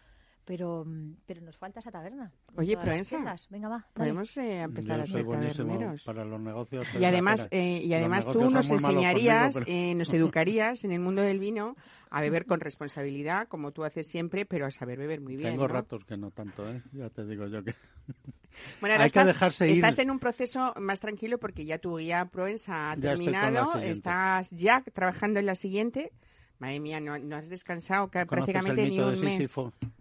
pero, 0.45 0.85
mm, 0.85 1.17
pero 1.27 1.41
nos 1.43 1.57
falta 1.57 1.81
esa 1.81 1.91
taberna. 1.91 2.33
Oye, 2.57 2.77
Proenza, 2.77 3.37
venga 3.49 3.69
va. 3.69 3.87
Podemos 3.93 4.37
eh, 4.37 4.63
empezar 4.63 5.01
a 5.01 5.07
ser 5.07 5.25
taberneros. 5.25 6.03
Para 6.05 6.25
los 6.25 6.41
negocios. 6.41 6.87
Y 6.99 7.05
además, 7.05 7.49
eh, 7.51 7.81
y 7.85 7.95
además 7.95 8.27
tú 8.27 8.51
nos 8.51 8.71
enseñarías, 8.71 9.57
eh, 9.67 9.95
nos 9.95 10.13
educarías 10.15 10.85
en 10.85 10.93
el 10.93 11.01
mundo 11.01 11.23
del 11.23 11.39
vino 11.39 11.77
a 12.11 12.21
beber 12.21 12.47
con 12.47 12.61
responsabilidad, 12.61 13.49
como 13.49 13.73
tú 13.73 13.85
haces 13.85 14.09
siempre, 14.09 14.45
pero 14.45 14.67
a 14.67 14.71
saber 14.71 14.99
beber 14.99 15.21
muy 15.21 15.37
bien. 15.37 15.51
Tengo 15.51 15.69
ratos 15.69 16.05
que 16.05 16.17
no 16.17 16.31
tanto, 16.31 16.69
¿eh? 16.69 16.83
Ya 16.93 17.09
te 17.11 17.25
digo 17.25 17.47
yo 17.47 17.63
que. 17.63 17.75
Bueno, 18.81 18.95
ahora 18.95 19.07
estás, 19.07 19.61
estás 19.61 19.99
en 20.01 20.11
un 20.11 20.19
proceso 20.19 20.75
más 20.77 20.99
tranquilo 20.99 21.39
porque 21.39 21.65
ya 21.65 21.79
tu 21.79 21.99
guía 21.99 22.25
Proenza 22.27 22.91
ha 22.91 22.97
terminado, 22.97 23.79
estás 23.79 24.51
ya 24.51 24.83
trabajando 24.93 25.39
en 25.39 25.47
la 25.47 25.55
siguiente. 25.55 26.13
Madre 26.59 26.81
mía, 26.81 27.01
no, 27.01 27.17
no 27.17 27.37
has 27.37 27.49
descansado 27.49 28.11
prácticamente 28.11 28.89
ni 28.89 28.99
un 28.99 29.21
mes. 29.21 29.55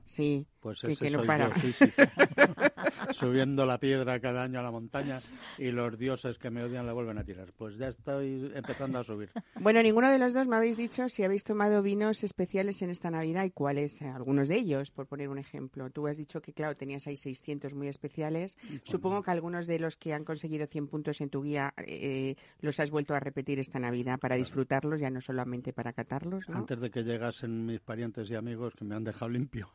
Sí, 0.10 0.48
pues 0.60 0.84
ese 0.84 1.06
que, 1.06 1.12
no 1.12 1.22
Subiendo 3.14 3.68
la 3.68 3.78
piedra 3.78 4.20
cada 4.20 4.42
año 4.42 4.60
a 4.60 4.64
la 4.64 4.72
montaña 4.72 5.22
y 5.60 5.70
los 5.70 6.00
dioses 6.00 6.40
que 6.40 6.50
me 6.50 6.64
odian 6.64 6.88
la 6.88 6.94
vuelven 6.94 7.20
a 7.20 7.24
tirar. 7.24 7.54
Pues 7.56 7.78
ya 7.78 7.90
estoy 7.90 8.52
empezando 8.56 8.98
a 8.98 9.04
subir. 9.04 9.30
Bueno, 9.60 9.84
ninguno 9.84 10.10
de 10.10 10.18
los 10.18 10.34
dos 10.34 10.48
me 10.48 10.56
habéis 10.56 10.78
dicho 10.78 11.10
si 11.10 11.22
habéis 11.22 11.44
tomado 11.44 11.84
vinos 11.84 12.24
especiales 12.24 12.82
en 12.82 12.90
esta 12.90 13.12
Navidad 13.12 13.46
y 13.46 13.52
cuáles, 13.52 14.02
eh, 14.02 14.08
algunos 14.08 14.48
de 14.48 14.56
ellos, 14.56 14.90
por 14.90 15.06
poner 15.06 15.30
un 15.30 15.38
ejemplo. 15.38 15.92
Tú 15.92 16.08
has 16.08 16.18
dicho 16.18 16.42
que, 16.42 16.54
claro, 16.54 16.74
tenías 16.74 17.06
ahí 17.06 17.16
600 17.16 17.76
muy 17.76 17.88
especiales. 17.88 18.58
Supongo 18.86 19.22
que 19.22 19.30
algunos 19.30 19.68
de 19.68 19.78
los 19.78 19.96
que 19.96 20.14
han 20.14 20.26
conseguido 20.26 20.66
100 20.66 20.88
puntos 20.88 21.22
en 21.22 21.30
tu 21.30 21.44
guía 21.44 21.76
eh, 21.78 22.36
los 22.62 22.80
has 22.80 22.90
vuelto 22.90 23.14
a 23.14 23.20
repetir 23.20 23.60
esta 23.60 23.78
Navidad 23.78 24.18
para 24.18 24.38
disfrutarlos, 24.38 25.00
ya 25.00 25.12
no 25.12 25.22
solamente 25.22 25.72
para 25.72 25.94
catarlos. 25.94 26.50
Antes 26.50 26.80
de 26.80 26.90
que 26.90 27.04
llegasen 27.04 27.68
mis 27.68 27.80
parientes 27.80 28.28
y 28.32 28.36
amigos 28.36 28.74
que 28.74 28.86
me 28.86 28.96
han 28.96 29.04
dejado 29.04 29.30
limpio. 29.30 29.70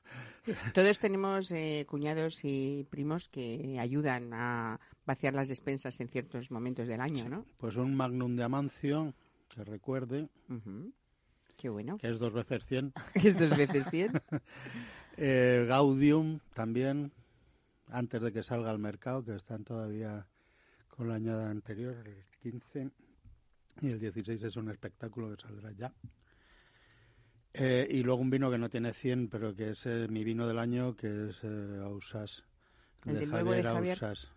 Todos 0.74 0.98
tenemos 0.98 1.50
eh, 1.52 1.86
cuñados 1.88 2.40
y 2.44 2.86
primos 2.90 3.28
que 3.28 3.78
ayudan 3.80 4.32
a 4.34 4.80
vaciar 5.06 5.34
las 5.34 5.48
despensas 5.48 6.00
en 6.00 6.08
ciertos 6.08 6.50
momentos 6.50 6.88
del 6.88 7.00
año, 7.00 7.28
¿no? 7.28 7.46
Pues 7.58 7.76
un 7.76 7.94
Magnum 7.94 8.36
de 8.36 8.44
Amancio, 8.44 9.14
que 9.48 9.64
recuerde. 9.64 10.28
Qué 11.56 11.68
bueno. 11.68 11.98
Que 11.98 12.08
es 12.08 12.18
dos 12.18 12.32
veces 12.32 12.64
cien. 12.66 12.92
es 13.14 13.38
dos 13.38 13.56
veces 13.56 13.88
cien. 13.90 14.12
Eh, 15.16 15.64
Gaudium 15.68 16.40
también, 16.54 17.12
antes 17.86 18.20
de 18.20 18.32
que 18.32 18.42
salga 18.42 18.72
al 18.72 18.80
mercado, 18.80 19.24
que 19.24 19.36
están 19.36 19.62
todavía 19.62 20.26
con 20.88 21.06
la 21.06 21.14
añada 21.14 21.50
anterior, 21.50 21.94
el 22.04 22.24
15. 22.42 22.90
Y 23.80 23.90
el 23.90 24.00
16 24.00 24.42
es 24.42 24.56
un 24.56 24.70
espectáculo 24.70 25.30
que 25.30 25.40
saldrá 25.40 25.70
ya. 25.70 25.92
Eh, 27.56 27.86
y 27.88 28.02
luego 28.02 28.20
un 28.20 28.30
vino 28.30 28.50
que 28.50 28.58
no 28.58 28.68
tiene 28.68 28.92
100, 28.92 29.28
pero 29.28 29.54
que 29.54 29.70
es 29.70 29.86
eh, 29.86 30.08
mi 30.10 30.24
vino 30.24 30.46
del 30.48 30.58
año, 30.58 30.96
que 30.96 31.30
es 31.30 31.38
eh, 31.44 31.80
Ausas, 31.84 32.42
de, 33.04 33.26
Javier, 33.26 33.68
Ausas, 33.68 34.28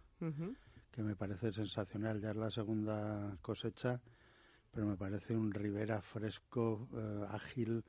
que 0.91 1.01
me 1.01 1.15
parece 1.15 1.51
sensacional. 1.51 2.21
Ya 2.21 2.29
es 2.29 2.35
la 2.35 2.51
segunda 2.51 3.35
cosecha, 3.41 3.99
pero 4.71 4.85
me 4.85 4.95
parece 4.95 5.35
un 5.35 5.51
Ribera 5.51 5.99
fresco, 5.99 6.87
eh, 6.93 7.25
ágil, 7.31 7.83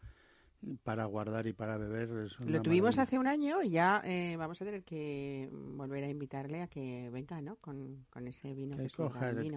para 0.83 1.05
guardar 1.05 1.47
y 1.47 1.53
para 1.53 1.77
beber. 1.77 2.31
Lo 2.47 2.63
tuvimos 2.63 2.99
hace 2.99 3.19
un 3.19 3.27
año 3.27 3.63
y 3.63 3.71
ya 3.71 4.01
eh, 4.05 4.35
vamos 4.37 4.61
a 4.61 4.65
tener 4.65 4.83
que 4.83 5.49
volver 5.53 6.05
a 6.05 6.09
invitarle 6.09 6.63
a 6.63 6.69
que 6.69 7.11
venga, 7.13 7.41
¿no? 7.41 7.57
Con, 7.57 8.07
ese 8.25 8.55
vino. 8.55 8.77
Que, 8.77 8.89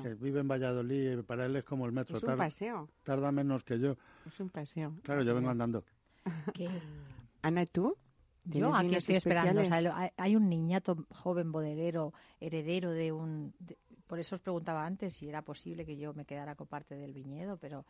que 0.03 0.15
vive 0.15 0.41
en 0.41 0.47
Valladolid 0.47 1.23
para 1.23 1.45
él 1.45 1.55
es 1.55 1.63
como 1.63 1.85
el 1.85 1.91
metro. 1.91 2.17
Es 2.17 2.23
un 2.23 2.37
paseo. 2.37 2.89
Tarda 3.03 3.31
menos 3.31 3.63
que 3.63 3.79
yo. 3.79 3.95
Es 4.25 4.39
un 4.39 4.49
paseo. 4.49 4.93
Claro, 5.03 5.23
yo 5.23 5.33
vengo 5.35 5.49
andando. 5.49 5.83
Ana, 7.41 7.65
¿tú? 7.65 7.97
Yo 8.45 8.73
aquí 8.73 8.95
estoy 8.95 9.15
esperando. 9.15 9.61
hay 10.17 10.35
un 10.35 10.49
niñato 10.49 11.05
joven 11.09 11.51
bodeguero, 11.51 12.13
heredero 12.39 12.91
de 12.91 13.11
un... 13.11 13.53
por 14.07 14.19
eso 14.19 14.35
os 14.35 14.41
preguntaba 14.41 14.85
antes 14.85 15.15
si 15.15 15.29
era 15.29 15.41
posible 15.41 15.85
que 15.85 15.97
yo 15.97 16.13
me 16.13 16.25
quedara 16.25 16.55
con 16.55 16.67
parte 16.67 16.95
del 16.95 17.13
viñedo, 17.13 17.57
pero 17.57 17.85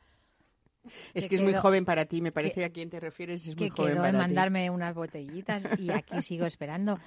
es 1.13 1.27
que, 1.27 1.35
es 1.35 1.41
muy 1.41 1.53
joven 1.53 1.85
para 1.85 2.05
ti, 2.05 2.21
me 2.21 2.31
parece 2.31 2.65
a 2.65 2.69
quién 2.69 2.89
te 2.89 2.99
refieres, 2.99 3.45
es 3.45 3.57
muy 3.57 3.69
joven 3.69 3.97
para 3.97 4.09
en 4.09 4.17
mandarme 4.17 4.69
unas 4.69 4.95
botellitas 4.95 5.63
y 5.77 5.89
aquí 5.91 6.21
sigo 6.21 6.45
esperando. 6.45 6.99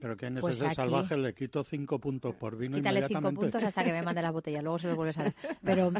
Pero 0.00 0.16
que 0.16 0.26
en 0.26 0.36
pues 0.36 0.60
ese 0.60 0.74
salvaje 0.74 1.16
le 1.16 1.34
quito 1.34 1.64
cinco 1.64 1.98
puntos 1.98 2.34
por 2.34 2.56
vino 2.56 2.76
Quítale 2.76 3.06
cinco 3.06 3.32
puntos 3.32 3.62
hasta 3.62 3.84
que 3.84 3.92
me 3.92 4.02
mande 4.02 4.22
las 4.22 4.32
botellas, 4.32 4.62
luego 4.62 4.78
se 4.78 4.88
lo 4.88 4.96
vuelves 4.96 5.18
a 5.18 5.24
dar. 5.24 5.34
Pero, 5.62 5.92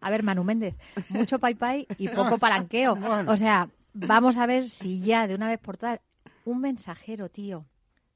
a 0.00 0.10
ver, 0.10 0.22
Manu 0.22 0.44
Méndez, 0.44 0.74
mucho 1.10 1.38
pai 1.38 1.54
pai 1.54 1.86
y 1.98 2.08
poco 2.08 2.38
palanqueo. 2.38 2.98
O 3.26 3.36
sea, 3.36 3.68
vamos 3.92 4.36
a 4.38 4.46
ver 4.46 4.68
si 4.68 5.00
ya 5.00 5.26
de 5.26 5.34
una 5.34 5.48
vez 5.48 5.58
por 5.58 5.76
todas, 5.76 6.00
un 6.44 6.60
mensajero, 6.60 7.28
tío, 7.28 7.66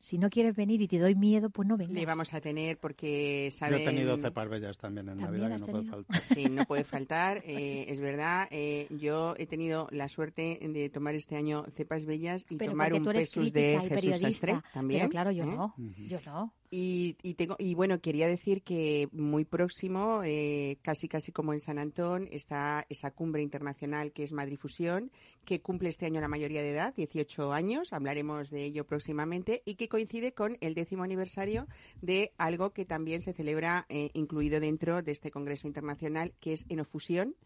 si 0.03 0.19
no 0.19 0.31
quieres 0.31 0.57
venir 0.57 0.83
y 0.83 0.89
te 0.89 0.99
doy 0.99 1.15
miedo, 1.15 1.49
pues 1.49 1.69
no 1.69 1.77
vengas. 1.77 1.95
Le 1.95 2.05
vamos 2.05 2.35
a 2.35 2.41
tener 2.41 2.77
porque 2.77 3.51
saben... 3.53 3.79
Yo 3.79 3.83
he 3.85 3.87
tenido 3.87 4.17
cepas 4.17 4.49
bellas 4.49 4.77
también 4.77 5.09
en 5.09 5.19
Navidad 5.19 5.53
que 5.53 5.59
no 5.59 5.67
puede 5.67 5.85
faltar. 5.85 6.25
Sí, 6.25 6.47
no 6.47 6.65
puede 6.65 6.83
faltar, 6.85 7.41
eh, 7.47 7.85
es 7.87 8.01
verdad. 8.01 8.49
Eh, 8.51 8.89
yo 8.91 9.37
he 9.39 9.47
tenido 9.47 9.87
la 9.93 10.09
suerte 10.09 10.59
de 10.61 10.91
tomar 10.91 11.15
este 11.15 11.37
año 11.37 11.67
cepas 11.77 12.05
bellas 12.05 12.45
y 12.51 12.57
tomar 12.57 12.93
un 12.95 13.05
pesus 13.05 13.53
de 13.53 13.81
Jesús 13.89 14.19
Sastre 14.19 14.61
también. 14.75 15.03
Pero 15.03 15.11
claro, 15.11 15.31
yo 15.31 15.45
¿eh? 15.45 15.47
no, 15.47 15.75
yo 15.79 16.19
no. 16.27 16.53
Y, 16.75 17.35
tengo, 17.35 17.55
y 17.59 17.75
bueno, 17.75 18.01
quería 18.01 18.27
decir 18.27 18.62
que 18.62 19.07
muy 19.12 19.45
próximo, 19.45 20.23
eh, 20.25 20.79
casi 20.81 21.07
casi 21.07 21.31
como 21.31 21.53
en 21.53 21.61
San 21.61 21.79
Antón, 21.79 22.29
está 22.33 22.87
esa 22.89 23.11
cumbre 23.11 23.43
internacional 23.43 24.11
que 24.11 24.23
es 24.23 24.33
Madrid 24.33 24.57
Fusión, 24.57 25.11
que 25.45 25.61
cumple 25.61 25.91
este 25.91 26.07
año 26.07 26.23
la 26.23 26.29
mayoría 26.29 26.62
de 26.62 26.70
edad, 26.70 26.95
18 26.95 27.53
años, 27.53 27.93
hablaremos 27.93 28.49
de 28.49 28.64
ello 28.64 28.87
próximamente, 28.87 29.61
y 29.66 29.75
que 29.75 29.91
coincide 29.91 30.33
con 30.33 30.57
el 30.62 30.73
décimo 30.73 31.03
aniversario 31.03 31.66
de 32.01 32.33
algo 32.39 32.70
que 32.70 32.87
también 32.87 33.20
se 33.20 33.35
celebra 33.35 33.85
eh, 33.91 34.09
incluido 34.14 34.59
dentro 34.59 35.03
de 35.03 35.12
este 35.12 35.31
Congreso 35.31 35.66
Internacional, 35.66 36.33
que 36.41 36.55
es 36.55 36.64
Enofusión 36.70 37.37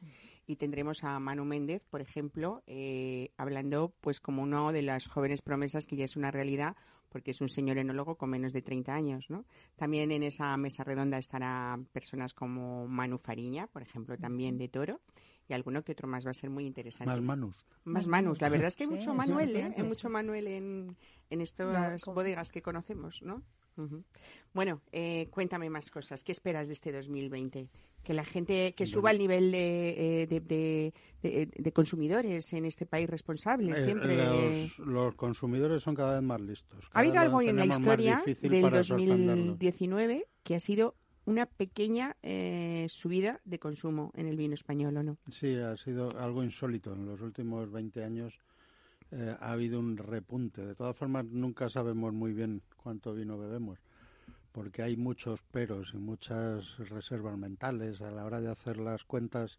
y 0.47 0.55
tendremos 0.55 1.03
a 1.03 1.18
Manu 1.18 1.45
Méndez, 1.45 1.83
por 1.91 2.01
ejemplo, 2.01 2.62
eh, 2.68 3.33
hablando 3.37 3.93
pues 4.01 4.20
como 4.20 4.45
uno 4.45 4.70
de 4.70 4.83
las 4.83 5.09
jóvenes 5.09 5.43
promesas 5.43 5.87
que 5.87 5.97
ya 5.97 6.05
es 6.05 6.14
una 6.14 6.31
realidad 6.31 6.77
porque 7.17 7.31
es 7.31 7.41
un 7.41 7.49
señor 7.49 7.79
enólogo 7.79 8.17
con 8.17 8.29
menos 8.29 8.53
de 8.53 8.61
30 8.61 8.93
años, 8.93 9.31
¿no? 9.31 9.47
También 9.75 10.12
en 10.12 10.23
esa 10.23 10.55
mesa 10.59 10.85
redonda 10.85 11.17
estarán 11.17 11.87
personas 11.87 12.35
como 12.35 12.87
Manu 12.89 13.17
Fariña, 13.17 13.69
por 13.69 13.81
ejemplo, 13.81 14.19
también 14.19 14.59
de 14.59 14.69
Toro, 14.69 15.01
y 15.49 15.55
alguno 15.55 15.83
que 15.83 15.93
otro 15.93 16.07
más 16.09 16.27
va 16.27 16.33
a 16.33 16.35
ser 16.35 16.51
muy 16.51 16.67
interesante. 16.67 17.11
Más 17.11 17.23
Manus. 17.23 17.67
Más 17.85 18.07
Manus. 18.07 18.43
La 18.43 18.51
verdad 18.51 18.69
es 18.69 18.77
que 18.77 18.85
hay 18.85 18.91
mucho 18.91 19.14
Manuel, 19.14 19.57
¿eh? 19.57 19.75
Hay 19.75 19.83
mucho 19.83 20.11
Manuel 20.11 20.47
en, 20.47 20.95
en 21.31 21.41
estas 21.41 22.05
bodegas 22.05 22.53
que 22.53 22.61
conocemos, 22.61 23.23
¿no? 23.23 23.43
Bueno, 24.53 24.81
eh, 24.93 25.29
cuéntame 25.31 25.68
más 25.70 25.91
cosas. 25.91 26.22
¿Qué 26.24 26.33
esperas 26.33 26.68
de 26.68 26.74
este 26.74 26.93
2020? 26.93 27.68
Que 28.03 28.14
la 28.14 28.24
gente, 28.24 28.74
que 28.74 28.87
suba 28.87 29.11
el 29.11 29.18
nivel 29.18 29.51
de, 29.51 30.27
eh, 30.31 31.49
de, 31.57 31.72
consumidores 31.72 32.53
en 32.53 32.64
este 32.64 32.87
país 32.87 33.11
responsable 33.11 33.72
eh, 33.72 33.77
siempre. 33.77 34.16
Los, 34.79 35.14
consumidores 35.16 35.83
son 35.83 35.95
cada 35.95 36.14
vez 36.14 36.22
más 36.22 36.41
listos. 36.41 36.85
ha 36.93 37.01
habido 37.01 37.18
algo 37.18 37.43
en 37.43 37.57
la 37.57 37.66
historia 37.66 38.22
del 38.41 38.70
2019 38.70 40.27
que 40.43 40.55
ha 40.55 40.61
sido 40.61 40.95
una 41.24 41.47
pequeña 41.47 42.16
subida 42.89 43.41
de 43.45 43.59
consumo 43.59 44.12
en 44.14 44.29
el 44.29 44.37
vino 44.37 44.55
español, 44.55 44.97
¿o 44.97 45.03
no? 45.03 45.18
Sí, 45.31 45.57
ha 45.57 45.77
sido 45.77 46.16
algo 46.18 46.45
insólito. 46.45 46.95
En 46.95 47.07
los 47.07 47.20
últimos 47.20 47.70
20 47.72 48.05
años 48.05 48.39
ha 49.13 49.53
habido 49.53 49.79
un 49.79 49.97
repunte. 49.97 50.65
De 50.65 50.75
todas 50.75 50.97
formas, 50.97 51.25
nunca 51.27 51.69
sabemos 51.69 52.13
muy 52.13 52.33
bien 52.33 52.63
cuánto 52.77 53.15
vino 53.15 53.39
bebemos, 53.39 53.79
porque 54.53 54.83
hay 54.83 54.97
muchos 54.97 55.43
peros 55.43 55.93
y 55.95 55.99
muchas 55.99 56.79
reservas 56.79 57.37
mentales 57.37 58.01
a 58.01 58.11
la 58.11 58.25
hora 58.25 58.41
de 58.41 58.51
hacer 58.51 58.79
las 58.79 59.05
cuentas. 59.05 59.59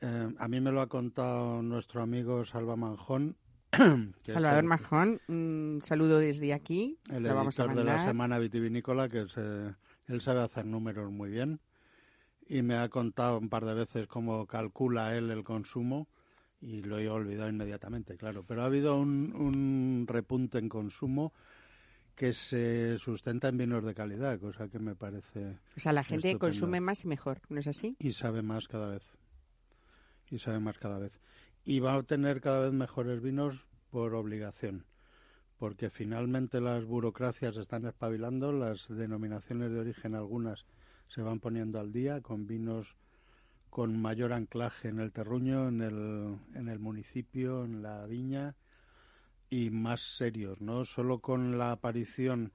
Eh, 0.00 0.34
a 0.36 0.48
mí 0.48 0.60
me 0.60 0.72
lo 0.72 0.80
ha 0.80 0.88
contado 0.88 1.62
nuestro 1.62 2.02
amigo 2.02 2.44
Salva 2.44 2.76
Manjón. 2.76 3.36
Salvador 4.24 4.64
Manjón, 4.64 5.20
un 5.28 5.80
saludo 5.84 6.18
desde 6.18 6.52
aquí. 6.52 6.98
El 7.08 7.26
editor 7.26 7.74
de 7.74 7.84
la 7.84 8.04
Semana 8.04 8.38
Vitivinícola, 8.38 9.08
que 9.08 9.26
él 10.06 10.20
sabe 10.20 10.40
hacer 10.40 10.66
números 10.66 11.10
muy 11.10 11.30
bien. 11.30 11.60
Y 12.48 12.62
me 12.62 12.76
ha 12.76 12.88
contado 12.88 13.38
un 13.38 13.48
par 13.48 13.64
de 13.64 13.74
veces 13.74 14.08
cómo 14.08 14.46
calcula 14.46 15.16
él 15.16 15.30
el 15.30 15.44
consumo 15.44 16.08
y 16.62 16.82
lo 16.82 16.98
he 16.98 17.08
olvidado 17.08 17.50
inmediatamente, 17.50 18.16
claro. 18.16 18.44
Pero 18.46 18.62
ha 18.62 18.66
habido 18.66 18.96
un, 18.96 19.34
un 19.34 20.06
repunte 20.08 20.58
en 20.58 20.68
consumo 20.68 21.32
que 22.14 22.32
se 22.32 22.98
sustenta 22.98 23.48
en 23.48 23.58
vinos 23.58 23.84
de 23.84 23.94
calidad, 23.94 24.38
cosa 24.38 24.68
que 24.68 24.78
me 24.78 24.94
parece. 24.94 25.58
O 25.76 25.80
sea, 25.80 25.92
la 25.92 26.04
gente 26.04 26.38
consume 26.38 26.80
más 26.80 27.04
y 27.04 27.08
mejor, 27.08 27.40
¿no 27.48 27.58
es 27.58 27.66
así? 27.66 27.96
Y 27.98 28.12
sabe 28.12 28.42
más 28.42 28.68
cada 28.68 28.88
vez. 28.88 29.02
Y 30.30 30.38
sabe 30.38 30.60
más 30.60 30.78
cada 30.78 30.98
vez. 30.98 31.18
Y 31.64 31.80
va 31.80 31.94
a 31.94 32.02
tener 32.02 32.40
cada 32.40 32.60
vez 32.60 32.72
mejores 32.72 33.20
vinos 33.20 33.66
por 33.90 34.14
obligación, 34.14 34.84
porque 35.58 35.90
finalmente 35.90 36.60
las 36.60 36.84
burocracias 36.84 37.56
están 37.56 37.86
espabilando, 37.86 38.52
las 38.52 38.88
denominaciones 38.88 39.70
de 39.70 39.80
origen 39.80 40.14
algunas 40.14 40.64
se 41.08 41.22
van 41.22 41.40
poniendo 41.40 41.78
al 41.78 41.92
día 41.92 42.20
con 42.20 42.46
vinos 42.46 42.96
con 43.72 43.98
mayor 43.98 44.34
anclaje 44.34 44.88
en 44.88 45.00
el 45.00 45.12
terruño, 45.12 45.68
en 45.68 45.80
el, 45.80 46.36
en 46.54 46.68
el 46.68 46.78
municipio, 46.78 47.64
en 47.64 47.80
la 47.80 48.04
viña 48.04 48.54
y 49.48 49.70
más 49.70 50.02
serios, 50.02 50.60
¿no? 50.60 50.84
Solo 50.84 51.20
con 51.20 51.56
la 51.56 51.72
aparición 51.72 52.52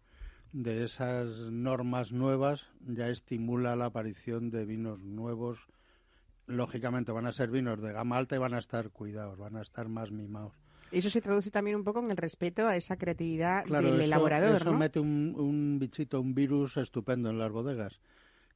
de 0.54 0.84
esas 0.86 1.28
normas 1.52 2.12
nuevas 2.12 2.68
ya 2.82 3.10
estimula 3.10 3.76
la 3.76 3.86
aparición 3.86 4.52
de 4.52 4.66
vinos 4.66 5.00
nuevos. 5.00 5.68
Lógicamente 6.46 7.12
van 7.12 7.26
a 7.26 7.32
ser 7.32 7.50
vinos 7.50 7.82
de 7.82 7.94
gama 7.94 8.16
alta 8.16 8.36
y 8.36 8.40
van 8.40 8.54
a 8.54 8.60
estar 8.60 8.92
cuidados, 8.92 9.40
van 9.40 9.56
a 9.56 9.64
estar 9.64 9.90
más 9.90 10.12
mimados. 10.12 10.54
Eso 10.92 11.10
se 11.10 11.22
traduce 11.22 11.50
también 11.50 11.78
un 11.78 11.84
poco 11.84 12.00
en 12.00 12.12
el 12.12 12.18
respeto 12.18 12.68
a 12.68 12.76
esa 12.76 12.96
creatividad 12.96 13.66
del 13.66 14.02
elaborador, 14.02 14.62
eso 14.62 14.72
mete 14.72 15.00
un, 15.00 15.34
un, 15.36 15.80
bichito, 15.80 16.22
un 16.22 16.36
virus 16.36 16.78
estupendo 16.78 17.32
en 17.32 17.40
las 17.40 17.52
bodegas, 17.52 18.00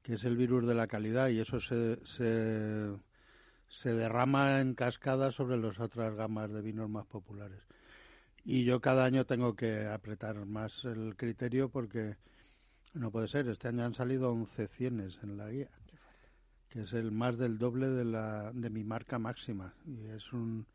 que 0.02 0.16
es 0.16 0.24
el 0.24 0.38
virus 0.38 0.68
de 0.68 0.76
la 0.76 0.88
calidad 0.88 1.30
y 1.30 1.40
eso 1.40 1.60
se, 1.60 2.00
se, 2.06 2.92
se 3.68 3.94
derrama 3.94 4.60
en 4.60 4.74
cascada 4.74 5.32
sobre 5.32 5.58
las 5.58 5.80
otras 5.80 6.16
gamas 6.16 6.52
de 6.52 6.62
vinos 6.62 6.90
más 6.90 7.06
populares. 7.06 7.62
Y 8.44 8.64
yo 8.64 8.82
cada 8.82 9.06
año 9.06 9.26
tengo 9.26 9.56
que 9.56 9.86
apretar 9.86 10.46
más 10.46 10.84
el 10.86 11.16
criterio 11.16 11.70
porque 11.70 12.18
no 12.94 13.12
puede 13.12 13.28
ser. 13.28 13.48
Este 13.48 13.68
año 13.68 13.86
han 13.86 13.94
salido 13.94 14.32
11 14.32 14.68
cienes 14.68 15.20
en 15.22 15.38
la 15.38 15.50
guía, 15.50 15.70
que 16.70 16.82
es 16.82 16.94
el 16.94 17.12
más 17.12 17.38
del 17.38 17.60
doble 17.60 17.88
de, 17.90 18.06
la, 18.06 18.52
de 18.52 18.70
mi 18.70 18.84
marca 18.84 19.20
máxima. 19.20 19.74
Y 19.86 20.08
es 20.08 20.34
un, 20.34 20.66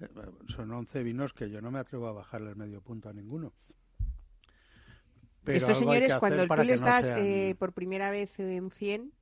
eh, 0.00 0.08
son 0.48 0.72
11 0.72 1.02
vinos 1.02 1.34
que 1.34 1.50
yo 1.50 1.60
no 1.60 1.70
me 1.70 1.78
atrevo 1.78 2.08
a 2.08 2.12
bajarle 2.12 2.50
el 2.50 2.56
medio 2.56 2.80
punto 2.80 3.10
a 3.10 3.12
ninguno. 3.12 3.52
Pero 5.44 5.56
Estos 5.56 5.78
señores, 5.78 6.14
cuando 6.16 6.46
tú 6.46 6.62
les 6.62 6.80
das 6.80 7.10
eh, 7.16 7.54
por 7.58 7.72
primera 7.72 8.10
vez 8.10 8.30
un 8.38 8.70
100, 8.70 9.12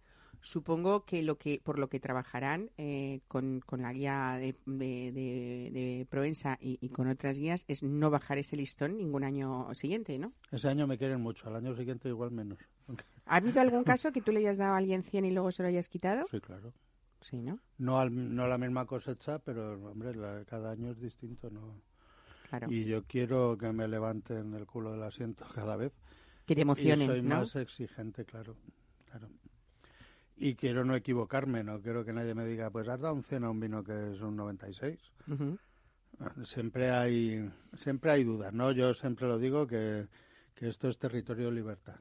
Supongo 0.40 1.04
que 1.04 1.22
lo 1.22 1.36
que 1.36 1.60
por 1.62 1.78
lo 1.78 1.88
que 1.88 1.98
trabajarán 1.98 2.70
eh, 2.78 3.20
con, 3.26 3.60
con, 3.60 3.82
la 3.82 3.92
guía 3.92 4.38
de, 4.38 4.54
de, 4.66 6.06
Provenza 6.08 6.56
y, 6.60 6.88
con 6.90 7.08
otras 7.08 7.38
guías 7.38 7.64
es 7.66 7.82
no 7.82 8.10
bajar 8.10 8.38
ese 8.38 8.56
listón 8.56 8.96
ningún 8.96 9.24
año 9.24 9.74
siguiente, 9.74 10.18
¿no? 10.18 10.32
Ese 10.52 10.68
año 10.68 10.86
me 10.86 10.96
quieren 10.96 11.20
mucho, 11.20 11.48
al 11.48 11.56
año 11.56 11.74
siguiente 11.74 12.08
igual 12.08 12.30
menos. 12.30 12.58
¿Ha 13.26 13.36
habido 13.36 13.60
algún 13.60 13.84
caso 13.84 14.12
que 14.12 14.20
tú 14.20 14.32
le 14.32 14.40
hayas 14.40 14.58
dado 14.58 14.74
a 14.74 14.76
alguien 14.76 15.02
100 15.02 15.24
y 15.24 15.32
luego 15.32 15.50
se 15.50 15.62
lo 15.62 15.68
hayas 15.68 15.88
quitado? 15.88 16.24
Sí, 16.30 16.40
claro. 16.40 16.72
Sí, 17.20 17.42
¿no? 17.42 17.58
No, 17.78 18.08
no 18.08 18.46
la 18.46 18.58
misma 18.58 18.86
cosecha, 18.86 19.40
pero, 19.40 19.72
hombre, 19.90 20.12
cada 20.46 20.70
año 20.70 20.92
es 20.92 21.00
distinto, 21.00 21.50
¿no? 21.50 21.82
Claro. 22.48 22.68
Y 22.70 22.84
yo 22.84 23.04
quiero 23.04 23.56
que 23.58 23.72
me 23.72 23.86
levanten 23.88 24.54
el 24.54 24.66
culo 24.66 24.92
del 24.92 25.02
asiento 25.02 25.44
cada 25.54 25.76
vez. 25.76 25.92
Que 26.46 26.54
te 26.54 26.62
emocionen, 26.62 27.02
y 27.02 27.06
soy 27.06 27.22
más 27.22 27.54
exigente, 27.56 28.24
claro. 28.24 28.56
claro. 29.10 29.28
Y 30.36 30.54
quiero 30.54 30.84
no 30.84 30.94
equivocarme, 30.94 31.62
no 31.62 31.80
quiero 31.80 32.04
que 32.04 32.12
nadie 32.12 32.34
me 32.34 32.46
diga, 32.46 32.70
pues 32.70 32.88
has 32.88 33.00
dado 33.00 33.14
un 33.14 33.24
100 33.24 33.44
a 33.44 33.50
un 33.50 33.60
vino 33.60 33.84
que 33.84 34.12
es 34.12 34.20
un 34.20 34.36
96. 34.36 34.98
Ah, 36.20 36.32
siempre 36.44 36.90
hay 36.90 37.50
siempre 37.82 38.12
hay 38.12 38.24
dudas, 38.24 38.52
¿no? 38.52 38.72
Yo 38.72 38.94
siempre 38.94 39.26
lo 39.26 39.38
digo 39.38 39.66
que, 39.66 40.08
que 40.54 40.68
esto 40.68 40.88
es 40.88 40.98
territorio 40.98 41.46
de 41.46 41.52
libertad. 41.52 41.96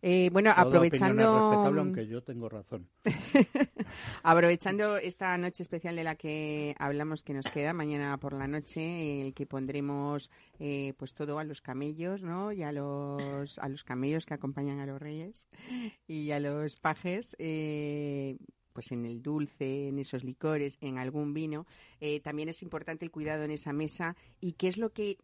Eh, 0.00 0.30
bueno, 0.32 0.52
aprovechando. 0.54 1.24
aunque 1.24 2.06
yo 2.06 2.22
tengo 2.22 2.48
razón. 2.48 2.88
aprovechando 4.22 4.96
esta 4.96 5.36
noche 5.38 5.62
especial 5.62 5.96
de 5.96 6.04
la 6.04 6.14
que 6.14 6.76
hablamos 6.78 7.24
que 7.24 7.34
nos 7.34 7.46
queda 7.46 7.72
mañana 7.72 8.16
por 8.18 8.32
la 8.32 8.46
noche, 8.46 9.22
el 9.22 9.34
que 9.34 9.46
pondremos 9.46 10.30
eh, 10.60 10.94
pues 10.96 11.14
todo 11.14 11.38
a 11.38 11.44
los 11.44 11.60
camellos, 11.60 12.22
¿no? 12.22 12.52
Y 12.52 12.62
a 12.62 12.70
los, 12.70 13.58
a 13.58 13.68
los 13.68 13.82
camellos 13.82 14.24
que 14.24 14.34
acompañan 14.34 14.78
a 14.78 14.86
los 14.86 15.00
reyes 15.00 15.48
y 16.06 16.30
a 16.30 16.38
los 16.38 16.76
pajes. 16.76 17.34
Eh, 17.38 18.36
pues 18.78 18.92
en 18.92 19.04
el 19.06 19.22
dulce, 19.22 19.88
en 19.88 19.98
esos 19.98 20.22
licores, 20.22 20.78
en 20.80 20.98
algún 20.98 21.34
vino, 21.34 21.66
eh, 22.00 22.20
también 22.20 22.48
es 22.48 22.62
importante 22.62 23.04
el 23.04 23.10
cuidado 23.10 23.42
en 23.42 23.50
esa 23.50 23.72
mesa 23.72 24.14
y 24.40 24.52
qué 24.52 24.68
es 24.68 24.76
lo 24.76 24.92
que 24.92 25.18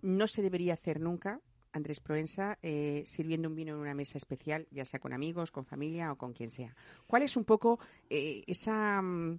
no 0.00 0.26
se 0.26 0.40
debería 0.40 0.72
hacer 0.72 1.00
nunca, 1.00 1.42
Andrés 1.74 2.00
Proensa, 2.00 2.58
eh, 2.62 3.02
sirviendo 3.04 3.48
un 3.48 3.54
vino 3.54 3.74
en 3.74 3.80
una 3.80 3.94
mesa 3.94 4.16
especial, 4.16 4.66
ya 4.70 4.84
sea 4.84 5.00
con 5.00 5.12
amigos, 5.12 5.50
con 5.50 5.66
familia 5.66 6.12
o 6.12 6.16
con 6.16 6.32
quien 6.32 6.50
sea. 6.50 6.74
¿Cuál 7.06 7.22
es 7.22 7.36
un 7.36 7.44
poco 7.44 7.78
eh, 8.08 8.44
esa, 8.46 9.02
mm, 9.02 9.38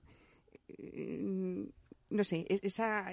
no 2.10 2.24
sé, 2.24 2.46
e-, 2.48 2.60
esa 2.62 3.12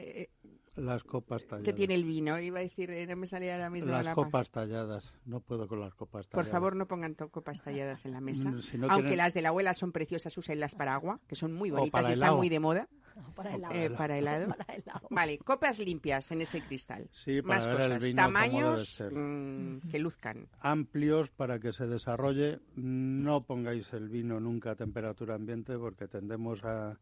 las 0.76 1.04
copas 1.04 1.44
talladas. 1.44 1.66
¿Qué 1.66 1.72
tiene 1.74 1.94
el 1.94 2.04
vino? 2.04 2.38
Iba 2.38 2.60
a 2.60 2.62
decir, 2.62 2.90
eh, 2.90 3.06
no 3.06 3.16
me 3.16 3.26
salía 3.26 3.54
ahora 3.54 3.68
mismo. 3.68 3.92
Las 3.92 4.08
copas 4.08 4.50
talladas. 4.50 5.12
No 5.26 5.40
puedo 5.40 5.68
con 5.68 5.80
las 5.80 5.94
copas 5.94 6.28
talladas. 6.28 6.46
Por 6.46 6.50
favor, 6.50 6.76
no 6.76 6.86
pongan 6.86 7.14
copas 7.14 7.62
talladas 7.62 8.06
en 8.06 8.12
la 8.12 8.20
mesa. 8.20 8.50
Aunque 8.88 9.16
las 9.16 9.34
de 9.34 9.42
la 9.42 9.50
abuela 9.50 9.74
son 9.74 9.92
preciosas, 9.92 10.34
las 10.56 10.74
para 10.74 10.94
agua, 10.94 11.20
que 11.26 11.36
son 11.36 11.52
muy 11.52 11.70
bonitas 11.70 12.08
y 12.08 12.12
están 12.12 12.36
muy 12.36 12.48
de 12.48 12.60
moda. 12.60 12.88
para, 13.34 13.54
helado. 13.54 13.74
Eh, 13.74 13.90
para, 13.90 14.18
helado. 14.18 14.54
Vale, 15.10 15.38
copas 15.38 15.78
limpias 15.78 16.30
en 16.30 16.42
ese 16.42 16.60
cristal. 16.62 17.08
Sí, 17.12 17.42
para 17.42 17.54
Más 17.54 17.66
ver 17.66 17.76
cosas. 17.76 17.90
el 17.90 17.98
vino 17.98 18.22
Tamaños 18.22 19.04
mm, 19.10 19.88
que 19.90 19.98
luzcan. 19.98 20.48
Amplios 20.60 21.30
para 21.30 21.58
que 21.58 21.72
se 21.72 21.86
desarrolle. 21.86 22.60
No 22.76 23.44
pongáis 23.44 23.92
el 23.92 24.08
vino 24.08 24.40
nunca 24.40 24.72
a 24.72 24.76
temperatura 24.76 25.34
ambiente 25.34 25.78
porque 25.78 26.08
tendemos 26.08 26.64
a 26.64 26.98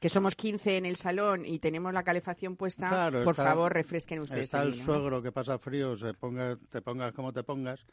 que 0.00 0.08
somos 0.08 0.34
15 0.34 0.78
en 0.78 0.86
el 0.86 0.96
salón 0.96 1.44
y 1.44 1.58
tenemos 1.58 1.92
la 1.92 2.02
calefacción 2.02 2.56
puesta, 2.56 3.10
por 3.22 3.34
favor 3.34 3.70
refresquen 3.70 4.20
ustedes. 4.20 4.44
Está 4.44 4.62
el, 4.62 4.74
suegro 4.74 5.20
que 5.20 5.30
pasa 5.30 5.58
frío, 5.58 5.94
se 5.98 6.14
ponga, 6.14 6.56
te 6.70 6.80
pongas 6.80 7.12
como 7.12 7.34
te 7.34 7.42
pongas 7.42 7.84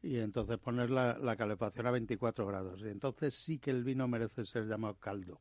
y 0.00 0.18
entonces 0.18 0.58
poner 0.58 0.90
la, 0.90 1.18
la, 1.18 1.34
calefacción 1.34 1.88
a 1.88 1.90
24 1.90 2.46
grados. 2.46 2.80
Y 2.82 2.88
entonces 2.88 3.34
sí 3.34 3.58
que 3.58 3.72
el 3.72 3.82
vino 3.82 4.06
merece 4.06 4.46
ser 4.46 4.68
llamado 4.68 4.94
caldo. 4.94 5.40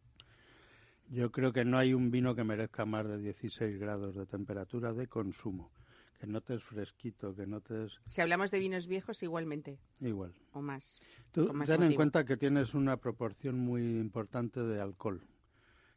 Yo 1.10 1.32
creo 1.32 1.54
que 1.54 1.66
no 1.66 1.78
hay 1.78 1.94
un 1.94 2.12
vino 2.12 2.36
que 2.36 2.44
merezca 2.44 2.86
más 2.86 3.08
de 3.08 3.18
16 3.18 3.80
grados 3.80 4.16
de 4.16 4.26
temperatura 4.26 4.94
de 4.94 5.08
consumo. 5.08 5.72
Que 6.20 6.28
notes 6.28 6.64
fresquito, 6.64 7.36
que 7.36 7.46
notes... 7.46 8.00
Si 8.06 8.22
hablamos 8.22 8.50
de 8.50 8.60
vinos 8.60 8.88
viejos, 8.88 9.22
igualmente. 9.22 9.78
Igual. 10.00 10.34
O 10.54 10.62
más. 10.62 11.00
Tú 11.32 11.52
ten 11.66 11.84
en 11.84 11.94
cuenta 11.94 12.26
que 12.26 12.38
tienes 12.38 12.74
una 12.74 12.98
proporción 12.98 13.60
muy 13.60 13.82
importante 13.82 14.62
de 14.62 14.82
alcohol 14.82 15.22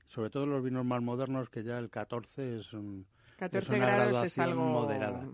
sobre 0.08 0.30
todo 0.30 0.46
los 0.46 0.64
vinos 0.64 0.84
más 0.84 1.02
modernos, 1.02 1.48
que 1.50 1.62
ya 1.62 1.78
el 1.78 1.90
14 1.90 2.58
es, 2.58 2.72
un, 2.72 3.06
14 3.38 3.76
una 3.76 3.86
grados 3.86 4.08
graduación 4.08 4.26
es 4.26 4.50
algo... 4.50 4.64
moderada. 4.64 5.28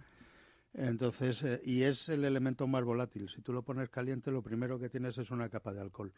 Entonces, 0.74 1.42
eh, 1.44 1.60
y 1.64 1.82
es 1.82 2.08
el 2.08 2.24
elemento 2.24 2.66
más 2.66 2.82
volátil. 2.82 3.28
Si 3.28 3.40
tú 3.40 3.52
lo 3.52 3.62
pones 3.62 3.88
caliente, 3.90 4.32
lo 4.32 4.42
primero 4.42 4.78
que 4.78 4.88
tienes 4.88 5.16
es 5.18 5.30
una 5.30 5.48
capa 5.48 5.72
de 5.72 5.80
alcohol. 5.80 6.12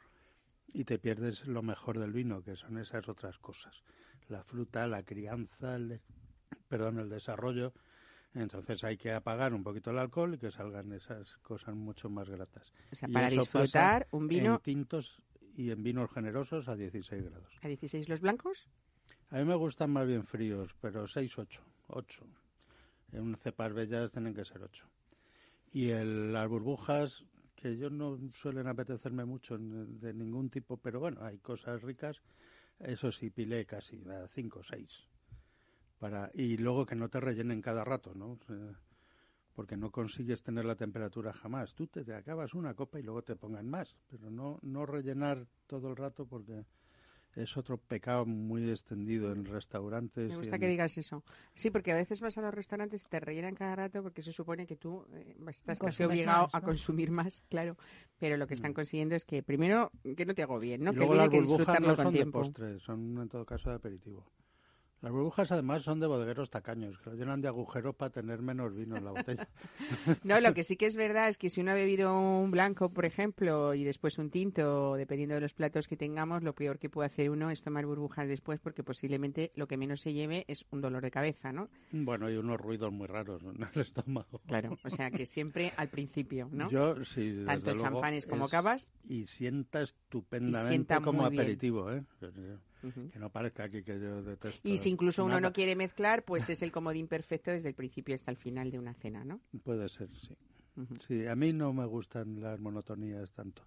Y 0.77 0.85
te 0.85 0.99
pierdes 0.99 1.47
lo 1.47 1.63
mejor 1.63 1.99
del 1.99 2.13
vino, 2.13 2.43
que 2.43 2.55
son 2.55 2.77
esas 2.77 3.09
otras 3.09 3.39
cosas. 3.39 3.83
La 4.29 4.45
fruta, 4.45 4.87
la 4.87 5.03
crianza, 5.03 5.75
el, 5.75 6.03
perdón, 6.69 6.99
el 6.99 7.09
desarrollo. 7.09 7.73
Entonces 8.35 8.85
hay 8.85 8.99
que 8.99 9.11
apagar 9.11 9.55
un 9.55 9.65
poquito 9.65 9.91
el 9.91 9.99
alcohol 9.99 10.35
y 10.35 10.39
que 10.39 10.51
salgan 10.51 10.93
esas 10.93 11.35
cosas 11.39 11.75
mucho 11.75 12.11
más 12.11 12.29
gratas. 12.29 12.75
O 12.93 12.95
sea, 12.95 13.09
para 13.09 13.31
disfrutar 13.31 14.07
un 14.11 14.29
vino... 14.29 14.57
En 14.57 14.61
tintos 14.61 15.23
y 15.55 15.71
en 15.71 15.83
vinos 15.83 16.11
generosos 16.13 16.69
a 16.69 16.77
16 16.77 17.25
grados. 17.25 17.59
¿A 17.63 17.69
16 17.69 18.07
los 18.11 18.21
blancos? 18.21 18.69
A 19.31 19.39
mí 19.39 19.47
me 19.47 19.55
gustan 19.55 19.91
más 19.91 20.07
bien 20.07 20.27
fríos, 20.27 20.77
pero 20.83 21.09
6, 21.09 21.39
8. 21.39 21.63
8. 21.87 22.27
En 23.13 23.35
cepas 23.39 23.73
bellas 23.73 24.13
tienen 24.13 24.35
que 24.35 24.45
ser 24.45 24.63
8. 24.63 24.85
Y 25.73 25.89
el, 25.89 26.35
las 26.35 26.47
burbujas, 26.47 27.25
que 27.57 27.77
yo 27.77 27.91
no 27.91 28.19
suelen 28.35 28.69
apetecerme 28.69 29.25
mucho 29.25 29.57
de 29.59 30.13
ningún 30.13 30.51
tipo, 30.51 30.77
pero 30.77 31.01
bueno, 31.01 31.25
hay 31.25 31.39
cosas 31.39 31.83
ricas. 31.83 32.21
Eso 32.79 33.11
sí, 33.11 33.31
pilé 33.31 33.65
casi 33.65 34.03
a 34.09 34.29
5 34.29 34.61
o 34.61 34.63
6. 34.63 35.09
Para, 35.99 36.31
y 36.35 36.59
luego 36.59 36.85
que 36.85 36.95
no 36.95 37.09
te 37.09 37.19
rellenen 37.19 37.63
cada 37.63 37.83
rato, 37.83 38.15
¿no? 38.15 38.39
Porque 39.55 39.79
no 39.79 39.91
consigues 39.91 40.43
tener 40.43 40.67
la 40.67 40.77
temperatura 40.77 41.33
jamás. 41.33 41.75
Tú 41.75 41.87
te, 41.87 42.15
acabas 42.15 42.53
una 42.53 42.75
copa 42.75 43.01
y 43.01 43.03
luego 43.03 43.23
te 43.23 43.35
pongan 43.35 43.69
más, 43.69 43.97
pero 44.07 44.31
no, 44.31 44.59
no 44.63 44.85
rellenar 44.85 45.47
todo 45.67 45.89
el 45.89 45.97
rato 45.97 46.27
porque 46.27 46.67
es 47.37 47.57
otro 47.57 47.77
pecado 47.77 48.25
muy 48.25 48.69
extendido 48.71 49.31
en 49.33 49.45
restaurantes. 49.45 50.31
Me 50.31 50.37
gusta 50.37 50.59
que 50.59 50.69
digas 50.69 50.97
eso. 50.99 51.23
Sí, 51.55 51.71
porque 51.71 51.93
a 51.93 51.95
veces 51.95 52.21
vas 52.21 52.37
a 52.39 52.43
los 52.43 52.53
restaurantes 52.53 53.03
y 53.03 53.09
te 53.09 53.21
rellenan 53.21 53.55
cada 53.55 53.77
rato 53.77 54.03
porque 54.03 54.23
se 54.23 54.33
supone 54.33 54.67
que 54.67 54.77
tú 54.77 55.07
eh, 55.13 55.37
estás 55.49 55.79
casi 55.79 56.03
obligado 56.03 56.49
a 56.53 56.61
consumir 56.61 57.11
más, 57.11 57.43
claro. 57.49 57.77
Pero 58.19 58.37
lo 58.37 58.47
que 58.47 58.55
están 58.55 58.73
mm. 58.73 58.75
consiguiendo 58.75 59.15
es 59.15 59.25
que 59.25 59.43
primero 59.43 59.93
que 60.17 60.25
no 60.25 60.35
te 60.35 60.43
hago 60.43 60.59
bien, 60.59 60.83
¿no? 60.83 60.93
que 60.93 61.07
tiene 61.07 61.29
que 61.29 61.43
disfrutarlo 61.43 61.89
no 61.89 61.97
con 61.97 62.05
son 62.07 62.15
tiempo. 62.15 62.39
de 62.39 62.45
postre, 62.45 62.81
son 62.81 63.19
en 63.19 63.29
todo 63.29 63.45
caso 63.45 63.71
de 63.71 63.77
aperitivo. 63.77 64.27
Las 65.03 65.13
burbujas 65.13 65.53
además 65.53 65.85
son 65.85 66.01
de 66.01 66.07
bodegueros 66.07 66.49
tacaños, 66.49 66.99
que 66.99 67.11
lo 67.11 67.17
llenan 67.17 67.43
de 67.43 67.49
agujeros 67.49 67.95
para 67.95 68.11
tener 68.11 68.41
menos 68.41 68.75
vino 68.75 68.97
en 68.97 69.05
la 69.05 69.11
botella. 69.11 69.47
no, 70.25 70.41
lo 70.41 70.55
que 70.55 70.65
sí 70.65 70.77
que 70.77 70.87
es 70.87 70.97
verdad 70.97 71.29
es 71.29 71.37
que 71.37 71.51
si 71.51 71.61
uno 71.61 71.73
ha 71.73 71.75
bebido 71.75 72.19
un 72.19 72.51
blanco, 72.51 72.89
por 72.89 73.05
ejemplo, 73.05 73.75
y 73.75 73.85
después 73.85 74.19
un 74.19 74.31
tinto, 74.31 74.95
dependiendo 74.97 75.35
de 75.35 75.43
los 75.43 75.53
platos 75.53 75.87
que 75.87 75.97
tengamos, 75.97 76.43
lo 76.43 76.55
peor 76.55 76.79
que 76.79 76.89
puede 76.89 77.07
hacer 77.07 77.31
uno 77.31 77.51
es 77.51 77.63
tomar 77.63 77.85
burbujas 77.85 78.27
después 78.27 78.59
porque 78.59 78.83
posiblemente 78.83 79.53
lo 79.55 79.69
que 79.69 79.77
menos 79.77 80.01
se 80.01 80.15
lleve 80.15 80.45
es 80.49 80.65
un 80.71 80.81
dolor 80.81 81.03
de 81.03 81.11
cabeza, 81.11 81.53
¿no? 81.53 81.69
Bueno, 81.93 82.31
y 82.31 82.37
unos 82.37 82.59
ruidos 82.59 82.91
muy 82.91 83.07
raros 83.07 83.43
en 83.43 83.63
el 83.63 83.81
estómago. 83.81 84.41
Claro, 84.47 84.79
o 84.83 84.91
sea 84.91 85.11
que 85.11 85.27
siempre 85.27 85.73
al 85.77 85.89
principio, 85.89 86.49
¿no? 86.51 86.71
Yo 86.71 87.05
sí, 87.05 87.45
Tanto 87.47 87.77
champanes 87.77 88.27
como 88.27 88.49
cavas. 88.49 88.95
Y 89.09 89.27
sienta 89.27 89.83
estupendamente 89.83 91.01
como 91.03 91.25
aperitivo, 91.27 91.93
¿eh? 91.93 92.03
Que 93.13 93.19
no 93.19 93.31
parezca 93.31 93.65
aquí 93.65 93.83
que 93.83 93.99
yo 93.99 94.23
detesto. 94.23 94.61
Y 94.69 94.79
si 94.79 94.91
incluso 94.91 95.25
uno 95.25 95.41
no 95.41 95.53
quiere 95.53 95.77
mezclar, 95.77 96.23
pues 96.25 96.49
es 96.49 96.63
el 96.63 96.71
comodín 96.73 97.09
perfecto 97.09 97.51
desde 97.51 97.71
el 97.71 97.75
principio 97.75 98.15
hasta 98.15 98.31
el 98.31 98.37
final 98.37 98.71
de 98.71 98.79
una 98.79 98.95
cena, 98.95 99.25
¿no? 99.25 99.41
Puede 99.65 99.89
ser, 99.89 100.09
sí. 100.17 100.37
Sí, 101.07 101.27
a 101.27 101.35
mí 101.35 101.53
no 101.53 101.73
me 101.73 101.87
gustan 101.87 102.41
las 102.41 102.61
monotonías 102.61 103.33
tanto. 103.33 103.63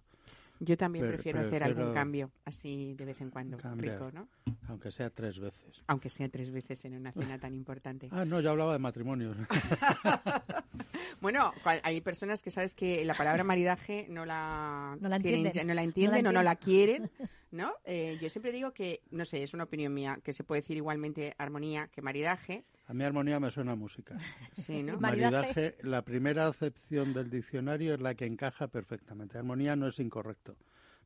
Yo 0.62 0.76
también 0.76 1.08
prefiero, 1.08 1.40
hacer 1.40 1.64
algún 1.64 1.94
cambio 1.94 2.30
así 2.44 2.94
de 2.94 3.06
vez 3.06 3.20
en 3.22 3.30
cuando, 3.30 3.56
rico, 3.76 4.10
¿no? 4.12 4.28
Aunque 4.68 4.92
sea 4.92 5.08
tres 5.08 5.38
veces. 5.38 5.82
Aunque 5.86 6.10
sea 6.10 6.28
tres 6.28 6.50
veces 6.50 6.84
en 6.84 6.96
una 6.96 7.12
cena 7.12 7.38
tan 7.38 7.54
importante. 7.54 8.08
Ah, 8.10 8.26
no, 8.26 8.40
yo 8.40 8.50
hablaba 8.50 8.74
de 8.74 8.78
matrimonios. 8.78 9.38
bueno, 11.22 11.52
hay 11.64 12.02
personas 12.02 12.42
que 12.42 12.50
sabes 12.50 12.74
que 12.74 13.06
la 13.06 13.14
palabra 13.14 13.42
maridaje 13.42 14.06
no 14.10 14.26
la, 14.26 14.98
no 15.00 15.08
la 15.08 15.16
entienden, 15.16 15.66
no 15.66 15.72
la 15.72 15.82
entienden 15.82 16.26
o 16.26 16.32
no 16.32 16.42
la 16.42 16.56
quieren, 16.56 17.10
¿no? 17.50 17.72
Eh, 17.86 18.18
yo 18.20 18.28
siempre 18.28 18.52
digo 18.52 18.72
que, 18.72 19.00
no 19.10 19.24
sé, 19.24 19.42
es 19.42 19.54
una 19.54 19.64
opinión 19.64 19.94
mía, 19.94 20.18
que 20.22 20.34
se 20.34 20.44
puede 20.44 20.60
decir 20.60 20.76
igualmente 20.76 21.34
armonía 21.38 21.88
que 21.88 22.02
maridaje. 22.02 22.64
A 22.90 22.92
mí 22.92 23.04
armonía 23.04 23.38
me 23.38 23.52
suena 23.52 23.72
a 23.72 23.76
música. 23.76 24.16
Sí, 24.56 24.82
¿no? 24.82 24.98
Maridaje, 24.98 25.76
la 25.82 26.02
primera 26.02 26.48
acepción 26.48 27.14
del 27.14 27.30
diccionario 27.30 27.94
es 27.94 28.00
la 28.00 28.16
que 28.16 28.26
encaja 28.26 28.66
perfectamente. 28.66 29.38
Armonía 29.38 29.76
no 29.76 29.86
es 29.86 30.00
incorrecto, 30.00 30.56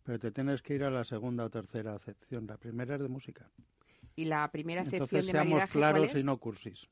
pero 0.03 0.19
te 0.19 0.31
tienes 0.31 0.63
que 0.63 0.77
ir 0.77 0.85
a 0.85 0.91
la 0.91 1.05
segunda 1.05 1.45
o 1.45 1.51
tercera 1.51 1.95
acepción. 1.95 2.47
La 2.47 2.57
primera 2.57 2.95
es 2.95 3.03
de 3.03 3.09
música. 3.09 3.51
¿Y 4.17 4.25
la 4.25 4.51
primera 4.51 4.81
acepción 4.81 5.03
Entonces, 5.03 5.27
de 5.27 5.33
seamos 5.33 5.51
maridaje 5.51 5.73
claros 5.73 6.09
cuál 6.09 6.17
es? 6.17 6.25
y 6.25 6.27
no 6.27 6.39
cursis. 6.39 6.89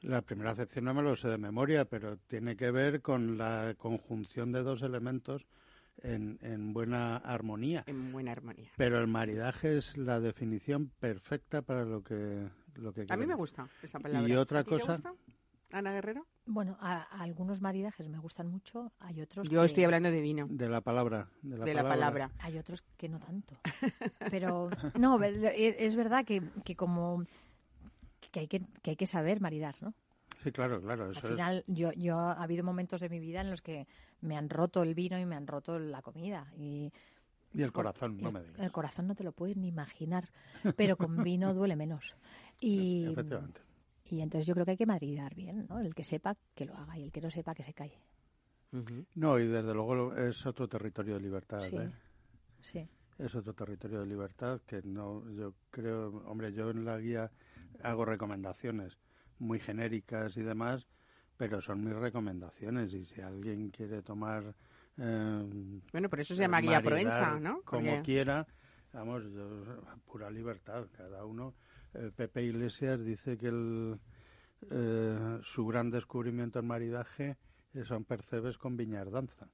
La 0.00 0.22
primera 0.22 0.52
acepción 0.52 0.86
no 0.86 0.94
me 0.94 1.02
lo 1.02 1.14
sé 1.14 1.28
de 1.28 1.36
memoria, 1.36 1.84
pero 1.84 2.16
tiene 2.16 2.56
que 2.56 2.70
ver 2.70 3.02
con 3.02 3.36
la 3.36 3.74
conjunción 3.76 4.52
de 4.52 4.62
dos 4.62 4.80
elementos 4.80 5.44
en, 6.02 6.38
en, 6.40 6.72
buena 6.72 7.18
armonía. 7.18 7.84
En 7.86 8.12
buena 8.12 8.32
armonía. 8.32 8.70
Pero 8.78 8.98
el 8.98 9.08
maridaje 9.08 9.76
es 9.76 9.94
la 9.98 10.20
definición 10.20 10.90
perfecta 10.98 11.60
para 11.60 11.84
lo 11.84 12.02
que, 12.02 12.48
lo 12.76 12.92
que 12.92 13.06
A 13.08 13.16
mí 13.16 13.26
me 13.26 13.34
gusta 13.34 13.68
esa 13.82 13.98
palabra. 13.98 14.28
Y 14.28 14.34
otra 14.36 14.60
¿A 14.60 14.64
ti 14.64 14.70
cosa. 14.70 14.86
Te 14.86 15.08
gusta, 15.08 15.14
Ana 15.72 15.92
Guerrero? 15.92 16.26
Bueno, 16.46 16.76
a, 16.80 17.02
a 17.02 17.22
algunos 17.22 17.60
maridajes 17.60 18.08
me 18.08 18.18
gustan 18.18 18.48
mucho, 18.48 18.92
hay 19.00 19.20
otros 19.20 19.48
Yo 19.48 19.60
que... 19.60 19.66
estoy 19.66 19.84
hablando 19.84 20.10
de 20.10 20.20
vino. 20.20 20.46
De 20.50 20.68
la 20.68 20.80
palabra. 20.80 21.28
De 21.42 21.56
la, 21.56 21.64
de 21.64 21.72
palabra. 21.72 21.82
la 21.82 21.88
palabra. 21.88 22.30
Hay 22.40 22.58
otros 22.58 22.82
que 22.96 23.08
no 23.08 23.18
tanto. 23.18 23.56
Pero 24.30 24.70
no, 24.98 25.22
es 25.22 25.74
es 25.78 25.96
verdad 25.96 26.24
que, 26.24 26.42
que 26.64 26.76
como 26.76 27.24
que 28.30 28.40
hay 28.40 28.48
que, 28.48 28.62
que 28.82 28.90
hay 28.90 28.96
que 28.96 29.06
saber 29.06 29.40
maridar, 29.40 29.76
¿no? 29.80 29.94
Sí, 30.42 30.50
claro, 30.50 30.80
claro. 30.80 31.10
Eso 31.10 31.20
Al 31.20 31.32
final, 31.32 31.64
yo, 31.68 31.92
yo 31.92 32.16
ha 32.16 32.42
habido 32.42 32.64
momentos 32.64 33.00
de 33.00 33.08
mi 33.08 33.20
vida 33.20 33.40
en 33.40 33.50
los 33.50 33.62
que 33.62 33.86
me 34.20 34.36
han 34.36 34.48
roto 34.48 34.82
el 34.82 34.94
vino 34.94 35.18
y 35.18 35.24
me 35.24 35.36
han 35.36 35.46
roto 35.46 35.78
la 35.78 36.02
comida. 36.02 36.52
Y, 36.56 36.92
y 37.52 37.62
el 37.62 37.72
corazón, 37.72 38.18
no 38.20 38.28
el, 38.28 38.34
me 38.34 38.42
digas. 38.42 38.58
El 38.58 38.72
corazón 38.72 39.06
no 39.06 39.14
te 39.14 39.22
lo 39.22 39.32
puedes 39.32 39.56
ni 39.56 39.68
imaginar, 39.68 40.28
pero 40.76 40.96
con 40.96 41.22
vino 41.22 41.54
duele 41.54 41.76
menos. 41.76 42.16
Y, 42.64 43.06
Efectivamente. 43.10 43.60
y 44.10 44.20
entonces 44.20 44.46
yo 44.46 44.54
creo 44.54 44.64
que 44.64 44.72
hay 44.72 44.76
que 44.76 44.86
maridar 44.86 45.34
bien, 45.34 45.66
¿no? 45.68 45.80
El 45.80 45.94
que 45.94 46.04
sepa, 46.04 46.36
que 46.54 46.64
lo 46.64 46.76
haga 46.76 46.96
y 46.96 47.02
el 47.02 47.10
que 47.12 47.20
no 47.20 47.30
sepa, 47.30 47.54
que 47.54 47.64
se 47.64 47.74
calle. 47.74 47.98
Uh 48.72 48.78
-huh. 48.78 49.06
No, 49.16 49.38
y 49.38 49.46
desde 49.48 49.74
luego 49.74 50.14
es 50.14 50.46
otro 50.46 50.68
territorio 50.68 51.14
de 51.14 51.20
libertad, 51.20 51.60
Sí. 51.62 51.76
¿eh? 51.76 51.90
Sí. 52.60 52.88
Es 53.18 53.34
otro 53.34 53.52
territorio 53.52 54.00
de 54.00 54.06
libertad 54.06 54.60
que 54.66 54.80
no, 54.84 55.28
yo 55.32 55.54
creo, 55.70 56.22
hombre, 56.26 56.52
yo 56.52 56.70
en 56.70 56.84
la 56.84 56.98
guía 56.98 57.30
hago 57.82 58.04
recomendaciones 58.04 58.96
muy 59.38 59.58
genéricas 59.58 60.36
y 60.36 60.42
demás, 60.42 60.86
pero 61.36 61.60
son 61.60 61.82
mis 61.84 61.94
recomendaciones 61.94 62.94
y 62.94 63.04
si 63.04 63.20
alguien 63.20 63.70
quiere 63.70 64.02
tomar 64.02 64.54
Eh, 64.98 65.80
bueno, 65.90 66.08
por 66.10 66.20
eso 66.20 66.34
se 66.34 66.42
llama 66.42 66.60
guía 66.60 66.82
Proensa, 66.82 67.40
¿no? 67.40 67.62
Como 67.62 68.02
quiera, 68.02 68.46
vamos, 68.92 69.22
pura 70.04 70.30
libertad, 70.30 70.86
cada 70.92 71.24
uno. 71.24 71.54
Eh, 71.94 72.10
Pepe 72.14 72.42
Iglesias 72.42 73.04
dice 73.04 73.36
que 73.36 73.48
el, 73.48 73.98
eh, 74.70 75.38
su 75.42 75.66
gran 75.66 75.90
descubrimiento 75.90 76.58
en 76.58 76.66
maridaje 76.66 77.36
son 77.84 78.04
percebes 78.04 78.58
con 78.58 78.76
viñardanza. 78.76 79.48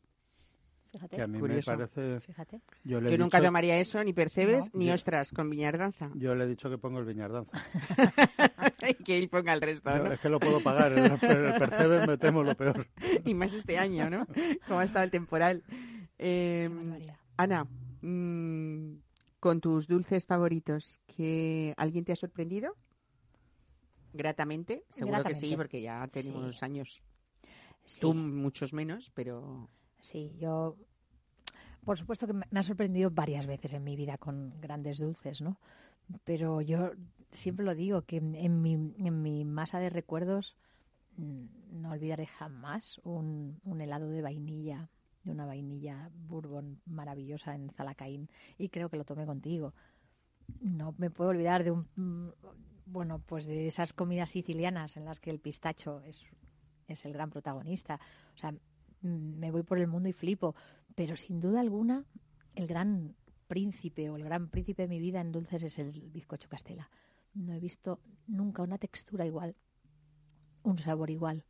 Fíjate. 0.91 1.17
Que 1.17 1.23
a 1.23 1.27
mí 1.27 1.41
me 1.41 1.63
parece. 1.63 2.21
Fíjate. 2.21 2.63
Yo, 2.85 3.01
nunca 3.01 3.43
tomaría 3.43 3.79
eso, 3.79 4.03
ni 4.03 4.15
percebes, 4.15 4.75
ni 4.75 4.91
ostras, 4.91 5.33
con 5.33 5.51
viñardanza. 5.51 6.11
Yo 6.15 6.35
le 6.35 6.45
he 6.45 6.47
dicho 6.47 6.71
que 6.71 6.79
pongo 6.79 6.99
el 6.99 7.05
viñardanza. 7.05 7.63
y 8.89 8.95
que 9.05 9.19
él 9.19 9.29
ponga 9.29 9.53
el 9.53 9.61
resto, 9.61 9.91
¿no? 9.91 10.13
es 10.13 10.21
que 10.21 10.29
lo 10.31 10.41
puedo 10.41 10.61
pagar, 10.61 10.93
el, 10.93 11.11
percebes 11.59 12.07
me 12.07 12.17
temo 12.17 12.43
lo 12.43 12.57
peor. 12.57 12.87
y 13.25 13.35
más 13.35 13.53
este 13.53 13.77
año, 13.77 14.09
¿no? 14.09 14.27
Como 14.67 14.81
ha 14.81 14.85
estado 14.85 15.05
el 15.05 15.11
temporal. 15.11 15.63
Eh, 16.19 16.71
Ana, 17.37 17.67
mmm, 18.01 18.95
con 19.41 19.61
tus 19.61 19.87
dulces 19.87 20.27
favoritos, 20.27 21.01
¿que 21.07 21.75
¿alguien 21.77 22.05
te 22.05 22.13
ha 22.13 22.17
sorprendido? 22.17 22.77
Gratamente, 24.13 24.85
seguro 24.89 25.23
que 25.23 25.35
sí, 25.35 25.55
porque 25.57 25.81
ya 25.81 26.07
tenemos 26.09 26.63
años. 26.63 27.03
Tú 28.01 28.15
muchos 28.15 28.73
menos, 28.73 29.11
pero 29.15 29.69
Sí, 30.03 30.33
yo, 30.39 30.77
por 31.85 31.99
supuesto 31.99 32.27
que 32.27 32.33
me 32.33 32.45
ha 32.61 32.63
sorprendido 32.63 33.11
varias 33.11 33.47
veces 33.47 33.73
en 33.73 33.85
mi 33.85 33.97
vida 33.97 34.19
con 34.19 34.55
grandes 34.61 34.99
dulces, 34.99 35.41
¿no? 35.41 35.59
Pero 36.25 36.61
yo 36.61 36.93
siempre 37.33 37.65
lo 37.65 37.75
digo, 37.75 38.03
que 38.03 38.17
en 38.17 38.63
mi, 38.63 38.75
en 38.75 39.23
mi 39.23 39.45
masa 39.45 39.79
de 39.79 39.91
recuerdos 39.91 40.57
mm, 41.17 41.81
no 41.81 41.91
olvidaré 41.91 42.27
jamás 42.27 43.01
un, 43.05 43.61
un 43.65 43.81
helado 43.81 44.09
de 44.09 44.23
vainilla, 44.23 44.89
una 45.31 45.47
vainilla 45.47 46.11
bourbon 46.15 46.81
maravillosa 46.87 47.55
en 47.55 47.71
Zalacaín, 47.71 48.29
y 48.57 48.69
creo 48.69 48.89
que 48.89 48.97
lo 48.97 49.05
tomé 49.05 49.27
contigo. 49.27 49.75
No 50.61 50.95
me 50.99 51.11
puedo 51.11 51.31
olvidar 51.31 51.65
de 51.65 51.71
un, 51.71 51.87
mm, 51.97 52.33
bueno, 52.87 53.21
pues 53.27 53.47
de 53.47 53.67
esas 53.67 53.93
comidas 53.93 54.31
sicilianas 54.31 54.97
en 54.97 55.05
las 55.05 55.21
que 55.21 55.31
el 55.31 55.41
pistacho 55.41 56.01
es, 56.01 56.23
es 56.87 57.05
el 57.05 57.13
gran 57.13 57.31
protagonista. 57.31 58.01
O 58.35 58.39
sea, 58.39 58.55
Mm, 59.03 59.39
me 59.39 59.51
voy 59.51 59.63
por 59.63 59.79
el 59.79 59.87
mundo 59.87 60.09
y 60.09 60.13
flipo. 60.13 60.55
Pero 60.95 61.17
sin 61.17 61.41
duda 61.41 61.61
alguna, 61.61 62.05
el 62.55 62.67
gran 62.67 63.15
príncipe 63.47 64.11
o 64.11 64.17
el 64.17 64.25
gran 64.25 64.49
príncipe 64.49 64.83
de 64.83 64.89
mi 64.89 64.99
vida 64.99 65.21
en 65.21 65.33
dulces 65.33 65.63
es 65.63 65.79
el 65.79 65.93
bizcocho 65.93 66.49
castela. 66.49 66.91
No 67.35 67.55
he 67.55 67.61
visto 67.61 68.01
nunca 68.27 68.63
una 68.63 68.79
textura 68.79 69.25
igual, 69.27 69.55
un 70.63 70.77
sabor 70.79 71.11
igual 71.11 71.45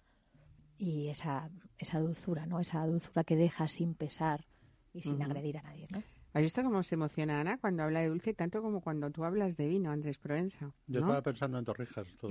y 0.79 1.09
esa, 1.09 1.51
esa 1.77 1.99
dulzura, 1.99 2.47
¿no? 2.47 2.61
Esa 2.61 2.87
dulzura 2.87 3.25
que 3.25 3.37
deja 3.37 3.69
sin 3.69 3.95
pesar 3.95 4.47
y 4.95 5.03
sin 5.03 5.23
agredir 5.23 5.59
a 5.59 5.63
nadie, 5.63 5.89
¿no? 5.91 6.03
¿Has 6.33 6.43
visto 6.43 6.63
cómo 6.63 6.83
se 6.83 6.95
emociona 6.95 7.41
Ana 7.41 7.59
cuando 7.59 7.83
habla 7.83 8.01
de 8.01 8.09
dulce, 8.09 8.35
tanto 8.35 8.63
como 8.63 8.81
cuando 8.81 9.11
tú 9.11 9.25
hablas 9.25 9.57
de 9.57 9.67
vino, 9.67 9.91
Andrés 9.91 10.19
Provenza? 10.19 10.71
Yo 10.87 11.01
estaba 11.01 11.23
pensando 11.23 11.59
en 11.59 11.65
torrijas. 11.65 12.07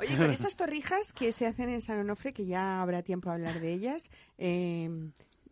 Oye, 0.00 0.16
con 0.16 0.30
esas 0.30 0.56
torrijas 0.56 1.12
que 1.12 1.30
se 1.32 1.46
hacen 1.46 1.68
en 1.68 1.82
San 1.82 1.98
Onofre, 1.98 2.32
que 2.32 2.46
ya 2.46 2.80
habrá 2.82 3.02
tiempo 3.02 3.30
a 3.30 3.34
hablar 3.34 3.60
de 3.60 3.72
ellas, 3.72 4.10
eh, 4.38 4.90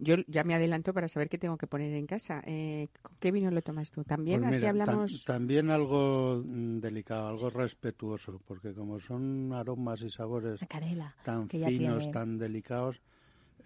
yo 0.00 0.16
ya 0.26 0.44
me 0.44 0.54
adelanto 0.54 0.92
para 0.92 1.08
saber 1.08 1.28
qué 1.28 1.38
tengo 1.38 1.56
que 1.56 1.66
poner 1.66 1.94
en 1.94 2.06
casa. 2.06 2.42
Eh, 2.46 2.88
¿Qué 3.20 3.30
vino 3.30 3.50
lo 3.50 3.62
tomas 3.62 3.90
tú? 3.90 4.02
¿También 4.02 4.40
pues 4.40 4.56
así 4.56 4.66
hablamos? 4.66 5.24
también 5.24 5.70
algo 5.70 6.42
mm, 6.44 6.80
delicado, 6.80 7.28
algo 7.28 7.50
respetuoso, 7.50 8.40
porque 8.46 8.72
como 8.72 8.98
son 8.98 9.52
aromas 9.52 10.00
y 10.02 10.10
sabores 10.10 10.60
tan 11.22 11.48
finos, 11.48 12.10
tan 12.10 12.38
delicados, 12.38 13.00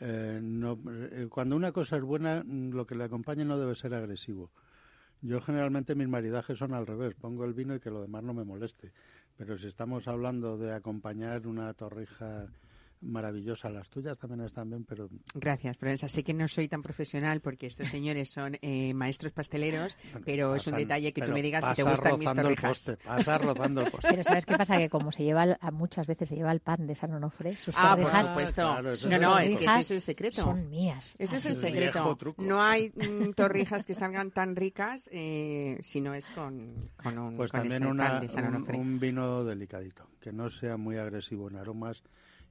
eh, 0.00 0.40
no, 0.42 0.78
cuando 1.30 1.56
una 1.56 1.72
cosa 1.72 1.96
es 1.96 2.02
buena, 2.02 2.42
mm, 2.44 2.70
lo 2.70 2.86
que 2.86 2.96
le 2.96 3.04
acompaña 3.04 3.44
no 3.44 3.58
debe 3.58 3.74
ser 3.74 3.94
agresivo. 3.94 4.50
Yo 5.22 5.40
generalmente 5.40 5.94
mis 5.94 6.08
maridajes 6.08 6.58
son 6.58 6.74
al 6.74 6.86
revés, 6.86 7.14
pongo 7.14 7.44
el 7.44 7.54
vino 7.54 7.74
y 7.74 7.80
que 7.80 7.90
lo 7.90 8.02
demás 8.02 8.22
no 8.24 8.34
me 8.34 8.44
moleste. 8.44 8.92
Pero 9.36 9.56
si 9.56 9.68
estamos 9.68 10.06
hablando 10.06 10.58
de 10.58 10.74
acompañar 10.74 11.46
una 11.46 11.72
torrija 11.72 12.46
maravillosa. 13.04 13.70
Las 13.70 13.88
tuyas 13.88 14.18
también 14.18 14.40
están 14.42 14.68
bien, 14.68 14.84
pero... 14.84 15.08
Gracias, 15.34 15.76
Prensa. 15.76 16.08
Sé 16.08 16.24
que 16.24 16.34
no 16.34 16.48
soy 16.48 16.68
tan 16.68 16.82
profesional 16.82 17.40
porque 17.40 17.66
estos 17.66 17.88
señores 17.88 18.30
son 18.30 18.58
eh, 18.62 18.94
maestros 18.94 19.32
pasteleros, 19.32 19.96
pero 20.24 20.54
es 20.54 20.66
un 20.66 20.76
detalle 20.76 21.12
que 21.12 21.22
tú 21.22 21.32
me 21.32 21.42
digas 21.42 21.64
que 21.64 21.74
te 21.74 21.82
gustan 21.82 22.18
mis 22.18 22.32
torrijas. 22.32 22.98
rozando 23.42 23.82
el 23.82 23.90
poste. 23.90 24.08
Pero 24.10 24.24
¿sabes 24.24 24.46
qué 24.46 24.56
pasa? 24.56 24.78
Que 24.78 24.88
como 24.88 25.12
se 25.12 25.24
lleva, 25.24 25.58
muchas 25.72 26.06
veces 26.06 26.28
se 26.28 26.36
lleva 26.36 26.52
el 26.52 26.60
pan 26.60 26.86
de 26.86 26.94
San 26.94 27.12
Onofre, 27.12 27.54
sus 27.56 27.74
ah, 27.76 27.90
torrijas... 27.90 28.12
por 28.12 28.28
supuesto. 28.28 29.08
no, 29.08 29.18
no, 29.18 29.38
es 29.38 29.56
que 29.56 29.64
ese 29.64 29.80
es 29.80 29.90
el 29.90 30.00
secreto. 30.00 30.42
Son 30.42 30.68
mías. 30.68 31.14
Ese 31.18 31.36
es 31.36 31.46
el 31.46 31.56
secreto. 31.56 32.18
No 32.38 32.62
hay 32.62 32.90
mm, 32.90 33.32
torrijas 33.32 33.86
que 33.86 33.94
salgan 33.94 34.30
tan 34.30 34.56
ricas 34.56 35.08
eh, 35.12 35.78
si 35.80 36.00
no 36.00 36.14
es 36.14 36.26
con, 36.28 36.74
con 36.96 37.18
un 37.18 37.36
Pues 37.36 37.52
también 37.52 37.86
una, 37.86 38.20
un 38.72 38.98
vino 38.98 39.44
delicadito, 39.44 40.08
que 40.20 40.32
no 40.32 40.50
sea 40.50 40.76
muy 40.76 40.96
agresivo 40.96 41.48
en 41.48 41.56
aromas 41.56 42.02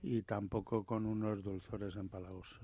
y 0.04 0.22
tampoco 0.22 0.84
con 0.84 1.06
unos 1.06 1.42
dulzores 1.42 1.96
empalagosos. 1.96 2.60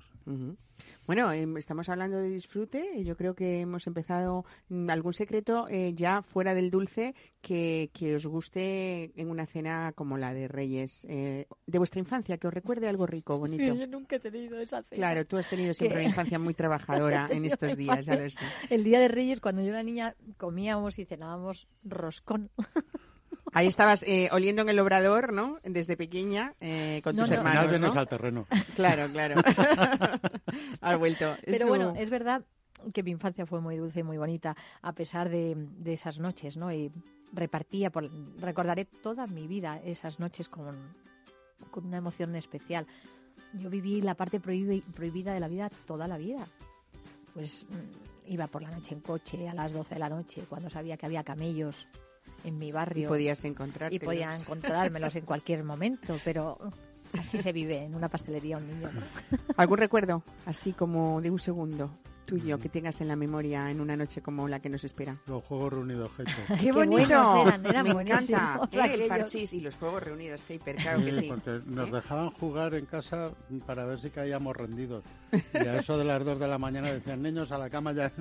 Bueno, 1.08 1.32
em, 1.32 1.58
estamos 1.58 1.90
hablando 1.90 2.18
de 2.18 2.30
disfrute. 2.30 3.04
Yo 3.04 3.18
creo 3.18 3.34
que 3.34 3.62
hemos 3.62 3.88
empezado 3.88 4.46
mm, 4.68 4.90
algún 4.90 5.14
secreto 5.14 5.68
eh, 5.70 5.94
ya 5.96 6.22
fuera 6.22 6.54
del 6.54 6.70
dulce 6.70 7.16
que, 7.42 7.90
que, 7.94 8.16
os 8.16 8.26
guste 8.28 9.12
en 9.16 9.30
una 9.30 9.48
cena 9.48 9.94
como 9.96 10.18
la 10.18 10.34
de 10.34 10.48
Reyes 10.48 11.08
eh, 11.10 11.48
de 11.66 11.78
vuestra 11.78 12.00
infancia, 12.00 12.38
que 12.38 12.48
os 12.48 12.54
recuerde 12.54 12.88
algo 12.88 13.08
rico, 13.08 13.40
bonito. 13.40 13.74
yo 13.74 13.88
nunca 13.88 14.18
he 14.18 14.20
tenido 14.20 14.60
esa 14.60 14.84
cena. 14.84 14.98
Claro, 14.98 15.26
tú 15.26 15.38
has 15.38 15.50
tenido 15.50 15.74
siempre 15.74 16.00
una 16.00 16.10
infancia 16.10 16.38
muy 16.38 16.54
trabajadora 16.54 17.28
en 17.32 17.46
estos 17.46 17.76
días, 17.76 18.06
ya 18.06 18.16
lo 18.16 18.30
sé. 18.30 18.44
El 18.70 18.84
día 18.84 19.00
de 19.00 19.08
Reyes, 19.08 19.40
cuando 19.40 19.64
yo 19.64 19.70
era 19.70 19.82
niña, 19.82 20.16
comíamos 20.38 21.00
y 21.00 21.06
cenábamos 21.06 21.68
roscón. 21.84 22.52
Ahí 23.54 23.68
estabas 23.68 24.04
eh, 24.04 24.30
oliendo 24.32 24.62
en 24.62 24.70
el 24.70 24.80
obrador, 24.80 25.34
¿no? 25.34 25.60
Desde 25.64 25.98
pequeña, 25.98 26.54
eh, 26.60 27.02
con 27.04 27.16
tus 27.16 27.30
hermanos, 27.32 27.80
¿no? 27.80 27.92
al 27.92 28.08
terreno. 28.08 28.48
Claro, 28.76 29.08
claro. 29.12 29.42
Has 30.82 30.98
vuelto. 30.98 31.36
Pero 31.46 31.68
bueno, 31.68 31.94
es 31.98 32.10
verdad 32.10 32.44
que 32.94 33.04
mi 33.04 33.12
infancia 33.12 33.46
fue 33.46 33.60
muy 33.60 33.76
dulce 33.78 34.02
y 34.02 34.04
muy 34.04 34.18
bonita, 34.18 34.56
a 34.82 34.94
pesar 34.94 35.30
de, 35.30 35.58
esas 35.86 36.20
noches, 36.20 36.56
¿no? 36.56 36.72
Y 36.72 36.92
repartía, 37.34 37.90
por, 37.90 38.10
recordaré 38.40 38.86
toda 38.86 39.28
mi 39.28 39.48
vida 39.48 39.82
esas 39.84 40.20
noches 40.20 40.48
con, 40.48 40.76
con 41.72 41.86
una 41.86 41.98
emoción 41.98 42.36
especial. 42.36 42.88
Yo 43.54 43.70
viví 43.70 44.02
la 44.02 44.16
parte 44.16 44.40
prohibida 44.40 45.34
de 45.34 45.40
la 45.40 45.48
vida 45.48 45.70
toda 45.86 46.08
la 46.08 46.18
vida. 46.18 46.48
Pues 47.34 47.66
mm, 47.70 48.32
iba 48.32 48.48
por 48.48 48.62
la 48.62 48.72
noche 48.72 48.94
en 48.94 49.02
coche 49.02 49.50
a 49.50 49.54
las 49.54 49.74
12 49.74 49.96
de 49.96 50.00
la 50.00 50.10
noche, 50.10 50.44
cuando 50.48 50.70
sabía 50.70 50.98
que 50.98 51.06
había 51.06 51.24
camellos 51.24 51.88
en 52.44 52.58
mi 52.58 52.72
barrio. 52.72 53.06
Y 53.06 53.08
podías 53.08 53.44
encontrar. 53.46 53.94
Y 53.94 54.00
podía 54.00 54.36
encontrármelos 54.36 55.16
en 55.16 55.26
cualquier 55.26 55.64
momento, 55.64 56.18
pero 56.24 56.58
así 57.18 57.38
se 57.40 57.52
vive 57.52 57.84
en 57.84 57.96
una 57.96 58.10
pastelería 58.10 58.58
un 58.58 58.68
niño. 58.68 58.90
¿Algún 59.58 59.78
recuerdo, 59.78 60.24
así 60.46 60.74
como 60.74 61.22
de 61.22 61.32
un 61.32 61.40
segundo? 61.40 61.92
Tuyo 62.30 62.60
que 62.60 62.70
tengas 62.70 63.02
en 63.02 63.08
la 63.08 63.16
memoria 63.16 63.70
en 63.72 63.82
una 63.82 63.98
noche 63.98 64.22
como 64.22 64.48
la 64.48 64.60
que 64.60 64.70
nos 64.70 64.84
espera? 64.84 65.18
Los 65.28 65.44
Juegos 65.44 65.74
Reunidos 65.74 66.12
Hyper. 66.18 66.58
¡Qué 66.62 66.72
bonito! 66.72 67.48
Eran, 67.48 67.66
eran 67.66 67.84
Me 67.96 68.02
encanta. 68.04 68.70
¿eh? 68.72 68.94
El 68.94 69.08
parchís 69.08 69.54
y 69.54 69.62
los 69.62 69.76
Juegos 69.76 70.04
Reunidos 70.04 70.44
Hyper, 70.48 70.76
claro 70.76 71.04
que 71.04 71.14
sí. 71.14 71.28
Porque 71.28 71.62
nos 71.66 71.88
¿Eh? 71.88 71.92
dejaban 71.92 72.30
jugar 72.32 72.76
en 72.76 72.86
casa 72.86 73.32
para 73.66 73.86
ver 73.86 74.00
si 74.00 74.10
caíamos 74.10 74.56
rendidos. 74.56 75.04
Y 75.54 75.58
a 75.58 75.80
eso 75.80 75.98
de 75.98 76.06
las 76.06 76.24
dos 76.24 76.40
de 76.40 76.48
la 76.48 76.58
mañana 76.58 76.92
decían, 76.92 77.22
niños, 77.22 77.52
a 77.52 77.58
la 77.58 77.70
cama 77.70 77.94
ya. 77.94 78.12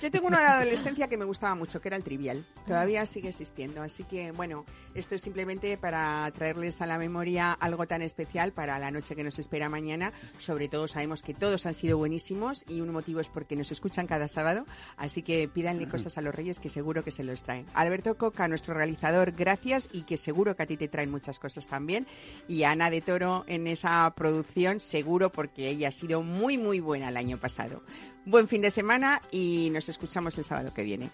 Yo 0.00 0.10
tengo 0.10 0.26
una 0.26 0.40
de 0.40 0.46
adolescencia 0.46 1.08
que 1.08 1.16
me 1.16 1.24
gustaba 1.24 1.54
mucho, 1.54 1.80
que 1.80 1.88
era 1.88 1.96
el 1.96 2.04
trivial. 2.04 2.44
Todavía 2.66 3.06
sigue 3.06 3.28
existiendo. 3.28 3.82
Así 3.82 4.04
que, 4.04 4.32
bueno, 4.32 4.64
esto 4.94 5.14
es 5.14 5.22
simplemente 5.22 5.76
para 5.76 6.30
traerles 6.32 6.80
a 6.80 6.86
la 6.86 6.98
memoria 6.98 7.52
algo 7.52 7.86
tan 7.86 8.02
especial 8.02 8.52
para 8.52 8.78
la 8.78 8.90
noche 8.90 9.16
que 9.16 9.24
nos 9.24 9.38
espera 9.38 9.68
mañana. 9.68 10.12
Sobre 10.38 10.68
todo 10.68 10.88
sabemos 10.88 11.22
que 11.22 11.34
todos 11.34 11.66
han 11.66 11.74
sido 11.74 11.98
buenísimos 11.98 12.64
y 12.68 12.80
un 12.80 12.90
motivo 12.90 13.20
es 13.20 13.28
porque 13.28 13.47
que 13.48 13.56
nos 13.56 13.72
escuchan 13.72 14.06
cada 14.06 14.28
sábado, 14.28 14.64
así 14.96 15.22
que 15.22 15.48
pídanle 15.48 15.88
cosas 15.88 16.18
a 16.18 16.20
los 16.20 16.34
reyes 16.34 16.60
que 16.60 16.68
seguro 16.68 17.02
que 17.02 17.10
se 17.10 17.24
los 17.24 17.42
traen. 17.42 17.66
Alberto 17.74 18.16
Coca, 18.16 18.46
nuestro 18.46 18.74
realizador, 18.74 19.32
gracias 19.32 19.88
y 19.92 20.02
que 20.02 20.16
seguro 20.16 20.54
que 20.54 20.62
a 20.62 20.66
ti 20.66 20.76
te 20.76 20.88
traen 20.88 21.10
muchas 21.10 21.38
cosas 21.38 21.66
también. 21.66 22.06
Y 22.46 22.62
Ana 22.62 22.90
de 22.90 23.00
Toro 23.00 23.44
en 23.48 23.66
esa 23.66 24.12
producción, 24.14 24.80
seguro 24.80 25.32
porque 25.32 25.68
ella 25.68 25.88
ha 25.88 25.92
sido 25.92 26.22
muy, 26.22 26.58
muy 26.58 26.80
buena 26.80 27.08
el 27.08 27.16
año 27.16 27.38
pasado. 27.38 27.82
Buen 28.24 28.46
fin 28.46 28.62
de 28.62 28.70
semana 28.70 29.20
y 29.30 29.70
nos 29.72 29.88
escuchamos 29.88 30.36
el 30.38 30.44
sábado 30.44 30.72
que 30.74 30.82
viene. 30.82 31.10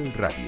Capital 0.00 0.12
Radio. 0.12 0.39